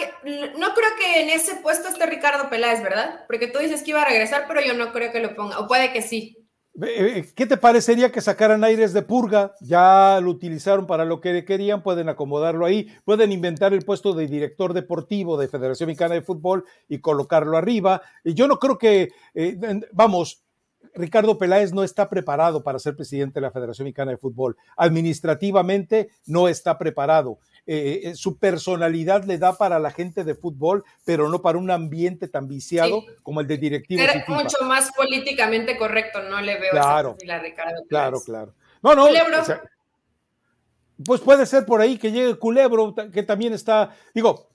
no 0.59 0.75
creo 0.75 0.91
que 0.99 1.23
en 1.23 1.31
ese 1.31 1.57
puesto 1.57 1.89
esté 1.89 2.05
Ricardo 2.07 2.51
Peláez, 2.51 2.83
¿verdad? 2.83 3.25
Porque 3.27 3.49
tú 3.49 3.59
dices 3.59 3.83
que 3.83 3.91
iba 3.91 4.03
a 4.03 4.09
regresar, 4.09 4.45
pero 4.47 4.61
yo 4.61 4.75
no 4.75 4.93
creo 4.93 5.11
que 5.11 5.21
lo 5.21 5.35
ponga, 5.35 5.59
o 5.59 5.67
puede 5.67 5.93
que 5.93 6.03
sí. 6.03 6.42
Eh, 6.81 7.27
¿Qué 7.35 7.45
te 7.45 7.59
parecería 7.59 8.11
que 8.11 8.23
sacaran 8.23 8.65
aires 8.65 8.95
de 8.95 9.03
purga? 9.03 9.55
Ya 9.61 10.19
lo 10.23 10.31
utilizaron 10.31 10.87
para 10.87 11.05
lo 11.05 11.21
que 11.21 11.45
querían, 11.45 11.83
pueden 11.83 12.09
acomodarlo 12.09 12.65
ahí, 12.65 12.89
pueden 13.05 13.31
inventar 13.31 13.75
el 13.75 13.85
puesto 13.85 14.15
de 14.15 14.27
director 14.27 14.73
deportivo 14.73 15.37
de 15.37 15.49
Federación 15.49 15.89
Mexicana 15.89 16.15
de 16.15 16.23
Fútbol 16.23 16.65
y 16.89 17.01
colocarlo 17.01 17.59
arriba. 17.59 18.01
Y 18.25 18.33
yo 18.33 18.49
no 18.49 18.59
creo 18.59 18.79
que, 18.79 19.11
eh, 19.35 19.59
vamos, 19.93 20.43
Ricardo 20.95 21.39
Peláez 21.39 21.73
no 21.73 21.85
está 21.85 22.09
preparado 22.09 22.63
para 22.63 22.79
ser 22.79 22.97
presidente 22.97 23.35
de 23.35 23.43
la 23.43 23.51
Federación 23.51 23.85
Mexicana 23.85 24.13
de 24.13 24.19
Fútbol. 24.19 24.57
Administrativamente 24.77 26.11
no 26.27 26.49
está 26.49 26.79
preparado. 26.79 27.39
Eh, 27.65 28.01
eh, 28.05 28.15
su 28.17 28.39
personalidad 28.39 29.25
le 29.25 29.39
da 29.39 29.57
para 29.57 29.79
la 29.79 29.93
gente 29.93 30.25
de 30.25 30.35
fútbol, 30.35 30.85
pero 31.05 31.29
no 31.29 31.43
para 31.43 31.59
un 31.59 31.71
ambiente 31.71 32.27
tan 32.27 32.49
viciado 32.49 33.05
como 33.23 33.41
el 33.41 33.47
de 33.47 33.57
directivo. 33.57 34.03
Era 34.03 34.25
mucho 34.27 34.65
más 34.65 34.91
políticamente 34.97 35.77
correcto, 35.77 36.23
no 36.23 36.41
le 36.41 36.59
veo 36.59 36.73
claro, 36.73 37.17
esa 37.23 37.37
a 37.37 37.39
Ricardo 37.39 37.83
Claro, 37.89 38.21
claro. 38.21 38.55
No, 38.83 38.97
no. 38.97 39.07
Pues 41.05 41.21
puede 41.21 41.47
ser 41.47 41.65
por 41.65 41.81
ahí 41.81 41.99
que 41.99 42.13
llegue 42.13 42.37
Culebro, 42.37 42.95
que 43.13 43.23
también 43.23 43.53
está, 43.53 43.95
digo, 44.15 44.49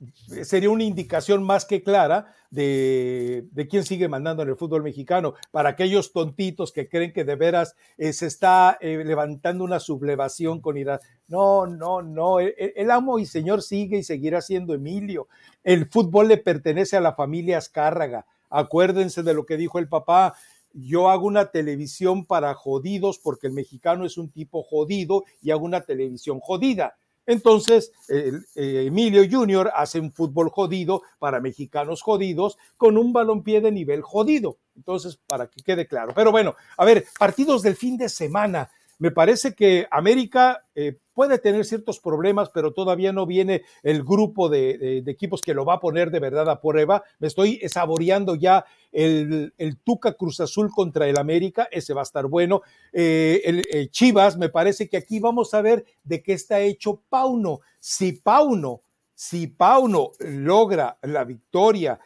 sería 0.43 0.69
una 0.69 0.83
indicación 0.83 1.43
más 1.43 1.65
que 1.65 1.83
clara 1.83 2.33
de, 2.49 3.47
quién 3.69 3.83
sigue 3.83 4.07
mandando 4.07 4.43
en 4.43 4.49
el 4.49 4.55
fútbol 4.55 4.83
mexicano, 4.83 5.33
para 5.51 5.69
aquellos 5.69 6.13
tontitos 6.13 6.71
que 6.71 6.87
creen 6.87 7.13
que 7.13 7.23
de 7.23 7.35
veras 7.35 7.75
eh, 7.97 8.13
se 8.13 8.27
está 8.27 8.77
eh, 8.79 9.03
levantando 9.05 9.63
una 9.63 9.79
sublevación 9.79 10.61
con 10.61 10.77
ira. 10.77 10.99
No, 11.27 11.65
no, 11.65 12.01
no, 12.01 12.39
el, 12.39 12.53
el, 12.57 12.91
amo 12.91 13.19
y 13.19 13.25
señor 13.25 13.61
sigue 13.61 13.97
y 13.97 14.03
seguirá 14.03 14.41
siendo 14.41 14.73
Emilio. 14.73 15.27
El 15.63 15.89
fútbol 15.89 16.29
le 16.29 16.37
pertenece 16.37 16.95
a 16.95 17.01
la 17.01 17.15
familia 17.15 17.57
Azcárraga. 17.57 18.25
Acuérdense 18.49 19.23
de 19.23 19.33
lo 19.33 19.45
que 19.45 19.57
dijo 19.57 19.77
el 19.77 19.89
papá, 19.89 20.35
yo 20.73 21.09
hago 21.09 21.25
una 21.25 21.51
televisión 21.51 22.25
para 22.25 22.53
jodidos 22.53 23.19
porque 23.19 23.47
el 23.47 23.53
mexicano 23.53 24.05
es 24.05 24.17
un 24.17 24.29
tipo 24.29 24.63
jodido 24.63 25.25
y 25.41 25.51
hago 25.51 25.65
una 25.65 25.81
televisión 25.81 26.39
jodida. 26.39 26.97
Entonces, 27.27 27.91
eh, 28.07 28.31
Emilio 28.55 29.23
Junior 29.29 29.69
hace 29.75 29.99
un 29.99 30.13
fútbol 30.13 30.49
jodido 30.49 31.01
para 31.19 31.41
mexicanos 31.41 32.01
jodidos 32.01 32.57
con 32.77 32.97
un 32.97 33.11
balompié 33.11 33.59
de 33.59 33.71
nivel 33.71 34.01
jodido. 34.01 34.57
Entonces, 34.77 35.19
para 35.27 35.47
que 35.47 35.61
quede 35.61 35.87
claro. 35.87 36.13
Pero 36.15 36.31
bueno, 36.31 36.55
a 36.77 36.85
ver, 36.85 37.05
partidos 37.19 37.61
del 37.63 37.75
fin 37.75 37.97
de 37.97 38.07
semana. 38.07 38.71
Me 38.99 39.11
parece 39.11 39.53
que 39.53 39.87
América 39.91 40.65
eh, 40.73 40.97
puede 41.17 41.39
tener 41.39 41.65
ciertos 41.65 41.99
problemas, 41.99 42.51
pero 42.53 42.73
todavía 42.73 43.11
no 43.11 43.25
viene 43.25 43.63
el 43.81 44.03
grupo 44.03 44.49
de, 44.49 45.03
equipos 45.07 45.41
que 45.41 45.55
lo 45.55 45.65
va 45.65 45.73
a 45.73 45.79
poner 45.79 46.11
de 46.11 46.19
verdad 46.19 46.47
a 46.47 46.61
prueba. 46.61 47.03
Me 47.17 47.27
estoy 47.27 47.59
saboreando 47.67 48.35
ya 48.35 48.65
el, 48.91 49.51
Tuca 49.83 50.13
Cruz 50.13 50.39
Azul 50.41 50.69
contra 50.69 51.07
el 51.07 51.17
América, 51.17 51.67
ese 51.71 51.95
va 51.95 52.01
a 52.01 52.03
estar 52.03 52.27
bueno. 52.27 52.61
Eh, 52.93 53.63
el, 53.67 53.89
Chivas, 53.89 54.37
me 54.37 54.49
parece 54.49 54.87
que 54.87 54.97
aquí 54.97 55.19
vamos 55.19 55.55
a 55.55 55.63
ver 55.63 55.85
de 56.03 56.21
qué 56.21 56.33
está 56.33 56.59
hecho 56.59 57.01
Pauno. 57.09 57.61
Si 57.79 58.11
Pauno, 58.11 58.81
si 59.15 59.47
Pauno 59.47 60.11
logra 60.19 60.99
la 61.01 61.23
victoria 61.23 61.99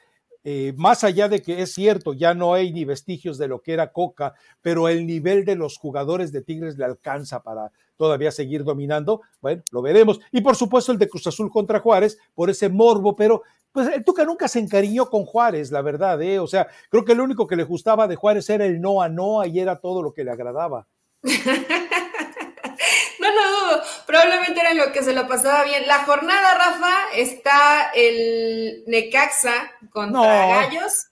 eh, 0.43 0.74
más 0.76 1.03
allá 1.03 1.30
de 1.30 1.41
que 1.41 1.62
es 1.62 1.74
cierto, 1.74 2.14
ya 2.14 2.34
no 2.34 2.53
hay 2.53 2.74
ni 2.74 2.84
vestigios 2.84 3.38
de 3.38 3.47
lo 3.47 3.62
que 3.62 3.74
era 3.74 3.91
Coca, 3.91 4.34
pero 4.62 4.89
el 4.89 5.05
nivel 5.05 5.45
de 5.45 5.55
los 5.55 5.78
jugadores 5.78 6.32
de 6.32 6.41
Tigres 6.41 6.78
le 6.78 6.86
alcanza 6.86 7.43
para 7.43 7.72
todavía 8.01 8.31
seguir 8.31 8.63
dominando, 8.63 9.21
bueno, 9.41 9.61
lo 9.69 9.83
veremos. 9.83 10.19
Y 10.31 10.41
por 10.41 10.55
supuesto 10.55 10.91
el 10.91 10.97
de 10.97 11.07
Cruz 11.07 11.27
Azul 11.27 11.51
contra 11.51 11.81
Juárez, 11.81 12.17
por 12.33 12.49
ese 12.49 12.67
morbo, 12.67 13.15
pero 13.15 13.43
pues 13.71 13.89
el 13.93 14.03
Tuca 14.03 14.25
nunca 14.25 14.47
se 14.47 14.57
encariñó 14.57 15.07
con 15.07 15.23
Juárez, 15.23 15.69
la 15.69 15.83
verdad, 15.83 16.19
¿eh? 16.19 16.39
O 16.39 16.47
sea, 16.47 16.67
creo 16.89 17.05
que 17.05 17.13
lo 17.13 17.23
único 17.23 17.45
que 17.45 17.55
le 17.55 17.63
gustaba 17.63 18.07
de 18.07 18.15
Juárez 18.15 18.49
era 18.49 18.65
el 18.65 18.81
no 18.81 19.03
a 19.03 19.07
no 19.07 19.45
y 19.45 19.59
era 19.59 19.79
todo 19.79 20.01
lo 20.01 20.15
que 20.15 20.23
le 20.23 20.31
agradaba. 20.31 20.87
Probablemente 24.07 24.59
era 24.59 24.73
lo 24.73 24.91
que 24.91 25.03
se 25.03 25.13
lo 25.13 25.27
pasaba 25.27 25.63
bien. 25.63 25.87
La 25.87 26.03
jornada, 26.03 26.55
Rafa, 26.55 27.13
está 27.15 27.91
el 27.93 28.83
Necaxa 28.87 29.71
contra 29.91 30.47
Gallos. 30.47 31.11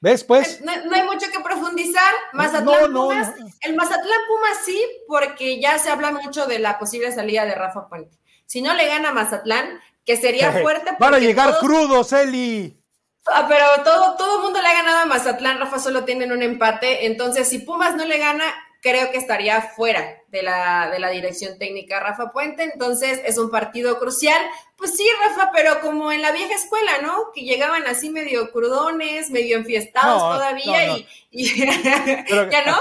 ¿Ves, 0.00 0.22
pues? 0.22 0.60
No, 0.60 0.70
hay 0.70 1.02
mucho 1.04 1.26
que 1.32 1.40
profundizar. 1.40 2.12
Mazatlán 2.32 2.92
Pumas. 2.92 3.32
El 3.60 3.74
Mazatlán 3.74 4.20
Pumas 4.28 4.58
sí, 4.64 4.80
porque 5.08 5.60
ya 5.60 5.78
se 5.78 5.90
habla 5.90 6.12
mucho 6.12 6.46
de 6.46 6.60
la 6.60 6.78
posible 6.78 7.10
salida 7.12 7.44
de 7.44 7.54
Rafa 7.54 7.88
Puente. 7.88 8.16
Si 8.46 8.62
no 8.62 8.74
le 8.74 8.86
gana 8.86 9.12
Mazatlán, 9.12 9.80
que 10.04 10.16
sería 10.16 10.52
fuerte. 10.62 10.92
Para 10.98 11.18
llegar 11.18 11.58
crudos, 11.58 12.12
Eli. 12.12 12.76
Ah, 13.26 13.46
pero 13.48 13.82
todo, 13.82 14.16
todo 14.16 14.36
el 14.36 14.42
mundo 14.42 14.62
le 14.62 14.68
ha 14.68 14.72
ganado 14.72 14.98
a 15.00 15.06
Mazatlán, 15.06 15.58
Rafa 15.58 15.78
solo 15.78 16.04
tienen 16.04 16.32
un 16.32 16.42
empate. 16.42 17.06
Entonces, 17.06 17.48
si 17.48 17.58
Pumas 17.58 17.94
no 17.96 18.04
le 18.04 18.18
gana, 18.18 18.44
creo 18.80 19.10
que 19.10 19.18
estaría 19.18 19.60
fuera 19.60 20.17
de 20.30 20.42
la, 20.42 20.90
de 20.90 20.98
la 20.98 21.10
dirección 21.10 21.58
técnica 21.58 22.00
Rafa 22.00 22.32
Puente, 22.32 22.62
entonces 22.64 23.20
es 23.24 23.38
un 23.38 23.50
partido 23.50 23.98
crucial. 23.98 24.38
Pues 24.76 24.96
sí, 24.96 25.06
Rafa, 25.24 25.50
pero 25.54 25.80
como 25.80 26.12
en 26.12 26.22
la 26.22 26.32
vieja 26.32 26.54
escuela, 26.54 27.00
¿no? 27.02 27.32
Que 27.34 27.42
llegaban 27.42 27.86
así 27.86 28.10
medio 28.10 28.50
crudones, 28.50 29.30
medio 29.30 29.56
enfiestados 29.56 30.20
todavía 30.20 30.98
y, 31.30 31.66
ya 31.66 32.64
no, 32.66 32.78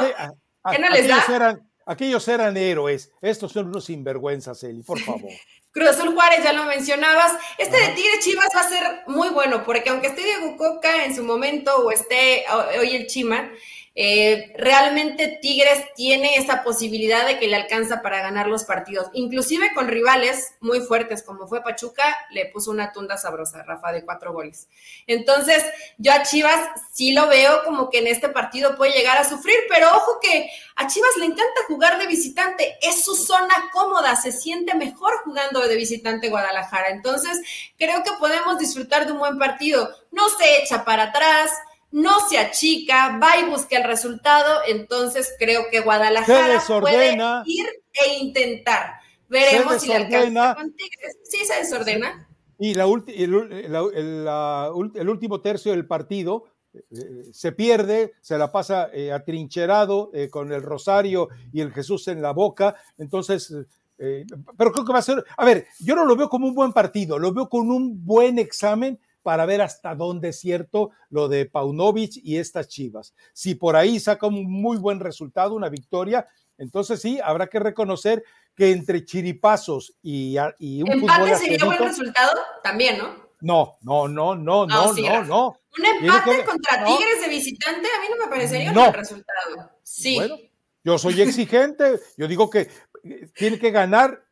¿Ya 0.72 0.78
no 0.80 0.90
les 0.90 1.08
da? 1.08 1.24
Eran, 1.34 1.70
aquellos 1.86 2.28
eran 2.28 2.58
héroes, 2.58 3.12
estos 3.22 3.54
son 3.54 3.68
unos 3.68 3.86
sinvergüenzas, 3.86 4.62
Eli, 4.64 4.84
por 4.84 5.00
favor. 5.04 5.32
Cruz 5.72 5.90
Azul 5.90 6.14
Juárez, 6.14 6.44
ya 6.44 6.54
lo 6.54 6.64
mencionabas. 6.64 7.34
Este 7.58 7.80
de 7.80 7.90
Tigre 7.90 8.20
Chivas 8.20 8.50
va 8.56 8.62
a 8.62 8.70
ser 8.70 8.84
muy 9.08 9.30
bueno, 9.30 9.64
porque 9.64 9.92
aunque 9.92 10.08
esté 10.08 10.24
Diego 10.24 10.58
Coca 10.58 11.06
en 11.06 11.16
su 11.16 11.24
momento 11.24 11.76
o 11.78 11.92
esté 11.92 12.46
hoy 12.80 12.96
el 12.96 13.06
Chima, 13.06 13.52
eh, 14.00 14.54
realmente 14.56 15.40
Tigres 15.42 15.86
tiene 15.96 16.36
esa 16.36 16.64
posibilidad 16.64 17.26
de 17.26 17.40
que 17.40 17.48
le 17.48 17.56
alcanza 17.56 18.04
para 18.04 18.22
ganar 18.22 18.46
los 18.46 18.64
partidos. 18.64 19.08
Inclusive 19.14 19.74
con 19.74 19.88
rivales 19.88 20.54
muy 20.60 20.82
fuertes 20.82 21.24
como 21.24 21.48
fue 21.48 21.64
Pachuca, 21.64 22.16
le 22.30 22.46
puso 22.46 22.70
una 22.70 22.92
tunda 22.92 23.18
sabrosa, 23.18 23.64
Rafa, 23.64 23.92
de 23.92 24.06
cuatro 24.06 24.34
goles. 24.34 24.68
Entonces, 25.08 25.66
yo 25.98 26.14
a 26.14 26.22
Chivas 26.22 26.70
sí 26.94 27.14
lo 27.14 27.28
veo 27.28 27.64
como 27.66 27.90
que 27.90 27.98
en 27.98 28.06
este 28.06 28.30
partido 28.30 28.78
puede 28.78 28.92
llegar 28.92 29.18
a 29.18 29.28
sufrir, 29.28 29.58
pero 29.68 29.88
ojo 29.90 30.20
que 30.22 30.48
a 30.76 30.86
Chivas 30.86 31.18
le 31.18 31.26
encanta 31.26 31.66
jugar 31.68 31.98
de 31.98 32.06
visitante, 32.06 32.78
es 32.84 33.04
su 33.04 33.16
zona 33.16 33.72
cómoda, 33.74 34.16
se 34.16 34.32
siente 34.32 34.76
mejor 34.76 35.12
jugando 35.24 35.68
de 35.68 35.76
visitante 35.76 36.30
Guadalajara. 36.30 36.90
Entonces, 36.90 37.42
creo 37.80 38.04
que 38.04 38.12
podemos 38.20 38.60
disfrutar 38.60 39.08
de 39.08 39.14
un 39.14 39.18
buen 39.18 39.40
partido. 39.40 39.90
No 40.12 40.30
se 40.30 40.62
echa 40.62 40.86
para 40.86 41.06
atrás, 41.06 41.50
no 41.92 42.28
se 42.28 42.38
achica, 42.38 43.18
va 43.18 43.40
y 43.40 43.50
busca 43.50 43.78
el 43.78 43.84
resultado, 43.84 44.60
entonces 44.68 45.34
creo 45.40 45.66
que 45.72 45.80
Guadalajara 45.80 46.62
puede 46.80 47.18
ir 47.46 47.66
e 47.94 48.16
intentar. 48.20 48.96
Veremos 49.30 49.82
si 49.82 49.88
le 49.88 49.96
alcanza 49.96 50.56
con 50.56 50.74
Tigres. 50.74 51.18
Sí, 51.24 51.46
se 51.46 51.56
desordena. 51.56 52.28
Y 52.60 52.74
la 52.74 52.86
el, 52.86 55.10
último 55.10 55.42
tercio 55.42 55.72
del 55.72 55.86
partido 55.86 56.46
eh, 56.74 57.26
se 57.32 57.52
pierde, 57.52 58.14
se 58.22 58.38
la 58.38 58.52
pasa 58.52 58.90
eh, 58.94 59.12
atrincherado 59.12 60.10
eh, 60.14 60.30
con 60.30 60.52
el 60.52 60.64
rosario 60.64 61.30
y 61.54 61.62
el 61.62 61.72
Jesús 61.72 62.08
en 62.08 62.22
la 62.22 62.32
boca, 62.32 62.76
entonces 62.98 63.54
pero 64.00 64.72
creo 64.72 64.86
que 64.86 64.94
va 64.94 65.00
a 65.00 65.02
ser, 65.02 65.26
a 65.36 65.44
ver, 65.44 65.66
yo 65.80 65.96
no 65.96 66.06
lo 66.06 66.16
veo 66.16 66.30
como 66.30 66.46
un 66.46 66.54
buen 66.54 66.72
partido, 66.72 67.18
lo 67.18 67.34
veo 67.34 67.50
con 67.50 67.72
un 67.72 68.06
buen 68.06 68.38
examen 68.38 69.00
para 69.28 69.46
ver 69.46 69.62
hasta 69.62 69.94
dónde 69.94 70.30
es 70.30 70.40
cierto 70.40 70.92
lo 71.10 71.28
de 71.28 71.46
Paunovic 71.46 72.12
y 72.24 72.38
estas 72.38 72.70
Chivas. 72.70 73.14
Si 73.34 73.56
por 73.56 73.76
ahí 73.76 74.00
saca 74.00 74.26
un 74.26 74.50
muy 74.50 74.78
buen 74.78 75.02
resultado, 75.02 75.54
una 75.54 75.68
victoria, 75.68 76.26
Entonces 76.58 77.02
sí, 77.02 77.20
habrá 77.22 77.48
que 77.48 77.60
reconocer 77.60 78.24
que 78.56 78.72
entre 78.72 79.04
chiripazos 79.04 79.96
y, 80.02 80.38
y 80.60 80.82
un 80.82 80.94
¿Empate 80.94 81.36
sería 81.36 81.66
buen 81.66 81.78
resultado? 81.78 82.40
También, 82.64 83.00
¿no? 83.00 83.18
No, 83.42 83.76
no, 83.82 84.08
no, 84.08 84.34
no, 84.34 84.66
no, 84.66 84.94
no, 84.94 85.24
no. 85.26 85.60
Un 85.78 85.86
empate 85.86 86.46
contra 86.46 86.86
Tigres 86.86 87.22
de 87.22 87.28
visitante 87.28 87.86
a 87.86 88.00
mí 88.00 88.08
no 88.10 88.24
me 88.24 88.32
parecería 88.32 88.70
un 88.70 88.76
buen 88.76 88.94
resultado. 88.94 89.72
Sí. 89.84 90.16
Bueno, 90.16 90.38
yo 90.86 90.98
soy 90.98 91.22
exigente, 91.22 92.00
yo 92.16 92.30
digo 92.30 92.50
que 92.50 92.70
eh, 93.04 93.30
tiene 93.36 93.60
que 93.60 93.72
ganar 93.72 94.24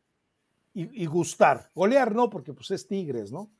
y, 0.72 1.04
gustar. 1.04 1.70
Golear 1.74 2.14
no, 2.14 2.30
porque 2.30 2.54
pues 2.54 2.70
es 2.70 2.88
Tigres, 2.88 3.30
¿no? 3.30 3.50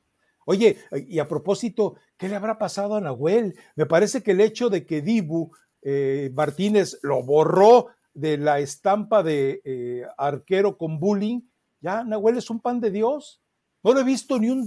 Oye, 0.49 0.77
y 1.09 1.19
a 1.19 1.27
propósito, 1.27 1.97
¿qué 2.15 2.29
le 2.29 2.37
habrá 2.37 2.57
pasado 2.57 2.95
a 2.95 3.01
Nahuel? 3.01 3.59
Me 3.75 3.85
parece 3.85 4.23
que 4.23 4.31
el 4.31 4.39
hecho 4.39 4.69
de 4.69 4.85
que 4.85 5.01
Dibu 5.01 5.51
eh, 5.81 6.31
Martínez 6.33 6.99
lo 7.01 7.21
borró 7.21 7.87
de 8.13 8.37
la 8.37 8.59
estampa 8.59 9.23
de 9.23 9.61
eh, 9.65 10.05
arquero 10.17 10.77
con 10.77 11.01
bullying, 11.01 11.41
ya 11.81 12.05
Nahuel 12.05 12.37
es 12.37 12.49
un 12.49 12.61
pan 12.61 12.79
de 12.79 12.91
Dios. 12.91 13.41
No 13.83 13.91
lo 13.91 13.99
he 13.99 14.05
visto 14.05 14.39
ni 14.39 14.49
un 14.49 14.65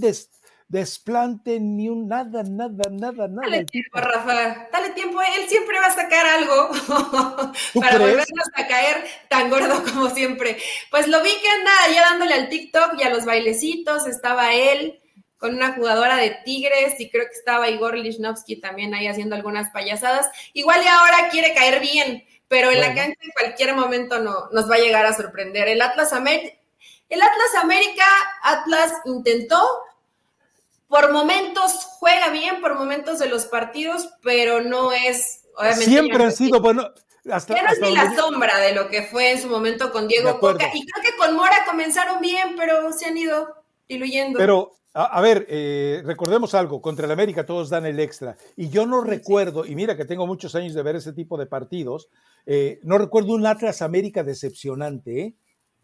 desplante, 0.67 1.59
ni 1.59 1.89
un 1.89 2.07
nada, 2.07 2.43
nada, 2.43 2.87
nada, 2.91 3.27
nada. 3.27 3.49
Dale 3.49 3.65
tiempo, 3.65 3.97
Rafa, 3.97 4.69
dale 4.71 4.91
tiempo, 4.91 5.19
él 5.19 5.49
siempre 5.49 5.79
va 5.79 5.87
a 5.87 5.95
sacar 5.95 6.27
algo 6.27 6.69
para 7.81 7.97
volvernos 7.97 8.47
a 8.53 8.67
caer 8.67 9.03
tan 9.29 9.49
gordo 9.49 9.83
como 9.91 10.11
siempre. 10.11 10.57
Pues 10.91 11.07
lo 11.07 11.23
vi 11.23 11.31
que 11.41 11.49
anda 11.49 11.71
ya 11.91 12.03
dándole 12.03 12.35
al 12.35 12.49
TikTok 12.49 12.99
y 12.99 13.03
a 13.03 13.09
los 13.09 13.25
bailecitos, 13.25 14.05
estaba 14.05 14.53
él 14.53 15.00
con 15.41 15.55
una 15.55 15.73
jugadora 15.73 16.17
de 16.17 16.37
Tigres 16.45 16.99
y 16.99 17.09
creo 17.09 17.25
que 17.25 17.33
estaba 17.33 17.67
Igor 17.67 17.97
Lichnowsky 17.97 18.57
también 18.57 18.93
ahí 18.93 19.07
haciendo 19.07 19.35
algunas 19.35 19.71
payasadas. 19.71 20.29
Igual 20.53 20.83
y 20.83 20.87
ahora 20.87 21.29
quiere 21.31 21.55
caer 21.55 21.81
bien, 21.81 22.23
pero 22.47 22.69
en 22.69 22.79
la 22.79 22.93
cancha 22.93 23.17
en 23.23 23.31
cualquier 23.31 23.75
momento 23.75 24.19
no, 24.19 24.49
nos 24.51 24.69
va 24.69 24.75
a 24.75 24.79
llegar 24.79 25.03
a 25.07 25.15
sorprender. 25.15 25.67
El 25.67 25.81
Atlas 25.81 26.13
América, 26.13 26.55
el 27.09 27.23
Atlas 27.23 27.55
América, 27.59 28.05
Atlas 28.43 28.93
intentó, 29.05 29.67
por 30.87 31.11
momentos 31.11 31.71
juega 31.97 32.29
bien, 32.29 32.61
por 32.61 32.75
momentos 32.75 33.17
de 33.17 33.27
los 33.27 33.45
partidos, 33.45 34.09
pero 34.21 34.61
no 34.61 34.91
es, 34.91 35.45
obviamente. 35.57 35.85
Siempre 35.85 36.23
han 36.23 36.33
sido, 36.33 36.61
bueno. 36.61 36.87
Hasta, 37.31 37.55
ya 37.55 37.63
no 37.63 37.69
es 37.69 37.79
ni 37.81 37.95
la 37.95 38.15
sombra 38.15 38.59
de 38.59 38.75
lo 38.75 38.89
que 38.89 39.03
fue 39.03 39.31
en 39.31 39.41
su 39.41 39.47
momento 39.47 39.91
con 39.91 40.07
Diego 40.07 40.39
Coca. 40.39 40.69
Y 40.71 40.85
creo 40.85 41.03
que 41.03 41.17
con 41.17 41.35
Mora 41.35 41.65
comenzaron 41.65 42.21
bien, 42.21 42.55
pero 42.55 42.93
se 42.93 43.07
han 43.07 43.17
ido 43.17 43.55
diluyendo. 43.87 44.37
Pero 44.37 44.80
a, 44.93 45.21
ver, 45.21 45.45
eh, 45.49 46.01
recordemos 46.03 46.53
algo, 46.53 46.81
contra 46.81 47.05
el 47.05 47.11
América 47.11 47.45
todos 47.45 47.69
dan 47.69 47.85
el 47.85 47.99
extra. 47.99 48.35
Y 48.57 48.69
yo 48.69 48.85
no 48.85 49.01
recuerdo, 49.01 49.65
y 49.65 49.73
mira 49.73 49.95
que 49.95 50.03
tengo 50.03 50.27
muchos 50.27 50.53
años 50.55 50.73
de 50.73 50.83
ver 50.83 50.97
ese 50.97 51.13
tipo 51.13 51.37
de 51.37 51.45
partidos, 51.45 52.09
eh, 52.45 52.79
no 52.83 52.97
recuerdo 52.97 53.33
un 53.33 53.45
Atlas 53.45 53.81
América 53.81 54.23
decepcionante, 54.23 55.21
¿eh? 55.21 55.35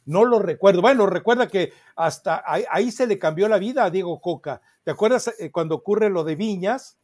No 0.05 0.23
lo 0.23 0.39
recuerdo. 0.39 0.81
Bueno, 0.81 1.05
recuerda 1.05 1.49
que 1.49 1.73
hasta 1.97 2.41
ahí, 2.45 2.91
se 2.91 3.07
le 3.07 3.19
cambió 3.19 3.49
la 3.49 3.57
vida 3.57 3.83
a 3.83 3.89
Diego 3.89 4.21
Coca. 4.21 4.61
¿Te 4.85 4.91
acuerdas 4.91 5.33
cuando 5.51 5.75
ocurre 5.75 6.09
lo 6.09 6.23
de 6.23 6.37
Viñas, 6.37 6.97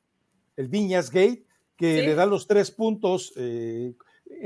el 0.56 0.70
Viñas 0.70 1.12
Gate, 1.12 1.46
que 1.76 2.02
le 2.02 2.16
da 2.16 2.26
los 2.26 2.48
tres 2.48 2.72
puntos 2.72 3.34
en 3.36 3.96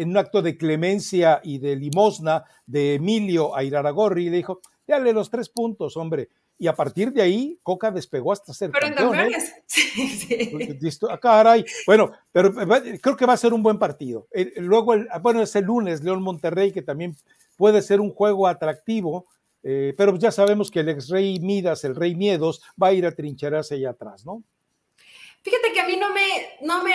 un 0.09 0.17
acto 0.17 0.41
de 0.41 0.57
clemencia 0.57 1.39
y 1.43 1.59
de 1.59 1.75
limosna 1.75 2.45
de 2.65 2.95
Emilio 2.95 3.55
a 3.55 3.63
Iraragorri 3.63 4.25
y 4.25 4.29
le 4.31 4.37
dijo, 4.37 4.59
dale 4.87 5.13
los 5.13 5.29
tres 5.29 5.49
puntos, 5.49 5.95
hombre 5.95 6.29
y 6.59 6.67
a 6.67 6.75
partir 6.75 7.11
de 7.11 7.21
ahí 7.21 7.59
Coca 7.61 7.91
despegó 7.91 8.31
hasta 8.31 8.53
ser 8.53 8.71
pero 8.71 8.87
campeón. 8.87 9.31
¿eh? 9.31 9.37
Sí, 9.67 10.07
sí. 10.09 10.99
Ah, 11.09 11.19
caray. 11.19 11.65
Bueno, 11.85 12.11
pero 12.31 12.49
eh, 12.61 12.99
creo 12.99 13.15
que 13.15 13.25
va 13.25 13.33
a 13.33 13.37
ser 13.37 13.53
un 13.53 13.61
buen 13.61 13.77
partido. 13.77 14.27
Eh, 14.31 14.53
luego, 14.57 14.93
el, 14.93 15.07
ah, 15.11 15.19
bueno, 15.19 15.41
es 15.41 15.55
el 15.55 15.65
lunes, 15.65 16.03
León 16.03 16.21
Monterrey, 16.21 16.71
que 16.71 16.81
también 16.81 17.15
puede 17.55 17.81
ser 17.81 17.99
un 17.99 18.11
juego 18.11 18.47
atractivo, 18.47 19.25
pero 19.97 20.15
ya 20.15 20.31
sabemos 20.31 20.71
que 20.71 20.79
el 20.79 20.87
ex 20.87 21.09
rey 21.09 21.41
Midas, 21.41 21.83
el 21.83 21.93
rey 21.93 22.15
Miedos, 22.15 22.61
va 22.81 22.87
a 22.87 22.93
ir 22.93 23.05
a 23.05 23.11
trincherarse 23.11 23.75
allá 23.75 23.89
atrás, 23.89 24.25
¿no? 24.25 24.41
Fíjate 25.41 25.73
que 25.73 25.81
a 25.81 25.87
mí 25.87 25.97
no 25.97 26.13
me, 26.13 26.21
no 26.61 26.83
me, 26.83 26.91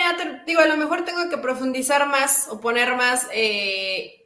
digo, 0.47 0.59
a 0.59 0.65
lo 0.65 0.77
mejor 0.77 1.05
tengo 1.05 1.29
que 1.29 1.37
profundizar 1.37 2.07
más 2.07 2.47
o 2.49 2.59
poner 2.59 2.95
más 2.95 3.27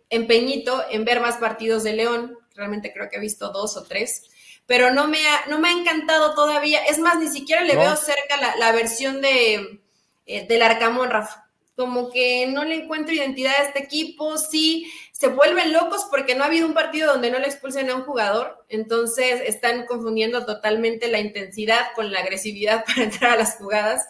empeñito 0.10 0.82
en 0.90 1.04
ver 1.04 1.20
más 1.20 1.38
partidos 1.38 1.84
de 1.84 1.94
León. 1.94 2.38
Realmente 2.56 2.94
creo 2.94 3.10
que 3.10 3.18
he 3.18 3.20
visto 3.20 3.52
dos 3.52 3.76
o 3.76 3.84
tres 3.84 4.30
pero 4.68 4.92
no 4.92 5.08
me 5.08 5.26
ha, 5.26 5.46
no 5.48 5.60
me 5.60 5.70
ha 5.70 5.72
encantado 5.72 6.36
todavía. 6.36 6.84
Es 6.86 7.00
más, 7.00 7.18
ni 7.18 7.30
siquiera 7.30 7.64
le 7.64 7.76
veo 7.76 7.96
cerca 7.96 8.38
la, 8.60 8.72
versión 8.74 9.22
de, 9.22 9.82
eh, 10.26 10.46
del 10.48 10.62
Arcamón, 10.62 11.10
Rafa. 11.10 11.46
Como 11.76 12.10
que 12.10 12.48
no 12.48 12.66
le 12.66 12.76
encuentro 12.76 13.14
identidad 13.14 13.54
a 13.58 13.64
este 13.64 13.84
equipo, 13.84 14.38
sí, 14.38 14.92
se 15.12 15.28
vuelven 15.28 15.74
locos 15.74 16.08
porque 16.10 16.36
no 16.36 16.44
ha 16.44 16.48
habido 16.48 16.68
un 16.68 16.74
partido 16.74 17.14
donde 17.14 17.30
no 17.30 17.38
le 17.38 17.46
expulsen 17.46 17.90
a 17.90 17.96
un 17.96 18.02
jugador, 18.02 18.66
entonces 18.68 19.42
están 19.46 19.86
confundiendo 19.86 20.44
totalmente 20.44 21.08
la 21.08 21.20
intensidad 21.20 21.94
con 21.96 22.12
la 22.12 22.22
agresividad 22.22 22.84
para 22.88 23.04
entrar 23.04 23.34
a 23.34 23.38
las 23.38 23.58
jugadas 23.58 24.08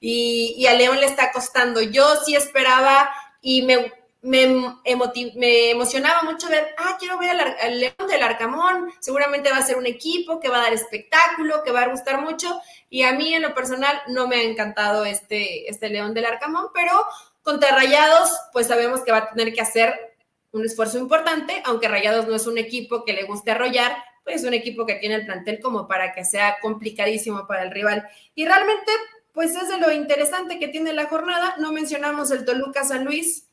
y, 0.00 0.54
y 0.56 0.66
a 0.66 0.74
León 0.74 0.98
le 0.98 1.06
está 1.06 1.30
costando. 1.30 1.82
Yo 1.82 2.16
sí 2.24 2.34
esperaba 2.34 3.10
y 3.42 3.62
me, 3.62 3.92
me, 4.22 4.46
me, 5.34 5.70
emocionaba 5.70 6.22
mucho 6.22 6.48
ver, 6.48 6.74
ah, 6.78 6.96
quiero 6.98 7.18
ver 7.18 7.30
al, 7.30 7.80
León 7.80 7.94
del 8.08 8.22
Arcamón, 8.22 8.92
seguramente 9.00 9.50
va 9.50 9.58
a 9.58 9.66
ser 9.66 9.78
un 9.78 9.86
equipo 9.86 10.40
que 10.40 10.48
va 10.48 10.58
a 10.58 10.62
dar 10.62 10.72
espectáculo, 10.74 11.62
que 11.64 11.72
va 11.72 11.82
a 11.82 11.88
gustar 11.88 12.20
mucho, 12.20 12.60
y 12.90 13.02
a 13.02 13.12
mí 13.12 13.34
en 13.34 13.42
lo 13.42 13.54
personal 13.54 14.00
no 14.08 14.28
me 14.28 14.36
ha 14.36 14.42
encantado 14.42 15.04
este, 15.04 15.70
este 15.70 15.88
León 15.88 16.12
del 16.12 16.26
Arcamón, 16.26 16.66
pero 16.74 16.92
contra 17.42 17.74
Rayados, 17.74 18.30
pues 18.52 18.66
sabemos 18.66 19.02
que 19.02 19.12
va 19.12 19.18
a 19.18 19.30
tener 19.30 19.54
que 19.54 19.62
hacer 19.62 19.94
un 20.52 20.64
esfuerzo 20.64 20.98
importante, 20.98 21.62
aunque 21.64 21.88
Rayados 21.88 22.26
no 22.26 22.34
es 22.34 22.46
un 22.46 22.58
equipo 22.58 23.04
que 23.04 23.14
le 23.14 23.24
guste 23.24 23.52
arrollar, 23.52 23.96
pues 24.24 24.42
es 24.42 24.46
un 24.46 24.52
equipo 24.52 24.84
que 24.84 24.96
tiene 24.96 25.14
el 25.14 25.24
plantel 25.24 25.60
como 25.60 25.88
para 25.88 26.12
que 26.12 26.24
sea 26.24 26.58
complicadísimo 26.60 27.46
para 27.46 27.62
el 27.62 27.70
rival. 27.70 28.06
Y 28.34 28.44
realmente, 28.44 28.92
pues 29.32 29.54
es 29.54 29.68
de 29.68 29.78
lo 29.78 29.90
interesante 29.92 30.58
que 30.58 30.68
tiene 30.68 30.92
la 30.92 31.06
jornada, 31.06 31.54
no 31.58 31.72
mencionamos 31.72 32.30
el 32.30 32.44
Toluca 32.44 32.84
San 32.84 33.04
Luis, 33.04 33.49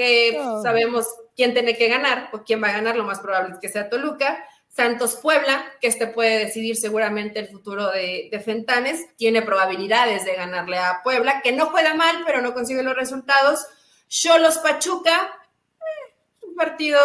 que 0.00 0.40
sabemos 0.62 1.06
quién 1.36 1.52
tiene 1.52 1.76
que 1.76 1.88
ganar 1.88 2.30
o 2.32 2.42
quién 2.42 2.62
va 2.62 2.68
a 2.68 2.72
ganar, 2.72 2.96
lo 2.96 3.04
más 3.04 3.20
probable 3.20 3.52
es 3.52 3.60
que 3.60 3.68
sea 3.68 3.90
Toluca. 3.90 4.42
Santos 4.66 5.16
Puebla, 5.16 5.70
que 5.78 5.88
este 5.88 6.06
puede 6.06 6.38
decidir 6.38 6.74
seguramente 6.74 7.38
el 7.38 7.48
futuro 7.48 7.90
de, 7.90 8.30
Fentanes, 8.42 9.14
tiene 9.16 9.42
probabilidades 9.42 10.24
de 10.24 10.36
ganarle 10.36 10.78
a 10.78 11.02
Puebla, 11.04 11.42
que 11.42 11.52
no 11.52 11.66
juega 11.66 11.92
mal, 11.92 12.22
pero 12.24 12.40
no 12.40 12.54
consigue 12.54 12.82
los 12.82 12.96
resultados. 12.96 13.66
Cholos 14.08 14.56
Pachuca, 14.58 15.32
eh, 15.80 16.46
un 16.46 16.54
partido, 16.54 16.98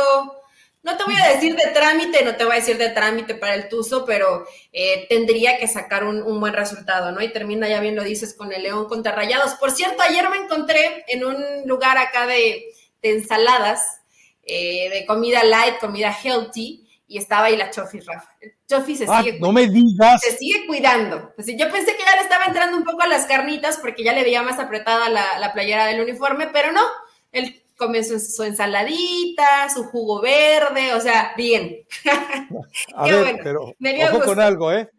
no 0.83 0.95
te 0.95 1.03
voy 1.03 1.15
a 1.15 1.33
decir 1.33 1.53
de 1.53 1.67
trámite, 1.73 2.23
no 2.23 2.37
te 2.37 2.45
voy 2.45 2.53
a 2.53 2.59
decir 2.59 2.77
de 2.77 2.91
trámite 2.91 3.35
para 3.35 3.55
el 3.55 3.67
Tuzo, 3.67 4.05
pero 4.05 4.45
eh, 4.71 5.05
tendría 5.09 5.57
que 5.57 5.67
sacar 5.67 6.05
un, 6.05 6.21
un, 6.21 6.39
buen 6.39 6.53
resultado, 6.53 7.11
¿no? 7.11 7.21
Y 7.21 7.33
termina, 7.33 7.67
ya 7.67 7.81
bien 7.81 7.97
lo 7.97 8.03
dices, 8.03 8.35
con 8.35 8.53
el 8.53 8.63
León 8.63 8.87
contra 8.87 9.11
Rayados. 9.11 9.55
Por 9.55 9.71
cierto, 9.71 10.01
ayer 10.01 10.29
me 10.29 10.37
encontré 10.37 11.03
en 11.09 11.25
un 11.25 11.35
lugar 11.65 11.97
acá 11.97 12.25
de, 12.27 12.63
ensaladas, 13.11 14.01
eh, 14.43 14.89
de 14.89 15.05
comida 15.05 15.43
light, 15.43 15.79
comida 15.79 16.11
healthy, 16.11 16.85
y 17.07 17.17
estaba 17.17 17.45
ahí 17.45 17.57
la 17.57 17.69
Chofi, 17.69 17.99
Rafa. 17.99 18.29
Se 18.67 19.05
ah, 19.07 19.21
sigue 19.21 19.39
no 19.39 19.51
me 19.51 19.67
digas. 19.67 20.21
Se 20.21 20.37
sigue 20.37 20.65
cuidando. 20.65 21.33
Pues, 21.35 21.47
yo 21.47 21.69
pensé 21.71 21.95
que 21.95 22.03
ya 22.03 22.15
le 22.15 22.21
estaba 22.21 22.45
entrando 22.45 22.77
un 22.77 22.83
poco 22.83 23.03
a 23.03 23.07
las 23.07 23.25
carnitas 23.27 23.77
porque 23.77 24.03
ya 24.03 24.13
le 24.13 24.23
veía 24.23 24.41
más 24.41 24.59
apretada 24.59 25.09
la, 25.09 25.53
playera 25.53 25.85
del 25.85 26.01
uniforme, 26.01 26.47
pero 26.47 26.71
no. 26.71 26.81
Él 27.31 27.63
comenzó 27.77 28.19
su, 28.19 28.43
ensaladita, 28.43 29.69
su 29.71 29.83
jugo 29.83 30.21
verde, 30.21 30.95
o 30.95 31.01
sea, 31.01 31.33
bien. 31.37 31.85
A 32.95 33.05
ver, 33.05 33.39
pero 33.43 33.75
ojo 34.11 34.21
con 34.25 34.39
algo, 34.39 34.71
¿eh? 34.71 34.89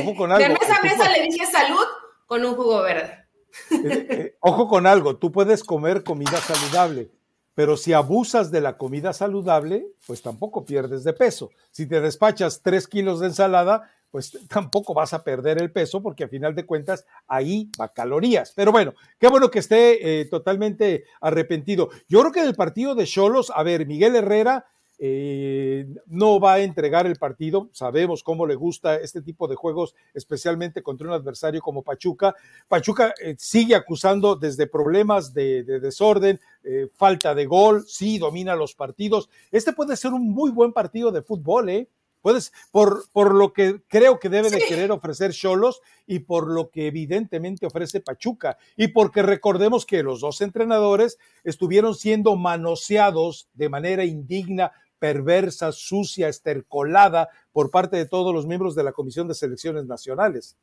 Ojo 0.00 0.14
con 0.14 0.32
algo. 0.32 0.46
De 0.46 0.52
mesa 0.52 0.76
a 0.76 0.82
mesa 0.82 1.10
le 1.10 1.22
dije 1.22 1.46
salud 1.46 1.86
con 2.26 2.44
un 2.44 2.54
jugo 2.56 2.82
verde. 2.82 3.24
Eh, 3.70 4.06
eh, 4.10 4.34
ojo 4.40 4.68
con 4.68 4.86
algo, 4.86 5.16
tú 5.16 5.30
puedes 5.30 5.62
comer 5.62 6.02
comida 6.02 6.38
saludable, 6.38 7.10
pero 7.54 7.76
si 7.76 7.92
abusas 7.92 8.50
de 8.50 8.60
la 8.60 8.76
comida 8.76 9.12
saludable, 9.12 9.86
pues 10.06 10.22
tampoco 10.22 10.64
pierdes 10.64 11.04
de 11.04 11.12
peso. 11.12 11.50
Si 11.70 11.86
te 11.86 12.00
despachas 12.00 12.62
tres 12.62 12.86
kilos 12.88 13.20
de 13.20 13.26
ensalada, 13.26 13.90
pues 14.10 14.30
tampoco 14.48 14.94
vas 14.94 15.12
a 15.12 15.24
perder 15.24 15.60
el 15.60 15.72
peso 15.72 16.02
porque 16.02 16.24
a 16.24 16.28
final 16.28 16.54
de 16.54 16.66
cuentas 16.66 17.04
ahí 17.26 17.70
va 17.80 17.88
calorías. 17.88 18.52
Pero 18.54 18.72
bueno, 18.72 18.94
qué 19.18 19.28
bueno 19.28 19.50
que 19.50 19.58
esté 19.58 20.20
eh, 20.20 20.24
totalmente 20.26 21.04
arrepentido. 21.20 21.90
Yo 22.08 22.20
creo 22.20 22.32
que 22.32 22.42
del 22.42 22.54
partido 22.54 22.94
de 22.94 23.06
Cholos, 23.06 23.52
a 23.54 23.62
ver, 23.62 23.86
Miguel 23.86 24.16
Herrera 24.16 24.66
eh, 24.98 25.86
no 26.06 26.38
va 26.38 26.54
a 26.54 26.60
entregar 26.60 27.06
el 27.06 27.16
partido. 27.16 27.68
Sabemos 27.72 28.22
cómo 28.22 28.46
le 28.46 28.54
gusta 28.54 28.96
este 28.96 29.22
tipo 29.22 29.48
de 29.48 29.56
juegos, 29.56 29.94
especialmente 30.14 30.82
contra 30.82 31.08
un 31.08 31.14
adversario 31.14 31.60
como 31.60 31.82
Pachuca. 31.82 32.34
Pachuca 32.68 33.14
eh, 33.22 33.34
sigue 33.38 33.74
acusando 33.74 34.36
desde 34.36 34.66
problemas 34.66 35.34
de, 35.34 35.64
desorden, 35.64 36.40
eh, 36.62 36.88
falta 36.94 37.34
de 37.34 37.46
gol, 37.46 37.84
sí 37.86 38.18
domina 38.18 38.54
los 38.54 38.74
partidos. 38.74 39.28
Este 39.50 39.72
puede 39.72 39.96
ser 39.96 40.12
un 40.12 40.30
muy 40.30 40.50
buen 40.50 40.72
partido 40.72 41.10
de 41.10 41.22
fútbol, 41.22 41.68
¿eh? 41.68 41.88
Puedes, 42.24 42.54
por, 42.70 43.04
por 43.12 43.34
lo 43.34 43.52
que 43.52 43.82
creo 43.86 44.18
que 44.18 44.30
debe 44.30 44.48
de 44.48 44.64
querer 44.66 44.90
ofrecer 44.90 45.32
Cholos 45.32 45.82
y 46.06 46.20
por 46.20 46.50
lo 46.50 46.70
que 46.70 46.86
evidentemente 46.86 47.66
ofrece 47.66 48.00
Pachuca. 48.00 48.56
Y 48.78 48.88
porque 48.88 49.22
recordemos 49.22 49.84
que 49.84 50.02
los 50.02 50.22
dos 50.22 50.40
entrenadores 50.40 51.18
estuvieron 51.42 51.94
siendo 51.94 52.34
manoseados 52.36 53.50
de 53.52 53.68
manera 53.68 54.06
indigna 54.06 54.72
perversa, 55.04 55.70
sucia, 55.70 56.30
estercolada 56.30 57.28
por 57.52 57.70
parte 57.70 57.94
de 57.94 58.06
todos 58.06 58.32
los 58.32 58.46
miembros 58.46 58.74
de 58.74 58.84
la 58.84 58.92
Comisión 58.92 59.28
de 59.28 59.34
Selecciones 59.34 59.84
Nacionales. 59.84 60.56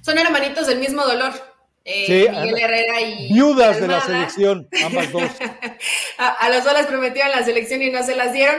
Son 0.00 0.18
hermanitos 0.18 0.66
del 0.66 0.80
mismo 0.80 1.06
dolor. 1.06 1.32
Eh, 1.84 2.28
Miguel 2.28 2.58
Herrera 2.58 3.00
y. 3.00 3.32
Viudas 3.32 3.80
de 3.80 3.86
la 3.86 4.00
selección, 4.00 4.68
ambas 4.84 5.12
dos. 5.12 5.22
a, 6.18 6.48
las 6.48 6.64
dos 6.64 6.72
las 6.72 6.86
prometieron 6.86 7.30
la 7.30 7.44
selección 7.44 7.80
y 7.80 7.90
no 7.90 8.02
se 8.02 8.16
las 8.16 8.32
dieron. 8.32 8.56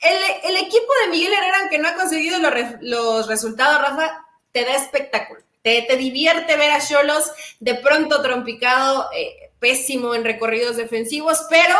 El, 0.00 0.56
equipo 0.58 0.92
de 1.02 1.10
Miguel 1.10 1.32
Herrera, 1.32 1.58
aunque 1.62 1.78
no 1.78 1.88
ha 1.88 1.94
conseguido 1.94 2.38
los, 2.38 3.26
resultados, 3.26 3.82
Rafa, 3.82 4.26
te 4.52 4.64
da 4.64 4.76
espectáculo. 4.76 5.40
Te, 5.62 5.82
te, 5.82 5.96
divierte 5.96 6.56
ver 6.56 6.70
a 6.70 6.86
Cholos 6.86 7.32
de 7.58 7.74
pronto 7.74 8.22
trompicado, 8.22 9.08
eh, 9.12 9.50
pésimo 9.58 10.14
en 10.14 10.22
recorridos 10.22 10.76
defensivos, 10.76 11.46
pero 11.50 11.74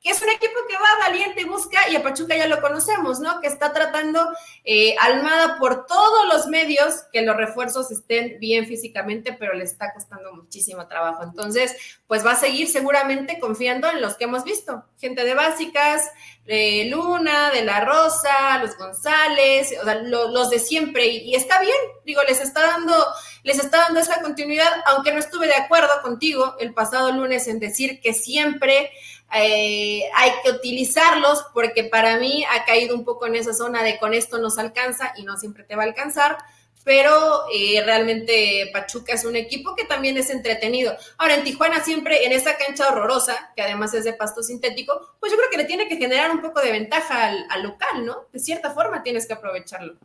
que 0.00 0.10
es 0.10 0.22
un 0.22 0.28
equipo 0.28 0.54
que 0.68 0.76
va 0.76 1.06
valiente, 1.08 1.44
busca, 1.44 1.88
y 1.88 1.96
a 1.96 2.02
Pachuca 2.02 2.36
ya 2.36 2.46
lo 2.46 2.60
conocemos, 2.60 3.18
¿no? 3.18 3.40
Que 3.40 3.48
está 3.48 3.72
tratando 3.72 4.28
eh, 4.64 4.94
Almada 5.00 5.58
por 5.58 5.86
todos 5.86 6.26
los 6.32 6.46
medios 6.46 7.02
que 7.12 7.22
los 7.22 7.36
refuerzos 7.36 7.90
estén 7.90 8.38
bien 8.38 8.66
físicamente, 8.66 9.32
pero 9.32 9.54
le 9.54 9.64
está 9.64 9.92
costando 9.92 10.32
muchísimo 10.34 10.86
trabajo. 10.86 11.24
Entonces, 11.24 11.74
pues 12.06 12.24
va 12.24 12.32
a 12.32 12.36
seguir 12.36 12.68
seguramente 12.68 13.40
confiando 13.40 13.90
en 13.90 14.00
los 14.00 14.16
que 14.16 14.24
hemos 14.24 14.44
visto, 14.44 14.84
gente 15.00 15.24
de 15.24 15.34
básicas, 15.34 16.08
de 16.46 16.86
Luna, 16.90 17.50
de 17.50 17.64
La 17.64 17.84
Rosa, 17.84 18.58
los 18.62 18.76
González, 18.78 19.74
o 19.80 19.84
sea, 19.84 19.96
los 19.96 20.48
de 20.48 20.58
siempre, 20.60 21.06
y, 21.06 21.30
y, 21.30 21.34
está 21.34 21.60
bien, 21.60 21.76
digo, 22.06 22.22
les 22.22 22.40
está 22.40 22.62
dando, 22.62 22.94
les 23.42 23.58
está 23.58 23.78
dando 23.78 24.00
esa 24.00 24.22
continuidad, 24.22 24.72
aunque 24.86 25.12
no 25.12 25.18
estuve 25.18 25.46
de 25.46 25.56
acuerdo 25.56 26.00
contigo 26.02 26.54
el 26.58 26.72
pasado 26.72 27.12
lunes 27.12 27.48
en 27.48 27.58
decir 27.58 28.00
que 28.00 28.14
siempre 28.14 28.90
eh, 29.34 30.04
hay 30.14 30.30
que 30.42 30.50
utilizarlos 30.50 31.44
porque 31.52 31.84
para 31.84 32.18
mí 32.18 32.44
ha 32.50 32.64
caído 32.64 32.94
un 32.94 33.04
poco 33.04 33.26
en 33.26 33.36
esa 33.36 33.52
zona 33.52 33.82
de 33.82 33.98
con 33.98 34.14
esto 34.14 34.38
nos 34.38 34.58
alcanza 34.58 35.12
y 35.16 35.24
no 35.24 35.36
siempre 35.36 35.64
te 35.64 35.76
va 35.76 35.82
a 35.82 35.86
alcanzar, 35.86 36.38
pero 36.84 37.44
eh, 37.52 37.82
realmente 37.84 38.70
Pachuca 38.72 39.12
es 39.12 39.24
un 39.26 39.36
equipo 39.36 39.74
que 39.76 39.84
también 39.84 40.16
es 40.16 40.30
entretenido. 40.30 40.96
Ahora, 41.18 41.34
en 41.34 41.44
Tijuana 41.44 41.84
siempre, 41.84 42.24
en 42.24 42.32
esa 42.32 42.56
cancha 42.56 42.88
horrorosa, 42.88 43.52
que 43.54 43.62
además 43.62 43.92
es 43.92 44.04
de 44.04 44.14
pasto 44.14 44.42
sintético, 44.42 45.14
pues 45.20 45.30
yo 45.30 45.36
creo 45.36 45.50
que 45.50 45.58
le 45.58 45.64
tiene 45.64 45.88
que 45.88 45.96
generar 45.96 46.30
un 46.30 46.40
poco 46.40 46.60
de 46.62 46.72
ventaja 46.72 47.26
al, 47.26 47.44
al 47.50 47.62
local, 47.62 48.06
¿no? 48.06 48.24
De 48.32 48.38
cierta 48.38 48.70
forma 48.70 49.02
tienes 49.02 49.26
que 49.26 49.34
aprovecharlo. 49.34 49.98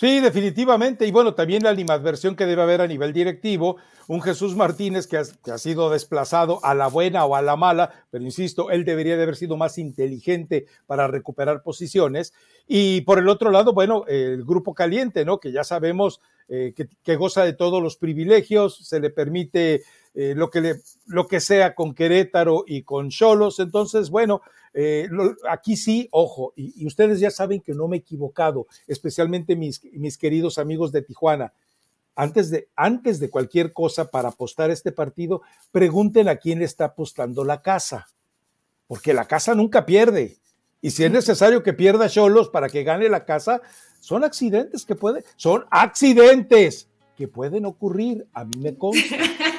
Sí, 0.00 0.20
definitivamente. 0.20 1.08
Y 1.08 1.10
bueno, 1.10 1.34
también 1.34 1.64
la 1.64 1.70
animadversión 1.70 2.36
que 2.36 2.46
debe 2.46 2.62
haber 2.62 2.80
a 2.82 2.86
nivel 2.86 3.12
directivo. 3.12 3.78
Un 4.06 4.22
Jesús 4.22 4.54
Martínez 4.54 5.08
que 5.08 5.16
ha, 5.16 5.58
sido 5.58 5.90
desplazado 5.90 6.64
a 6.64 6.72
la 6.76 6.86
buena 6.86 7.24
o 7.24 7.34
a 7.34 7.42
la 7.42 7.56
mala, 7.56 7.90
pero 8.08 8.22
insisto, 8.22 8.70
él 8.70 8.84
debería 8.84 9.16
de 9.16 9.24
haber 9.24 9.34
sido 9.34 9.56
más 9.56 9.76
inteligente 9.76 10.66
para 10.86 11.08
recuperar 11.08 11.64
posiciones. 11.64 12.32
Y 12.68 13.00
por 13.00 13.18
el 13.18 13.28
otro 13.28 13.50
lado, 13.50 13.72
bueno, 13.72 14.04
el 14.06 14.44
grupo 14.44 14.72
caliente, 14.72 15.24
¿no? 15.24 15.40
Que 15.40 15.50
ya 15.50 15.64
sabemos 15.64 16.20
eh, 16.48 16.74
que, 17.02 17.16
goza 17.16 17.44
de 17.44 17.52
todos 17.52 17.82
los 17.82 17.96
privilegios, 17.96 18.78
se 18.86 19.00
le 19.00 19.10
permite 19.10 19.82
eh, 20.20 20.34
lo, 20.34 20.50
que 20.50 20.80
lo 21.06 21.28
que 21.28 21.38
sea 21.38 21.76
con 21.76 21.94
Querétaro 21.94 22.64
y 22.66 22.82
con 22.82 23.08
Cholos. 23.08 23.60
Entonces, 23.60 24.10
bueno, 24.10 24.42
eh, 24.74 25.08
aquí 25.48 25.76
sí, 25.76 26.08
ojo, 26.10 26.52
y, 26.56 26.84
ustedes 26.84 27.20
ya 27.20 27.30
saben 27.30 27.60
que 27.60 27.72
no 27.72 27.86
me 27.86 27.98
he 27.98 28.00
equivocado, 28.00 28.66
especialmente 28.88 29.54
mis, 29.54 29.80
mis 29.92 30.18
queridos 30.18 30.58
amigos 30.58 30.90
de 30.90 31.02
Tijuana. 31.02 31.52
Antes 32.16 32.50
de, 32.50 32.68
antes 32.74 33.20
de 33.20 33.30
cualquier 33.30 33.72
cosa 33.72 34.10
para 34.10 34.30
apostar 34.30 34.72
este 34.72 34.90
partido, 34.90 35.42
pregunten 35.70 36.28
a 36.28 36.34
quién 36.34 36.62
está 36.62 36.86
apostando 36.86 37.44
la 37.44 37.62
casa, 37.62 38.08
porque 38.88 39.14
la 39.14 39.26
casa 39.26 39.54
nunca 39.54 39.86
pierde. 39.86 40.38
Y 40.80 40.90
si 40.90 41.04
es 41.04 41.12
necesario 41.12 41.62
que 41.62 41.74
pierda 41.74 42.08
Cholos 42.08 42.48
para 42.48 42.68
que 42.68 42.82
gane 42.82 43.08
la 43.08 43.24
casa, 43.24 43.62
son 44.00 44.24
accidentes 44.24 44.84
que 44.84 44.96
pueden, 44.96 45.22
son 45.36 45.64
accidentes 45.70 46.88
que 47.16 47.28
pueden 47.28 47.66
ocurrir. 47.66 48.26
A 48.32 48.44
mí 48.44 48.58
me 48.58 48.76
consta. 48.76 49.14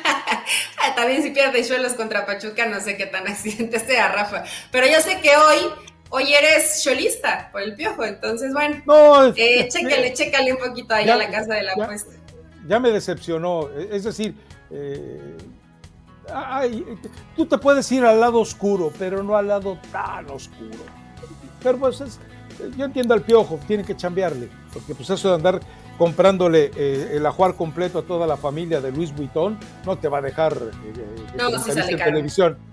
también 0.99 1.23
si 1.23 1.29
pierde 1.29 1.63
Chuelos 1.63 1.93
contra 1.93 2.25
Pachuca, 2.25 2.65
no 2.65 2.81
sé 2.81 2.97
qué 2.97 3.05
tan 3.05 3.25
accidente 3.27 3.79
sea, 3.79 4.11
Rafa. 4.11 4.43
Pero 4.71 4.85
yo 4.87 4.99
sé 4.99 5.21
que 5.21 5.29
hoy, 5.29 5.71
hoy 6.09 6.33
eres 6.33 6.83
cholista 6.83 7.49
por 7.51 7.61
el 7.61 7.75
piojo, 7.75 8.03
entonces 8.03 8.51
bueno, 8.53 8.81
no, 8.85 9.27
eh, 9.27 9.67
chécale, 9.69 10.13
chécale 10.13 10.51
un 10.51 10.59
poquito 10.59 10.93
ahí 10.93 11.09
a 11.09 11.15
la 11.15 11.29
casa 11.29 11.53
de 11.55 11.63
la 11.63 11.73
apuesta. 11.73 12.11
Ya 12.67 12.79
me 12.79 12.91
decepcionó, 12.91 13.69
es 13.69 14.03
decir, 14.03 14.35
eh, 14.71 15.37
tú 17.35 17.45
te 17.45 17.57
puedes 17.57 17.89
ir 17.91 18.03
al 18.03 18.19
lado 18.19 18.39
oscuro, 18.39 18.91
pero 18.99 19.23
no 19.23 19.37
al 19.37 19.47
lado 19.47 19.79
tan 19.91 20.29
oscuro. 20.29 20.83
Pero 21.63 21.77
pues 21.77 22.03
yo 22.77 22.85
entiendo 22.85 23.13
al 23.13 23.21
piojo, 23.21 23.57
tiene 23.67 23.85
que 23.85 23.95
chambearle, 23.95 24.49
porque 24.73 24.93
pues 24.93 25.09
eso 25.09 25.29
de 25.29 25.35
andar 25.35 25.59
comprándole 25.99 26.71
eh, 26.77 27.11
el 27.15 27.25
ajuar 27.25 27.55
completo 27.55 27.99
a 27.99 28.03
toda 28.03 28.25
la 28.25 28.37
familia 28.37 28.79
de 28.79 28.89
Luis 28.89 29.13
Vuitton, 29.13 29.59
no 29.85 29.97
te 29.97 30.07
va 30.07 30.19
a 30.19 30.21
dejar 30.21 30.53
eh, 30.53 30.93
eh 30.95 31.91
en 31.91 31.97
televisión. 31.97 32.57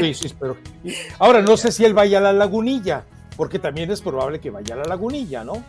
Sí, 0.00 0.14
sí, 0.14 0.34
pero 0.40 0.56
ahora 1.18 1.42
no 1.42 1.58
sé 1.58 1.70
si 1.70 1.84
él 1.84 1.92
vaya 1.92 2.18
a 2.18 2.20
la 2.22 2.32
lagunilla, 2.32 3.04
porque 3.36 3.58
también 3.58 3.90
es 3.90 4.00
probable 4.00 4.40
que 4.40 4.48
vaya 4.48 4.74
a 4.74 4.78
la 4.78 4.84
lagunilla, 4.84 5.44
¿no? 5.44 5.62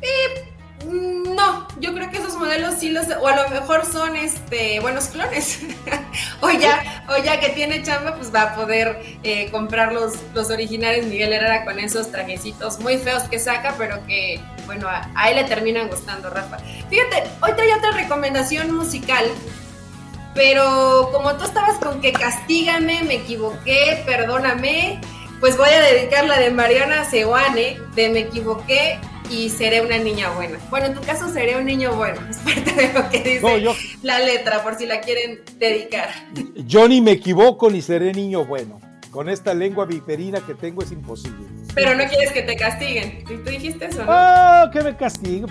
Eh, 0.00 0.48
no, 0.86 1.68
yo 1.80 1.92
creo 1.92 2.10
que 2.10 2.16
esos 2.16 2.36
modelos 2.36 2.76
sí 2.78 2.90
los, 2.90 3.06
o 3.08 3.26
a 3.26 3.36
lo 3.42 3.50
mejor 3.50 3.84
son 3.84 4.16
este 4.16 4.80
buenos 4.80 5.08
clones. 5.08 5.60
o 6.40 6.50
ya, 6.50 7.04
o 7.10 7.22
ya 7.22 7.38
que 7.40 7.50
tiene 7.50 7.82
chamba, 7.82 8.14
pues 8.14 8.34
va 8.34 8.42
a 8.42 8.54
poder 8.54 9.02
eh, 9.22 9.50
comprar 9.50 9.92
los, 9.92 10.14
los 10.32 10.50
originales 10.50 11.04
Miguel 11.06 11.34
Herrera 11.34 11.66
con 11.66 11.78
esos 11.78 12.10
trajecitos 12.10 12.80
muy 12.80 12.96
feos 12.96 13.24
que 13.24 13.38
saca, 13.38 13.74
pero 13.76 14.06
que, 14.06 14.40
bueno, 14.68 14.86
a, 14.86 15.30
él 15.30 15.36
le 15.36 15.44
terminan 15.44 15.88
gustando, 15.88 16.28
Rafa. 16.28 16.58
Fíjate, 16.90 17.24
hoy 17.40 17.52
traía 17.56 17.78
otra 17.78 17.92
recomendación 17.92 18.76
musical, 18.76 19.24
pero 20.34 21.08
como 21.10 21.34
tú 21.36 21.44
estabas 21.44 21.78
con 21.78 22.02
que 22.02 22.12
castígame, 22.12 23.02
me 23.02 23.14
equivoqué, 23.14 24.02
perdóname, 24.04 25.00
pues 25.40 25.56
voy 25.56 25.70
a 25.70 25.80
dedicar 25.80 26.26
la 26.26 26.38
de 26.38 26.50
Mariana 26.50 27.06
Seoane, 27.06 27.78
de 27.94 28.08
Me 28.10 28.20
equivoqué 28.20 29.00
y 29.30 29.48
seré 29.48 29.80
una 29.80 29.96
niña 29.96 30.28
buena. 30.32 30.58
Bueno, 30.68 30.88
en 30.88 30.94
tu 30.94 31.00
caso 31.00 31.32
seré 31.32 31.56
un 31.56 31.64
niño 31.64 31.96
bueno, 31.96 32.20
es 32.28 32.36
parte 32.36 32.70
de 32.70 32.92
lo 32.92 33.08
que 33.08 33.20
dice 33.22 33.74
la 34.02 34.18
letra, 34.18 34.62
por 34.62 34.76
si 34.76 34.84
la 34.84 35.00
quieren 35.00 35.40
dedicar. 35.58 36.10
Yo 36.56 36.86
ni 36.86 37.00
me 37.00 37.12
equivoco 37.12 37.70
ni 37.70 37.80
seré 37.80 38.12
niño 38.12 38.44
bueno. 38.44 38.82
Con 39.10 39.30
esta 39.30 39.54
lengua 39.54 39.86
viperina 39.86 40.42
que 40.42 40.54
tengo 40.54 40.82
es 40.82 40.92
imposible. 40.92 41.57
Pero 41.78 41.94
no 41.94 42.08
quieres 42.08 42.32
que 42.32 42.42
te 42.42 42.56
castiguen. 42.56 43.24
¿Tú 43.24 43.50
dijiste 43.50 43.86
eso, 43.86 44.04
no? 44.04 44.10
Ah, 44.10 44.70
que 44.72 44.82
me 44.82 44.96
castiguen. 44.96 45.46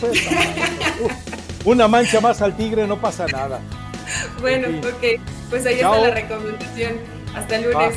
Pues, 0.00 0.28
una 1.64 1.88
mancha 1.88 2.20
más 2.20 2.40
al 2.42 2.56
tigre 2.56 2.86
no 2.86 3.00
pasa 3.00 3.26
nada. 3.26 3.60
Bueno, 4.40 4.68
ok. 4.78 5.20
Pues 5.50 5.66
ahí 5.66 5.74
está 5.74 5.98
la 5.98 6.10
recomendación. 6.10 6.92
Hasta 7.34 7.56
el 7.56 7.70
lunes. 7.70 7.96